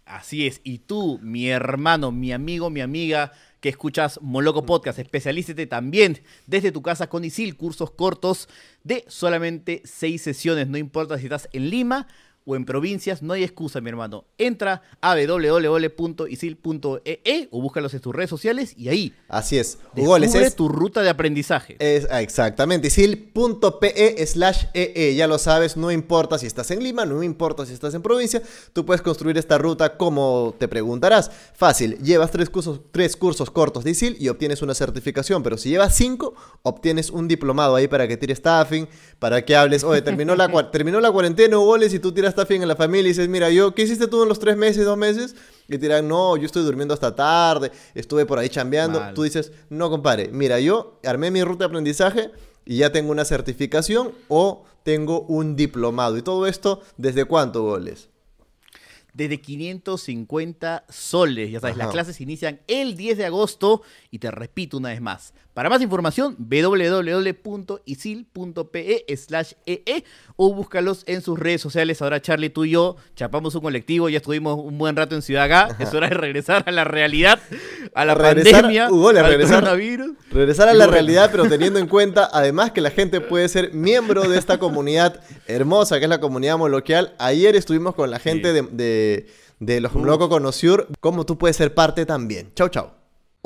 Así 0.05 0.45
es. 0.45 0.61
Y 0.63 0.79
tú, 0.79 1.19
mi 1.21 1.49
hermano, 1.49 2.11
mi 2.11 2.31
amigo, 2.31 2.69
mi 2.69 2.81
amiga, 2.81 3.31
que 3.59 3.69
escuchas 3.69 4.19
Moloco 4.21 4.65
Podcast, 4.65 4.99
especialízate 4.99 5.65
también 5.65 6.21
desde 6.45 6.71
tu 6.71 6.83
casa 6.83 7.07
con 7.07 7.25
ISIL, 7.25 7.57
cursos 7.57 7.89
cortos 7.89 8.47
de 8.83 9.03
solamente 9.07 9.81
seis 9.85 10.21
sesiones. 10.21 10.67
No 10.67 10.77
importa 10.77 11.17
si 11.17 11.23
estás 11.23 11.49
en 11.51 11.71
Lima 11.71 12.07
o 12.45 12.55
en 12.55 12.63
provincias, 12.65 13.21
no 13.21 13.33
hay 13.33 13.43
excusa, 13.43 13.81
mi 13.81 13.89
hermano. 13.89 14.25
Entra 14.37 14.81
a 15.01 15.15
www.isil.ee 15.15 15.99
e 17.23 17.47
o 17.51 17.61
búscalos 17.61 17.93
en 17.93 17.99
tus 17.99 18.15
redes 18.15 18.29
sociales 18.29 18.73
y 18.77 18.89
ahí 18.89 19.13
Así 19.27 19.57
es. 19.57 19.79
Descubre 19.93 20.25
es 20.45 20.55
tu 20.55 20.69
ruta 20.69 21.01
de 21.01 21.09
aprendizaje. 21.09 21.75
Es, 21.79 22.07
ah, 22.11 22.21
exactamente, 22.21 22.89
sil.pe 22.93 24.25
slash 24.25 24.65
ee, 24.73 25.15
ya 25.15 25.27
lo 25.27 25.37
sabes, 25.39 25.75
no 25.77 25.91
importa 25.91 26.37
si 26.37 26.45
estás 26.45 26.69
en 26.71 26.83
Lima, 26.83 27.05
no 27.05 27.23
importa 27.23 27.65
si 27.65 27.73
estás 27.73 27.93
en 27.95 28.01
provincia, 28.01 28.41
tú 28.73 28.85
puedes 28.85 29.01
construir 29.01 29.37
esta 29.37 29.57
ruta 29.57 29.97
como 29.97 30.55
te 30.57 30.67
preguntarás. 30.67 31.31
Fácil, 31.53 31.97
llevas 31.99 32.31
tres 32.31 32.49
cursos, 32.49 32.81
tres 32.91 33.15
cursos 33.15 33.49
cortos 33.49 33.83
de 33.83 33.91
ISIL 33.91 34.17
y 34.19 34.29
obtienes 34.29 34.61
una 34.61 34.75
certificación, 34.75 35.41
pero 35.41 35.57
si 35.57 35.69
llevas 35.69 35.95
cinco, 35.95 36.35
obtienes 36.61 37.09
un 37.09 37.27
diplomado 37.27 37.75
ahí 37.75 37.87
para 37.87 38.07
que 38.07 38.17
tires 38.17 38.37
staffing, 38.37 38.87
para 39.19 39.43
que 39.43 39.55
hables, 39.55 39.83
oye, 39.83 40.01
terminó 40.01 40.35
la, 40.35 40.71
terminó 40.71 40.99
la 40.99 41.11
cuarentena, 41.11 41.57
goles 41.57 41.93
y 41.93 41.99
tú 41.99 42.11
tiras 42.11 42.34
staffing 42.35 42.61
en 42.61 42.67
la 42.67 42.75
familia 42.75 43.09
y 43.09 43.13
dices, 43.13 43.27
mira, 43.27 43.49
yo, 43.49 43.73
¿qué 43.73 43.83
hiciste 43.83 44.07
tú 44.07 44.23
en 44.23 44.29
los 44.29 44.39
tres 44.39 44.57
meses, 44.57 44.85
dos 44.85 44.97
meses? 44.97 45.35
Y 45.67 45.71
te 45.73 45.79
dirán, 45.79 46.07
no, 46.07 46.37
yo 46.37 46.45
estoy 46.45 46.63
durmiendo 46.63 46.93
hasta 46.93 47.15
tarde, 47.15 47.71
estuve 47.93 48.25
por 48.25 48.37
ahí 48.37 48.49
chambeando. 48.49 48.99
Mal. 48.99 49.13
Tú 49.13 49.23
dices, 49.23 49.51
no, 49.69 49.89
compadre, 49.89 50.29
mira, 50.31 50.59
yo 50.59 50.99
armé 51.03 51.31
mi 51.31 51.43
ruta 51.43 51.65
de 51.65 51.69
aprendizaje 51.69 52.31
y 52.65 52.77
ya 52.77 52.91
tengo 52.91 53.11
una 53.11 53.25
certificación 53.25 54.11
o 54.27 54.65
tengo 54.83 55.21
un 55.21 55.55
diplomado. 55.55 56.17
¿Y 56.17 56.21
todo 56.21 56.45
esto 56.47 56.81
desde 56.97 57.25
cuánto 57.25 57.63
goles? 57.63 58.09
desde 59.15 59.39
550 59.39 60.85
soles. 60.89 61.49
Ya 61.49 61.61
sabes, 61.61 61.77
Ajá. 61.77 61.85
las 61.85 61.93
clases 61.93 62.19
inician 62.19 62.59
el 62.67 62.97
10 62.97 63.17
de 63.17 63.25
agosto 63.25 63.81
y 64.11 64.19
te 64.19 64.29
repito 64.29 64.77
una 64.77 64.89
vez 64.89 64.99
más. 64.99 65.33
Para 65.55 65.69
más 65.69 65.81
información, 65.81 66.35
www.isil.pe 67.87 69.05
slash 69.15 69.53
ee 69.65 70.03
o 70.35 70.53
búscalos 70.53 71.03
en 71.07 71.21
sus 71.21 71.39
redes 71.39 71.61
sociales. 71.61 72.01
Ahora 72.01 72.21
Charlie, 72.21 72.49
tú 72.49 72.65
y 72.65 72.71
yo 72.71 72.97
chapamos 73.15 73.55
un 73.55 73.61
colectivo, 73.61 74.09
ya 74.09 74.17
estuvimos 74.17 74.59
un 74.59 74.77
buen 74.77 74.97
rato 74.97 75.15
en 75.15 75.21
Ciudad 75.21 75.45
Acá. 75.45 75.77
Es 75.79 75.93
hora 75.93 76.09
de 76.09 76.15
regresar 76.15 76.63
a 76.67 76.71
la 76.71 76.83
realidad, 76.83 77.39
a 77.93 78.03
la 78.03 78.15
Regresar, 78.15 78.63
pandemia, 78.63 78.91
Hugo, 78.91 79.09
al 79.09 79.15
regresar. 79.25 79.61
coronavirus. 79.61 80.09
Regresar 80.29 80.67
a 80.67 80.73
la 80.73 80.87
realidad, 80.87 81.29
pero 81.31 81.47
teniendo 81.47 81.79
en 81.79 81.87
cuenta 81.95 82.29
además 82.33 82.71
que 82.71 82.81
la 82.81 82.91
gente 82.91 83.21
puede 83.21 83.47
ser 83.47 83.73
miembro 83.73 84.27
de 84.27 84.37
esta 84.37 84.57
comunidad 84.57 85.21
hermosa 85.47 85.99
que 85.99 86.03
es 86.05 86.09
la 86.09 86.19
comunidad 86.19 86.57
moloquial. 86.57 87.13
Ayer 87.17 87.55
estuvimos 87.55 87.95
con 87.95 88.11
la 88.11 88.19
gente 88.19 88.49
Sí. 88.49 88.53
de, 88.55 88.61
de, 88.73 89.27
de 89.59 89.79
los 89.79 89.93
Moloco 89.95 90.27
Conociur, 90.27 90.89
como 90.99 91.25
tú 91.25 91.37
puedes 91.37 91.55
ser 91.55 91.73
parte 91.73 92.05
también. 92.05 92.51
Chau, 92.55 92.67
chau. 92.67 92.89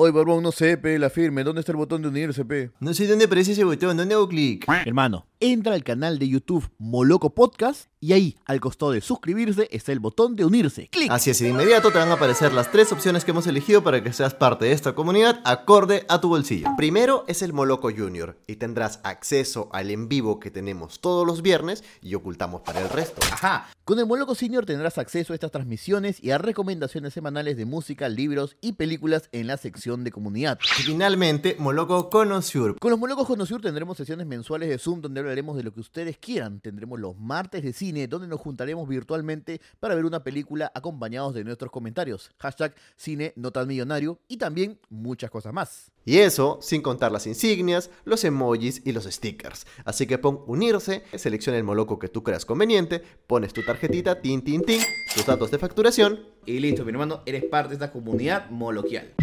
Oye, 0.02 0.14
Barbón, 0.14 0.42
no 0.44 0.54
sé, 0.54 0.78
pe, 0.78 0.98
la 0.98 1.10
firme. 1.10 1.44
¿Dónde 1.44 1.60
está 1.60 1.74
el 1.74 1.78
botón 1.78 2.02
de 2.02 2.08
unirse, 2.08 2.46
pe? 2.46 2.72
No 2.80 2.94
sé 2.94 3.06
dónde 3.06 3.26
aparece 3.26 3.52
ese 3.52 3.66
botón, 3.66 3.98
¿dónde 3.98 4.16
hago 4.16 4.30
clic? 4.30 4.66
Hermano, 4.86 5.26
entra 5.42 5.74
al 5.74 5.84
canal 5.84 6.20
de 6.20 6.30
YouTube 6.30 6.70
Moloco 6.78 7.36
Podcast 7.36 7.90
y 8.02 8.14
ahí, 8.14 8.38
al 8.46 8.62
costado 8.62 8.92
de 8.92 9.02
suscribirse, 9.02 9.68
está 9.72 9.92
el 9.92 10.00
botón 10.00 10.36
de 10.36 10.46
unirse. 10.46 10.88
¡Clic! 10.88 11.12
Así 11.12 11.32
es, 11.32 11.42
y 11.42 11.46
de 11.46 11.50
inmediato 11.50 11.92
te 11.92 11.98
van 11.98 12.10
a 12.10 12.14
aparecer 12.14 12.54
las 12.54 12.72
tres 12.72 12.92
opciones 12.92 13.26
que 13.26 13.32
hemos 13.32 13.46
elegido 13.48 13.84
para 13.84 14.02
que 14.02 14.14
seas 14.14 14.34
parte 14.34 14.66
de 14.66 14.72
esta 14.72 14.96
comunidad 14.96 15.42
acorde 15.44 16.06
a 16.08 16.22
tu 16.22 16.30
bolsillo. 16.30 16.70
Primero 16.78 17.26
es 17.28 17.42
el 17.42 17.52
Moloco 17.52 17.90
Junior 17.92 18.38
y 18.48 18.56
tendrás 18.56 19.02
acceso 19.04 19.70
al 19.74 19.92
en 19.92 20.08
vivo 20.08 20.40
que 20.40 20.50
tenemos 20.50 21.02
todos 21.02 21.28
los 21.28 21.42
viernes 21.42 21.84
y 22.02 22.16
ocultamos 22.16 22.62
para 22.62 22.82
el 22.82 22.90
resto. 22.90 23.22
Ajá. 23.32 23.70
Con 23.90 23.98
el 23.98 24.06
Moloco 24.06 24.36
Senior 24.36 24.68
tendrás 24.68 25.00
acceso 25.00 25.34
a 25.34 25.36
estas 25.36 25.50
transmisiones 25.50 26.24
y 26.24 26.30
a 26.30 26.38
recomendaciones 26.38 27.12
semanales 27.12 27.58
de 27.58 27.66
música, 27.66 28.08
libros 28.08 28.56
y 28.62 28.74
películas 28.74 29.30
en 29.32 29.48
la 29.48 29.58
sección 29.58 30.04
de 30.04 30.12
comunidad. 30.12 30.60
Y 30.80 30.84
finalmente, 30.84 31.56
Moloco 31.58 32.12
Connoisseur. 32.12 32.78
Con 32.80 32.92
los 32.92 33.00
Molocos 33.00 33.26
Conociur 33.26 33.62
tendremos 33.62 33.98
sesiones 33.98 34.28
mensuales 34.28 34.70
de 34.70 34.78
Zoom 34.78 35.02
donde 35.02 35.22
hablaremos 35.22 35.58
de 35.58 35.64
lo 35.64 35.74
que 35.74 35.80
ustedes 35.80 36.20
quieran. 36.20 36.60
Tendremos 36.60 37.00
los 37.00 37.18
martes 37.18 37.64
de 37.64 37.74
cine 37.90 38.08
donde 38.08 38.28
nos 38.28 38.40
juntaremos 38.40 38.88
virtualmente 38.88 39.62
para 39.80 39.96
ver 39.96 40.06
una 40.06 40.24
película 40.24 40.72
acompañados 40.76 41.34
de 41.34 41.44
nuestros 41.44 41.72
comentarios. 41.72 42.30
Hashtag 42.38 42.76
cine 42.96 43.34
no 43.36 43.52
tan 43.52 43.68
millonario 43.68 44.20
y 44.28 44.38
también 44.38 44.80
muchas 44.90 45.32
cosas 45.32 45.54
más. 45.54 45.92
Y 46.06 46.20
eso 46.20 46.60
sin 46.62 46.82
contar 46.82 47.12
las 47.12 47.26
insignias, 47.26 47.90
los 48.06 48.24
emojis 48.24 48.82
y 48.86 48.92
los 48.92 49.06
stickers. 49.06 49.66
Así 49.86 50.06
que 50.06 50.20
pon 50.20 50.42
unirse, 50.46 51.04
selecciona 51.16 51.58
el 51.58 51.64
moloco 51.64 51.98
que 51.98 52.10
tú 52.10 52.22
creas 52.22 52.46
conveniente, 52.46 53.02
pones 53.26 53.54
tu 53.54 53.64
tarjetita, 53.64 54.22
tin, 54.22 54.44
tin, 54.44 54.62
tin, 54.62 54.82
tus 55.16 55.26
datos 55.26 55.50
de 55.50 55.58
facturación 55.58 56.20
Y 56.46 56.60
listo, 56.60 56.86
mi 56.86 56.92
hermano, 56.92 57.22
eres 57.26 57.44
parte 57.46 57.70
de 57.70 57.76
esta 57.76 57.92
comunidad 57.92 58.50
moloquial. 58.52 59.14